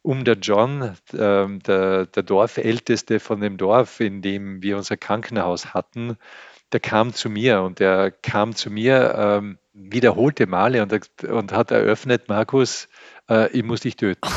um 0.01 0.25
der 0.25 0.37
John, 0.37 0.97
äh, 1.13 1.59
der, 1.59 2.07
der 2.07 2.23
Dorfälteste 2.23 3.21
von 3.21 3.41
dem 3.41 3.59
Dorf, 3.59 4.01
in 4.01 4.23
dem 4.23 4.63
wir 4.63 4.79
unser 4.79 4.97
Krankenhaus 4.97 5.75
hatten, 5.75 6.17
der 6.73 6.81
kam 6.81 7.13
zu 7.13 7.31
mir 7.31 7.63
und 7.63 7.79
der 7.81 8.11
kam 8.11 8.55
zu 8.55 8.71
mir 8.71 9.15
ähm, 9.17 9.59
wiederholte 9.73 10.47
Male 10.47 10.83
und, 10.83 11.23
und 11.25 11.53
hat 11.53 11.71
eröffnet, 11.71 12.29
Markus, 12.29 12.89
äh, 13.29 13.51
ich 13.53 13.63
muss 13.65 13.81
dich 13.81 13.97
töten. 13.97 14.29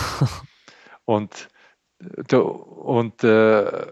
und, 1.05 1.49
und, 1.99 3.23
äh, 3.23 3.87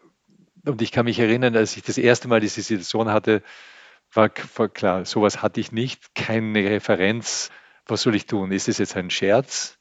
und 0.66 0.82
ich 0.82 0.92
kann 0.92 1.06
mich 1.06 1.20
erinnern, 1.20 1.56
als 1.56 1.76
ich 1.76 1.84
das 1.84 1.98
erste 1.98 2.28
Mal 2.28 2.40
diese 2.40 2.62
Situation 2.62 3.10
hatte, 3.10 3.42
war, 4.14 4.30
war 4.56 4.70
klar, 4.70 5.06
sowas 5.06 5.42
hatte 5.42 5.60
ich 5.60 5.72
nicht, 5.72 6.16
keine 6.16 6.70
Referenz. 6.70 7.52
Was 7.86 8.04
soll 8.04 8.16
ich 8.16 8.26
tun? 8.26 8.52
Ist 8.52 8.70
es 8.70 8.78
jetzt 8.78 8.96
ein 8.96 9.10
Scherz? 9.10 9.79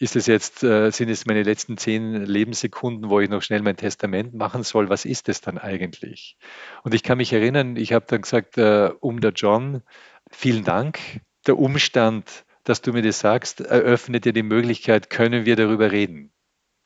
Ist 0.00 0.16
es 0.16 0.26
jetzt, 0.26 0.64
äh, 0.64 0.90
sind 0.90 1.10
es 1.10 1.26
meine 1.26 1.42
letzten 1.42 1.76
zehn 1.76 2.24
Lebenssekunden, 2.24 3.10
wo 3.10 3.20
ich 3.20 3.28
noch 3.28 3.42
schnell 3.42 3.60
mein 3.60 3.76
Testament 3.76 4.32
machen 4.32 4.62
soll? 4.62 4.88
Was 4.88 5.04
ist 5.04 5.28
es 5.28 5.42
dann 5.42 5.58
eigentlich? 5.58 6.38
Und 6.82 6.94
ich 6.94 7.02
kann 7.02 7.18
mich 7.18 7.34
erinnern, 7.34 7.76
ich 7.76 7.92
habe 7.92 8.06
dann 8.08 8.22
gesagt, 8.22 8.56
äh, 8.56 8.90
um 9.00 9.20
der 9.20 9.32
John, 9.32 9.82
vielen 10.30 10.64
Dank. 10.64 10.98
Der 11.46 11.58
Umstand, 11.58 12.46
dass 12.64 12.80
du 12.80 12.94
mir 12.94 13.02
das 13.02 13.20
sagst, 13.20 13.60
eröffnet 13.60 14.24
dir 14.24 14.32
die 14.32 14.42
Möglichkeit, 14.42 15.10
können 15.10 15.44
wir 15.44 15.54
darüber 15.54 15.92
reden? 15.92 16.32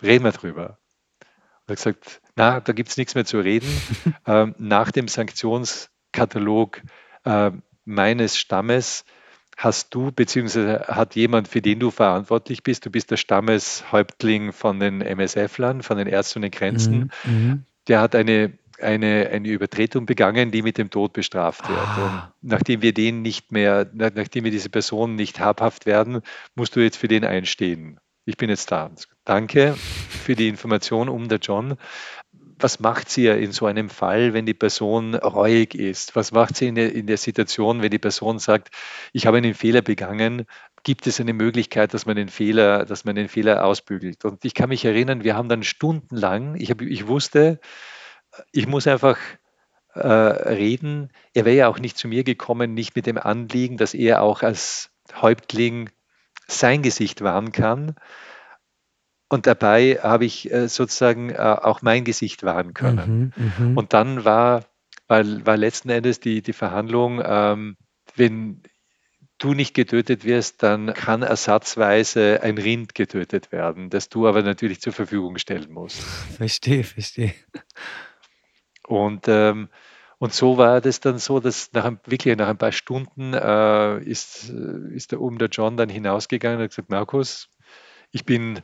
Reden 0.02 0.24
wir 0.24 0.32
drüber. 0.32 0.78
Und 1.20 1.68
er 1.68 1.72
hat 1.72 1.76
gesagt, 1.76 2.20
na, 2.34 2.58
da 2.58 2.72
gibt 2.72 2.88
es 2.88 2.96
nichts 2.96 3.14
mehr 3.14 3.24
zu 3.24 3.38
reden. 3.38 3.68
ähm, 4.26 4.56
nach 4.58 4.90
dem 4.90 5.06
Sanktionskatalog 5.06 6.82
äh, 7.24 7.52
meines 7.84 8.38
Stammes 8.38 9.04
hast 9.56 9.94
du, 9.94 10.10
beziehungsweise 10.12 10.84
hat 10.88 11.14
jemand, 11.14 11.48
für 11.48 11.62
den 11.62 11.80
du 11.80 11.90
verantwortlich 11.90 12.62
bist, 12.62 12.86
du 12.86 12.90
bist 12.90 13.10
der 13.10 13.16
Stammeshäuptling 13.16 14.52
von 14.52 14.80
den 14.80 15.00
MSF-Lern, 15.00 15.82
von 15.82 15.98
den 15.98 16.06
Ärzten 16.06 16.40
ohne 16.40 16.50
Grenzen, 16.50 17.10
mhm, 17.24 17.32
mhm. 17.32 17.62
der 17.88 18.00
hat 18.00 18.14
eine, 18.14 18.58
eine, 18.80 19.28
eine 19.30 19.48
Übertretung 19.48 20.06
begangen, 20.06 20.50
die 20.50 20.62
mit 20.62 20.78
dem 20.78 20.90
Tod 20.90 21.12
bestraft 21.12 21.68
wird. 21.68 21.78
Ah. 21.78 22.32
Und 22.42 22.50
nachdem 22.50 22.82
wir 22.82 22.92
den 22.92 23.22
nicht 23.22 23.52
mehr, 23.52 23.88
nachdem 23.92 24.44
wir 24.44 24.50
diese 24.50 24.70
Person 24.70 25.14
nicht 25.14 25.40
habhaft 25.40 25.86
werden, 25.86 26.20
musst 26.54 26.74
du 26.76 26.80
jetzt 26.80 26.96
für 26.96 27.08
den 27.08 27.24
einstehen. 27.24 27.98
Ich 28.26 28.36
bin 28.36 28.48
jetzt 28.48 28.72
da. 28.72 28.90
Danke 29.24 29.74
für 29.74 30.34
die 30.34 30.48
Information 30.48 31.08
um 31.08 31.28
der 31.28 31.38
John 31.38 31.76
was 32.58 32.80
macht 32.80 33.08
sie 33.08 33.26
in 33.26 33.52
so 33.52 33.66
einem 33.66 33.88
Fall, 33.88 34.32
wenn 34.32 34.46
die 34.46 34.54
Person 34.54 35.14
reuig 35.14 35.74
ist? 35.74 36.16
Was 36.16 36.32
macht 36.32 36.56
sie 36.56 36.68
in 36.68 36.74
der, 36.74 36.92
in 36.94 37.06
der 37.06 37.16
Situation, 37.16 37.82
wenn 37.82 37.90
die 37.90 37.98
Person 37.98 38.38
sagt, 38.38 38.70
ich 39.12 39.26
habe 39.26 39.38
einen 39.38 39.54
Fehler 39.54 39.82
begangen? 39.82 40.46
Gibt 40.82 41.06
es 41.06 41.20
eine 41.20 41.32
Möglichkeit, 41.32 41.94
dass 41.94 42.06
man 42.06 42.16
den 42.16 42.28
Fehler, 42.28 42.84
dass 42.84 43.04
man 43.04 43.14
den 43.14 43.28
Fehler 43.28 43.64
ausbügelt? 43.64 44.24
Und 44.24 44.44
ich 44.44 44.54
kann 44.54 44.68
mich 44.68 44.84
erinnern, 44.84 45.24
wir 45.24 45.36
haben 45.36 45.48
dann 45.48 45.62
stundenlang, 45.62 46.54
ich, 46.56 46.70
hab, 46.70 46.82
ich 46.82 47.06
wusste, 47.06 47.60
ich 48.52 48.66
muss 48.66 48.86
einfach 48.86 49.18
äh, 49.94 50.08
reden. 50.08 51.10
Er 51.32 51.44
wäre 51.44 51.56
ja 51.56 51.68
auch 51.68 51.78
nicht 51.78 51.96
zu 51.96 52.08
mir 52.08 52.24
gekommen, 52.24 52.74
nicht 52.74 52.96
mit 52.96 53.06
dem 53.06 53.18
Anliegen, 53.18 53.76
dass 53.76 53.94
er 53.94 54.22
auch 54.22 54.42
als 54.42 54.90
Häuptling 55.20 55.90
sein 56.46 56.82
Gesicht 56.82 57.22
wahren 57.22 57.52
kann. 57.52 57.94
Und 59.28 59.46
dabei 59.46 59.98
habe 60.02 60.24
ich 60.24 60.52
äh, 60.52 60.68
sozusagen 60.68 61.30
äh, 61.30 61.36
auch 61.36 61.82
mein 61.82 62.04
Gesicht 62.04 62.42
wahren 62.42 62.74
können. 62.74 63.32
Mhm, 63.36 63.66
mhm, 63.66 63.76
und 63.76 63.92
dann 63.92 64.24
war, 64.24 64.64
war, 65.08 65.24
war 65.46 65.56
letzten 65.56 65.90
Endes 65.90 66.20
die, 66.20 66.42
die 66.42 66.52
Verhandlung, 66.52 67.22
ähm, 67.24 67.76
wenn 68.16 68.62
du 69.38 69.54
nicht 69.54 69.74
getötet 69.74 70.24
wirst, 70.24 70.62
dann 70.62 70.94
kann 70.94 71.22
ersatzweise 71.22 72.40
ein 72.42 72.58
Rind 72.58 72.94
getötet 72.94 73.52
werden, 73.52 73.90
das 73.90 74.08
du 74.08 74.26
aber 74.28 74.42
natürlich 74.42 74.80
zur 74.80 74.92
Verfügung 74.92 75.38
stellen 75.38 75.72
musst. 75.72 76.02
Verstehe, 76.36 76.84
verstehe. 76.84 77.34
Und, 78.86 79.28
ähm, 79.28 79.68
und 80.18 80.32
so 80.32 80.56
war 80.56 80.80
das 80.80 81.00
dann 81.00 81.18
so, 81.18 81.40
dass 81.40 81.72
nach 81.72 81.84
ein, 81.84 82.00
wirklich 82.06 82.36
nach 82.36 82.48
ein 82.48 82.58
paar 82.58 82.72
Stunden 82.72 83.34
äh, 83.34 83.98
ist, 84.02 84.50
ist 84.50 85.12
der 85.12 85.20
um 85.20 85.38
der 85.38 85.48
John 85.48 85.76
dann 85.76 85.88
hinausgegangen 85.88 86.58
und 86.58 86.64
hat 86.64 86.70
gesagt, 86.70 86.90
Markus, 86.90 87.48
ich 88.12 88.24
bin 88.24 88.60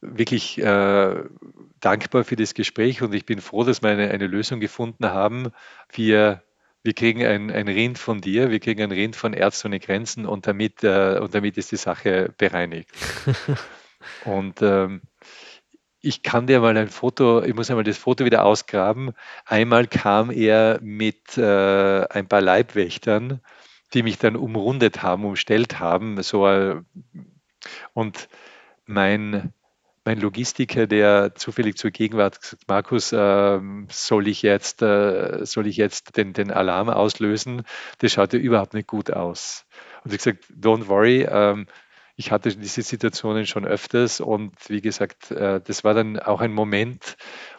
wirklich 0.00 0.58
äh, 0.58 1.24
dankbar 1.80 2.24
für 2.24 2.36
das 2.36 2.54
Gespräch 2.54 3.02
und 3.02 3.14
ich 3.14 3.26
bin 3.26 3.40
froh, 3.40 3.64
dass 3.64 3.82
wir 3.82 3.90
eine, 3.90 4.10
eine 4.10 4.26
Lösung 4.26 4.60
gefunden 4.60 5.06
haben. 5.06 5.52
Wir 5.92 6.42
wir 6.86 6.94
kriegen 6.94 7.26
ein, 7.26 7.50
ein 7.50 7.66
Rind 7.66 7.98
von 7.98 8.20
dir, 8.20 8.52
wir 8.52 8.60
kriegen 8.60 8.80
ein 8.80 8.92
Rind 8.92 9.16
von 9.16 9.32
Ärzte 9.32 9.66
ohne 9.66 9.80
Grenzen 9.80 10.24
und 10.24 10.46
damit, 10.46 10.84
äh, 10.84 11.18
und 11.20 11.34
damit 11.34 11.58
ist 11.58 11.72
die 11.72 11.76
Sache 11.76 12.32
bereinigt. 12.38 12.88
und 14.24 14.62
ähm, 14.62 15.02
ich 16.00 16.22
kann 16.22 16.46
dir 16.46 16.60
mal 16.60 16.76
ein 16.76 16.88
Foto, 16.88 17.42
ich 17.42 17.54
muss 17.54 17.70
einmal 17.70 17.82
das 17.82 17.98
Foto 17.98 18.24
wieder 18.24 18.44
ausgraben. 18.44 19.14
Einmal 19.44 19.88
kam 19.88 20.30
er 20.30 20.78
mit 20.80 21.36
äh, 21.36 22.06
ein 22.06 22.28
paar 22.28 22.40
Leibwächtern, 22.40 23.40
die 23.92 24.04
mich 24.04 24.18
dann 24.18 24.36
umrundet 24.36 25.02
haben, 25.02 25.24
umstellt 25.24 25.80
haben. 25.80 26.22
So, 26.22 26.46
äh, 26.46 26.82
und 27.94 28.28
mein, 28.84 29.52
mein 30.06 30.20
Logistiker, 30.20 30.86
der 30.86 31.34
zufällig 31.34 31.76
zur 31.76 31.90
Gegenwart 31.90 32.40
gesagt, 32.40 32.62
Markus, 32.68 33.12
äh, 33.12 33.60
soll 33.90 34.28
ich 34.28 34.42
jetzt, 34.42 34.80
äh, 34.80 35.44
soll 35.44 35.66
ich 35.66 35.76
jetzt 35.76 36.16
den, 36.16 36.32
den 36.32 36.52
Alarm 36.52 36.88
auslösen? 36.88 37.62
Das 37.98 38.12
schaut 38.12 38.32
ja 38.32 38.38
überhaupt 38.38 38.72
nicht 38.72 38.86
gut 38.86 39.10
aus. 39.10 39.66
Und 40.04 40.12
ich 40.12 40.18
gesagt, 40.18 40.44
don't 40.58 40.86
worry, 40.86 41.26
ähm, 41.28 41.66
ich 42.14 42.30
hatte 42.30 42.56
diese 42.56 42.82
Situationen 42.82 43.46
schon 43.46 43.66
öfters 43.66 44.20
und 44.20 44.54
wie 44.68 44.80
gesagt, 44.80 45.32
äh, 45.32 45.60
das 45.60 45.84
war 45.84 45.92
dann 45.92 46.18
auch 46.20 46.40
ein 46.40 46.52
Moment, 46.52 47.16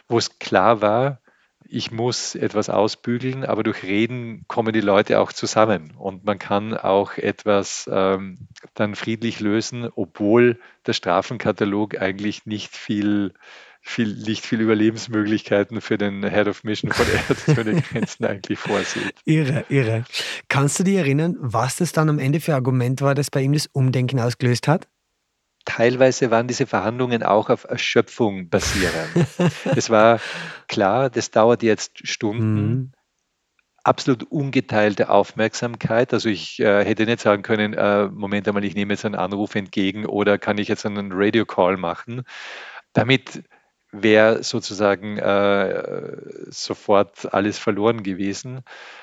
wo 0.08 0.18
es 0.18 0.38
klar 0.38 0.80
war, 0.80 1.20
ich 1.68 1.90
muss 1.90 2.34
etwas 2.34 2.70
ausbügeln, 2.70 3.44
aber 3.44 3.62
durch 3.62 3.82
Reden 3.82 4.44
kommen 4.48 4.72
die 4.72 4.80
Leute 4.80 5.20
auch 5.20 5.32
zusammen 5.32 5.92
und 5.96 6.24
man 6.24 6.38
kann 6.38 6.74
auch 6.74 7.18
etwas 7.18 7.88
ähm, 7.92 8.48
dann 8.74 8.94
friedlich 8.94 9.40
lösen, 9.40 9.88
obwohl 9.94 10.58
der 10.86 10.94
Strafenkatalog 10.94 12.00
eigentlich 12.00 12.46
nicht 12.46 12.74
viel, 12.74 13.34
viel, 13.82 14.14
nicht 14.14 14.46
viel 14.46 14.62
Überlebensmöglichkeiten 14.62 15.82
für 15.82 15.98
den 15.98 16.28
Head 16.28 16.48
of 16.48 16.64
Mission 16.64 16.90
von 16.90 17.06
ohne 17.58 17.82
Grenzen 17.82 18.24
eigentlich 18.24 18.58
vorsieht. 18.58 19.14
Irre, 19.26 19.66
irre. 19.68 20.04
Kannst 20.48 20.78
du 20.78 20.84
dich 20.84 20.96
erinnern, 20.96 21.36
was 21.38 21.76
das 21.76 21.92
dann 21.92 22.08
am 22.08 22.18
Ende 22.18 22.40
für 22.40 22.54
Argument 22.54 23.02
war, 23.02 23.14
das 23.14 23.30
bei 23.30 23.42
ihm 23.42 23.52
das 23.52 23.66
Umdenken 23.66 24.20
ausgelöst 24.20 24.68
hat? 24.68 24.88
Teilweise 25.68 26.30
waren 26.30 26.48
diese 26.48 26.66
Verhandlungen 26.66 27.22
auch 27.22 27.50
auf 27.50 27.64
Erschöpfung 27.64 28.48
basierend. 28.48 29.28
es 29.76 29.90
war 29.90 30.18
klar, 30.66 31.10
das 31.10 31.30
dauert 31.30 31.62
jetzt 31.62 32.08
Stunden. 32.08 32.54
Mhm. 32.54 32.92
Absolut 33.84 34.24
ungeteilte 34.24 35.10
Aufmerksamkeit. 35.10 36.12
Also 36.14 36.30
ich 36.30 36.58
äh, 36.60 36.84
hätte 36.84 37.04
nicht 37.04 37.20
sagen 37.20 37.42
können, 37.42 37.74
äh, 37.74 38.06
Moment 38.08 38.48
einmal, 38.48 38.64
ich 38.64 38.74
nehme 38.74 38.94
jetzt 38.94 39.04
einen 39.04 39.14
Anruf 39.14 39.54
entgegen 39.54 40.06
oder 40.06 40.38
kann 40.38 40.58
ich 40.58 40.68
jetzt 40.68 40.86
einen 40.86 41.12
Radio-Call 41.12 41.76
machen. 41.76 42.22
Damit 42.94 43.44
wäre 43.92 44.42
sozusagen 44.42 45.18
äh, 45.18 46.10
sofort 46.48 47.32
alles 47.32 47.58
verloren 47.58 48.02
gewesen. 48.02 48.62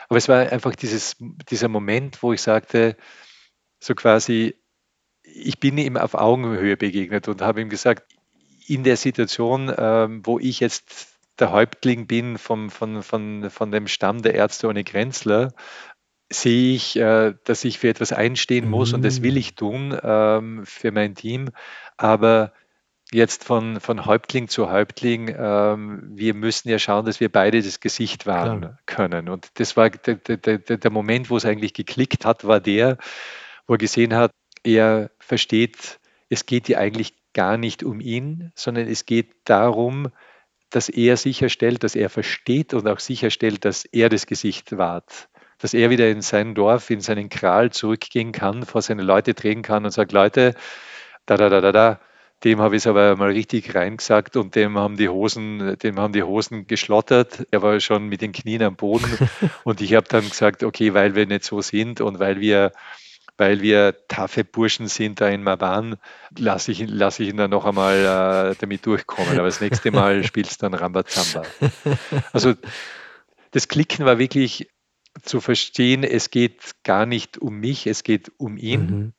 Aber 0.09 0.17
es 0.17 0.29
war 0.29 0.51
einfach 0.51 0.75
dieses, 0.75 1.15
dieser 1.19 1.67
Moment, 1.67 2.21
wo 2.23 2.33
ich 2.33 2.41
sagte, 2.41 2.95
so 3.79 3.93
quasi, 3.93 4.55
ich 5.35 5.59
bin 5.59 5.77
ihm 5.77 5.97
auf 5.97 6.15
Augenhöhe 6.15 6.77
begegnet 6.77 7.27
und 7.27 7.41
habe 7.41 7.61
ihm 7.61 7.69
gesagt, 7.69 8.03
in 8.67 8.83
der 8.83 8.97
Situation, 8.97 9.71
ähm, 9.77 10.21
wo 10.25 10.39
ich 10.39 10.59
jetzt 10.59 11.09
der 11.37 11.51
Häuptling 11.51 12.07
bin 12.07 12.37
vom, 12.37 12.69
von, 12.69 13.03
von, 13.03 13.49
von 13.49 13.71
dem 13.71 13.87
Stamm 13.87 14.21
der 14.21 14.33
Ärzte 14.33 14.67
ohne 14.67 14.83
Grenzler, 14.83 15.53
sehe 16.31 16.75
ich, 16.75 16.95
äh, 16.95 17.33
dass 17.43 17.65
ich 17.65 17.79
für 17.79 17.89
etwas 17.89 18.13
einstehen 18.13 18.69
muss 18.69 18.89
mhm. 18.89 18.95
und 18.95 19.05
das 19.05 19.21
will 19.21 19.37
ich 19.37 19.55
tun 19.55 19.97
ähm, 20.01 20.65
für 20.65 20.91
mein 20.91 21.13
Team. 21.15 21.49
Aber 21.97 22.53
jetzt 23.11 23.43
von, 23.43 23.79
von 23.79 24.05
Häuptling 24.05 24.47
zu 24.47 24.71
Häuptling, 24.71 25.35
ähm, 25.37 26.11
wir 26.15 26.33
müssen 26.33 26.69
ja 26.69 26.79
schauen, 26.79 27.05
dass 27.05 27.19
wir 27.19 27.31
beide 27.31 27.61
das 27.61 27.79
Gesicht 27.79 28.25
wahren 28.25 28.61
Klar. 28.61 28.79
können. 28.85 29.29
Und 29.29 29.49
das 29.55 29.77
war 29.77 29.89
der, 29.89 30.15
der, 30.15 30.57
der 30.57 30.91
Moment, 30.91 31.29
wo 31.29 31.37
es 31.37 31.45
eigentlich 31.45 31.73
geklickt 31.73 32.25
hat, 32.25 32.45
war 32.45 32.59
der, 32.59 32.97
wo 33.67 33.73
er 33.73 33.77
gesehen 33.77 34.15
hat, 34.15 34.31
er 34.65 35.11
versteht, 35.19 35.99
es 36.29 36.45
geht 36.45 36.67
ja 36.69 36.79
eigentlich 36.79 37.13
gar 37.33 37.57
nicht 37.57 37.83
um 37.83 37.99
ihn, 37.99 38.51
sondern 38.55 38.87
es 38.87 39.05
geht 39.05 39.33
darum, 39.45 40.09
dass 40.69 40.89
er 40.89 41.17
sicherstellt, 41.17 41.83
dass 41.83 41.95
er 41.95 42.09
versteht 42.09 42.73
und 42.73 42.87
auch 42.87 42.99
sicherstellt, 42.99 43.65
dass 43.65 43.85
er 43.85 44.09
das 44.09 44.25
Gesicht 44.25 44.77
wahrt. 44.77 45.29
Dass 45.59 45.73
er 45.73 45.89
wieder 45.89 46.09
in 46.09 46.21
sein 46.21 46.55
Dorf, 46.55 46.89
in 46.89 46.99
seinen 46.99 47.29
Kral 47.29 47.71
zurückgehen 47.71 48.31
kann, 48.31 48.63
vor 48.63 48.81
seine 48.81 49.03
Leute 49.03 49.33
drehen 49.33 49.61
kann 49.61 49.85
und 49.85 49.91
sagt, 49.91 50.11
Leute, 50.11 50.53
da, 51.25 51.37
da, 51.37 51.49
da, 51.49 51.61
da, 51.61 51.71
da, 51.71 51.99
dem 52.43 52.59
habe 52.59 52.75
ich 52.75 52.81
es 52.81 52.87
aber 52.87 53.15
mal 53.15 53.31
richtig 53.31 53.73
reingesagt 53.73 54.35
und 54.35 54.55
dem 54.55 54.77
haben 54.77 54.97
die 54.97 55.09
Hosen, 55.09 55.77
dem 55.79 55.99
haben 55.99 56.13
die 56.13 56.23
Hosen 56.23 56.67
geschlottert. 56.67 57.47
Er 57.51 57.61
war 57.61 57.79
schon 57.79 58.07
mit 58.07 58.21
den 58.21 58.33
Knien 58.33 58.61
am 58.61 58.75
Boden 58.75 59.17
und 59.63 59.81
ich 59.81 59.93
habe 59.93 60.07
dann 60.09 60.27
gesagt, 60.27 60.63
okay, 60.63 60.93
weil 60.93 61.15
wir 61.15 61.25
nicht 61.25 61.45
so 61.45 61.61
sind 61.61 62.01
und 62.01 62.19
weil 62.19 62.39
wir 62.41 62.71
weil 63.37 63.61
wir 63.61 63.95
taffe 64.07 64.43
Burschen 64.43 64.87
sind 64.87 65.19
da 65.21 65.27
in 65.27 65.43
Maban, 65.43 65.97
lasse 66.37 66.71
ich, 66.71 66.85
lass 66.87 67.19
ich 67.19 67.29
ihn 67.29 67.37
dann 67.37 67.51
noch 67.51 67.65
einmal 67.65 68.51
äh, 68.51 68.55
damit 68.59 68.85
durchkommen. 68.85 69.37
Aber 69.37 69.47
das 69.47 69.61
nächste 69.61 69.91
Mal 69.91 70.23
spielst 70.25 70.61
du 70.61 70.65
dann 70.65 70.73
Rambazamba. 70.73 71.43
Also 72.31 72.53
das 73.51 73.67
Klicken 73.67 74.05
war 74.05 74.19
wirklich 74.19 74.69
zu 75.21 75.41
verstehen, 75.41 76.03
es 76.03 76.29
geht 76.29 76.71
gar 76.83 77.05
nicht 77.05 77.37
um 77.37 77.57
mich, 77.59 77.87
es 77.87 78.03
geht 78.03 78.31
um 78.37 78.57
ihn. 78.57 78.85
Mhm. 78.85 79.13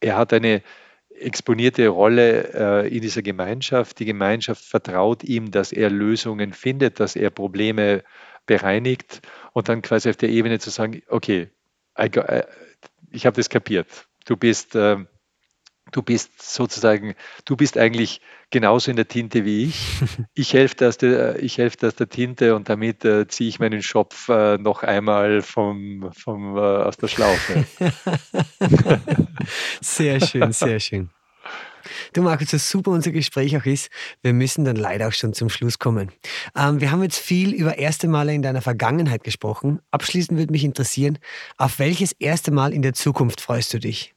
Er 0.00 0.16
hat 0.16 0.32
eine 0.32 0.62
exponierte 1.08 1.88
Rolle 1.88 2.52
äh, 2.84 2.94
in 2.94 3.00
dieser 3.00 3.22
Gemeinschaft. 3.22 3.98
Die 3.98 4.04
Gemeinschaft 4.04 4.64
vertraut 4.64 5.24
ihm, 5.24 5.50
dass 5.50 5.72
er 5.72 5.90
Lösungen 5.90 6.52
findet, 6.52 7.00
dass 7.00 7.16
er 7.16 7.30
Probleme 7.30 8.04
bereinigt 8.44 9.22
und 9.52 9.68
dann 9.68 9.82
quasi 9.82 10.10
auf 10.10 10.16
der 10.16 10.28
Ebene 10.28 10.58
zu 10.58 10.70
sagen, 10.70 11.02
okay, 11.08 11.48
I 11.98 12.10
got, 12.10 12.26
ich 13.10 13.26
habe 13.26 13.36
das 13.36 13.48
kapiert. 13.48 13.88
Du 14.26 14.36
bist, 14.36 14.74
äh, 14.74 14.96
du 15.92 16.02
bist 16.02 16.42
sozusagen, 16.42 17.14
du 17.44 17.56
bist 17.56 17.78
eigentlich 17.78 18.20
genauso 18.50 18.90
in 18.90 18.96
der 18.96 19.08
Tinte 19.08 19.44
wie 19.44 19.64
ich. 19.64 20.00
Ich 20.34 20.52
helfe 20.52 20.86
aus, 20.86 20.98
der, 20.98 21.42
ich 21.42 21.58
helfe 21.58 21.86
aus 21.86 21.94
der 21.94 22.08
Tinte 22.08 22.54
und 22.54 22.68
damit 22.68 23.04
äh, 23.04 23.26
ziehe 23.26 23.48
ich 23.48 23.58
meinen 23.58 23.82
Schopf 23.82 24.28
äh, 24.28 24.58
noch 24.58 24.82
einmal 24.82 25.40
vom, 25.40 26.10
vom, 26.12 26.56
äh, 26.56 26.60
aus 26.60 26.96
der 26.98 27.08
Schlaufe. 27.08 27.64
sehr 29.80 30.20
schön, 30.20 30.52
sehr 30.52 30.78
schön. 30.78 31.10
Du 32.12 32.22
Markus, 32.22 32.50
so 32.50 32.58
super 32.58 32.90
unser 32.90 33.10
Gespräch 33.10 33.56
auch 33.56 33.64
ist, 33.64 33.90
wir 34.22 34.32
müssen 34.32 34.64
dann 34.64 34.76
leider 34.76 35.08
auch 35.08 35.12
schon 35.12 35.32
zum 35.32 35.48
Schluss 35.48 35.78
kommen. 35.78 36.12
Ähm, 36.56 36.80
wir 36.80 36.90
haben 36.90 37.02
jetzt 37.02 37.18
viel 37.18 37.52
über 37.52 37.78
erste 37.78 38.08
Male 38.08 38.34
in 38.34 38.42
deiner 38.42 38.62
Vergangenheit 38.62 39.24
gesprochen. 39.24 39.80
Abschließend 39.90 40.38
würde 40.38 40.52
mich 40.52 40.64
interessieren, 40.64 41.18
auf 41.56 41.78
welches 41.78 42.12
erste 42.12 42.50
Mal 42.50 42.72
in 42.72 42.82
der 42.82 42.94
Zukunft 42.94 43.40
freust 43.40 43.72
du 43.74 43.78
dich? 43.78 44.14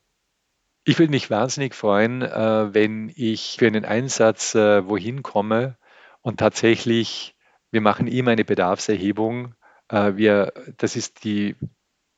Ich 0.85 0.97
würde 0.97 1.11
mich 1.11 1.29
wahnsinnig 1.29 1.75
freuen, 1.75 2.21
äh, 2.21 2.73
wenn 2.73 3.11
ich 3.15 3.57
für 3.59 3.67
einen 3.67 3.85
Einsatz 3.85 4.55
äh, 4.55 4.87
wohin 4.87 5.21
komme 5.21 5.77
und 6.21 6.39
tatsächlich, 6.39 7.35
wir 7.71 7.81
machen 7.81 8.07
immer 8.07 8.31
eine 8.31 8.45
Bedarfserhebung. 8.45 9.53
Äh, 9.89 10.13
wir, 10.15 10.53
das 10.77 10.95
ist 10.95 11.23
die 11.23 11.55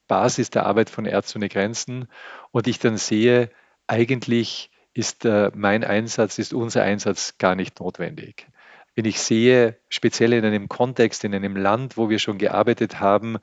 Basis 0.08 0.50
der 0.50 0.66
Arbeit 0.66 0.90
von 0.90 1.06
Ärzte 1.06 1.38
ohne 1.38 1.50
Grenzen 1.50 2.08
und 2.52 2.68
ich 2.68 2.80
dann 2.80 2.98
sehe, 2.98 3.50
eigentlich 3.88 4.71
ist 4.94 5.26
äh, 5.26 5.52
mein 5.56 5.84
Einsatz, 5.84 6.38
ist 6.38 6.54
unser 6.54 6.84
Einsatz 6.84 7.38
gar 7.38 7.56
nicht 7.56 7.80
notwendig. 7.80 8.48
Wenn 8.94 9.06
ich 9.06 9.22
sehe, 9.22 9.78
speziell 9.88 10.34
in 10.34 10.44
einem 10.44 10.68
Kontext, 10.68 11.24
in 11.24 11.34
einem 11.34 11.56
Land, 11.56 11.96
wo 11.96 12.10
wir 12.10 12.20
schon 12.20 12.38
gearbeitet 12.38 13.00
haben, 13.00 13.38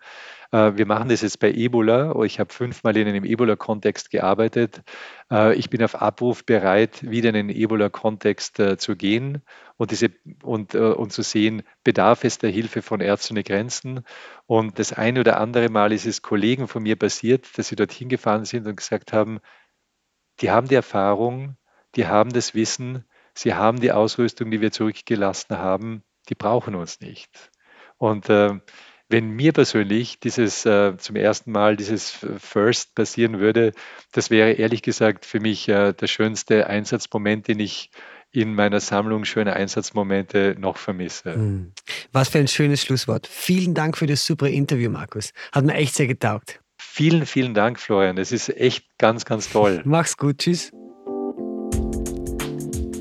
äh, 0.52 0.72
wir 0.76 0.84
machen 0.84 1.08
das 1.08 1.22
jetzt 1.22 1.40
bei 1.40 1.50
Ebola, 1.50 2.22
ich 2.22 2.38
habe 2.38 2.52
fünfmal 2.52 2.94
in 2.98 3.08
einem 3.08 3.24
Ebola-Kontext 3.24 4.10
gearbeitet, 4.10 4.82
äh, 5.32 5.54
ich 5.54 5.70
bin 5.70 5.82
auf 5.82 5.94
Abruf 5.94 6.44
bereit, 6.44 7.10
wieder 7.10 7.30
in 7.30 7.36
einen 7.36 7.48
Ebola-Kontext 7.48 8.62
zu 8.76 8.96
gehen 8.96 9.40
und, 9.78 9.90
diese, 9.90 10.10
und, 10.42 10.74
und 10.74 11.12
zu 11.14 11.22
sehen, 11.22 11.62
bedarf 11.82 12.24
es 12.24 12.36
der 12.36 12.50
Hilfe 12.50 12.82
von 12.82 13.00
Ärzte 13.00 13.32
ohne 13.32 13.42
Grenzen. 13.42 14.04
Und 14.46 14.78
das 14.78 14.92
eine 14.92 15.20
oder 15.20 15.40
andere 15.40 15.70
Mal 15.70 15.92
ist 15.92 16.04
es 16.04 16.20
Kollegen 16.20 16.68
von 16.68 16.82
mir 16.82 16.96
passiert, 16.96 17.56
dass 17.56 17.68
sie 17.68 17.76
dorthin 17.76 18.10
gefahren 18.10 18.44
sind 18.44 18.66
und 18.66 18.76
gesagt 18.76 19.14
haben, 19.14 19.40
die 20.40 20.50
haben 20.50 20.68
die 20.68 20.74
Erfahrung, 20.74 21.56
die 21.96 22.06
haben 22.06 22.30
das 22.30 22.54
Wissen, 22.54 23.04
sie 23.34 23.54
haben 23.54 23.80
die 23.80 23.92
Ausrüstung, 23.92 24.50
die 24.50 24.60
wir 24.60 24.72
zurückgelassen 24.72 25.58
haben, 25.58 26.02
die 26.28 26.34
brauchen 26.34 26.74
uns 26.74 27.00
nicht. 27.00 27.50
Und 27.96 28.28
äh, 28.28 28.60
wenn 29.08 29.30
mir 29.30 29.52
persönlich 29.52 30.20
dieses 30.20 30.66
äh, 30.66 30.96
zum 30.98 31.16
ersten 31.16 31.50
Mal 31.50 31.76
dieses 31.76 32.10
First 32.10 32.94
passieren 32.94 33.40
würde, 33.40 33.72
das 34.12 34.30
wäre 34.30 34.52
ehrlich 34.52 34.82
gesagt 34.82 35.24
für 35.24 35.40
mich 35.40 35.68
äh, 35.68 35.92
der 35.92 36.06
schönste 36.06 36.66
Einsatzmoment, 36.66 37.48
den 37.48 37.58
ich 37.58 37.90
in 38.30 38.54
meiner 38.54 38.80
Sammlung 38.80 39.24
schöner 39.24 39.54
Einsatzmomente 39.54 40.54
noch 40.58 40.76
vermisse. 40.76 41.34
Hm. 41.34 41.72
Was 42.12 42.28
für 42.28 42.38
ein 42.38 42.48
schönes 42.48 42.82
Schlusswort. 42.82 43.26
Vielen 43.26 43.72
Dank 43.72 43.96
für 43.96 44.06
das 44.06 44.26
super 44.26 44.48
Interview, 44.48 44.90
Markus. 44.90 45.32
Hat 45.52 45.64
mir 45.64 45.74
echt 45.74 45.94
sehr 45.94 46.06
getaugt. 46.06 46.60
Vielen, 46.78 47.26
vielen 47.26 47.54
Dank, 47.54 47.80
Florian. 47.80 48.18
Es 48.18 48.32
ist 48.32 48.48
echt 48.56 48.84
ganz, 48.98 49.24
ganz 49.24 49.50
toll. 49.50 49.82
Mach's 49.84 50.16
gut. 50.16 50.38
Tschüss. 50.38 50.70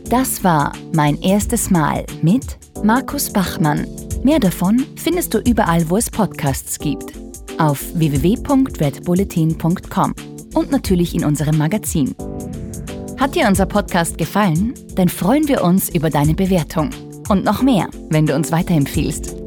Das 0.09 0.43
war 0.43 0.73
mein 0.93 1.21
erstes 1.21 1.69
Mal 1.69 2.05
mit 2.21 2.57
Markus 2.83 3.31
Bachmann. 3.31 3.87
Mehr 4.23 4.39
davon 4.39 4.83
findest 4.95 5.33
du 5.33 5.39
überall, 5.39 5.89
wo 5.89 5.97
es 5.97 6.09
Podcasts 6.09 6.79
gibt. 6.79 7.11
Auf 7.57 7.83
www.redbulletin.com 7.93 10.15
und 10.53 10.71
natürlich 10.71 11.13
in 11.13 11.25
unserem 11.25 11.57
Magazin. 11.57 12.15
Hat 13.19 13.35
dir 13.35 13.47
unser 13.47 13.65
Podcast 13.65 14.17
gefallen? 14.17 14.73
Dann 14.95 15.09
freuen 15.09 15.45
wir 15.47 15.63
uns 15.63 15.89
über 15.89 16.09
deine 16.09 16.35
Bewertung. 16.35 16.89
Und 17.29 17.43
noch 17.43 17.61
mehr, 17.61 17.89
wenn 18.09 18.25
du 18.25 18.33
uns 18.35 18.51
weiterempfiehlst. 18.51 19.46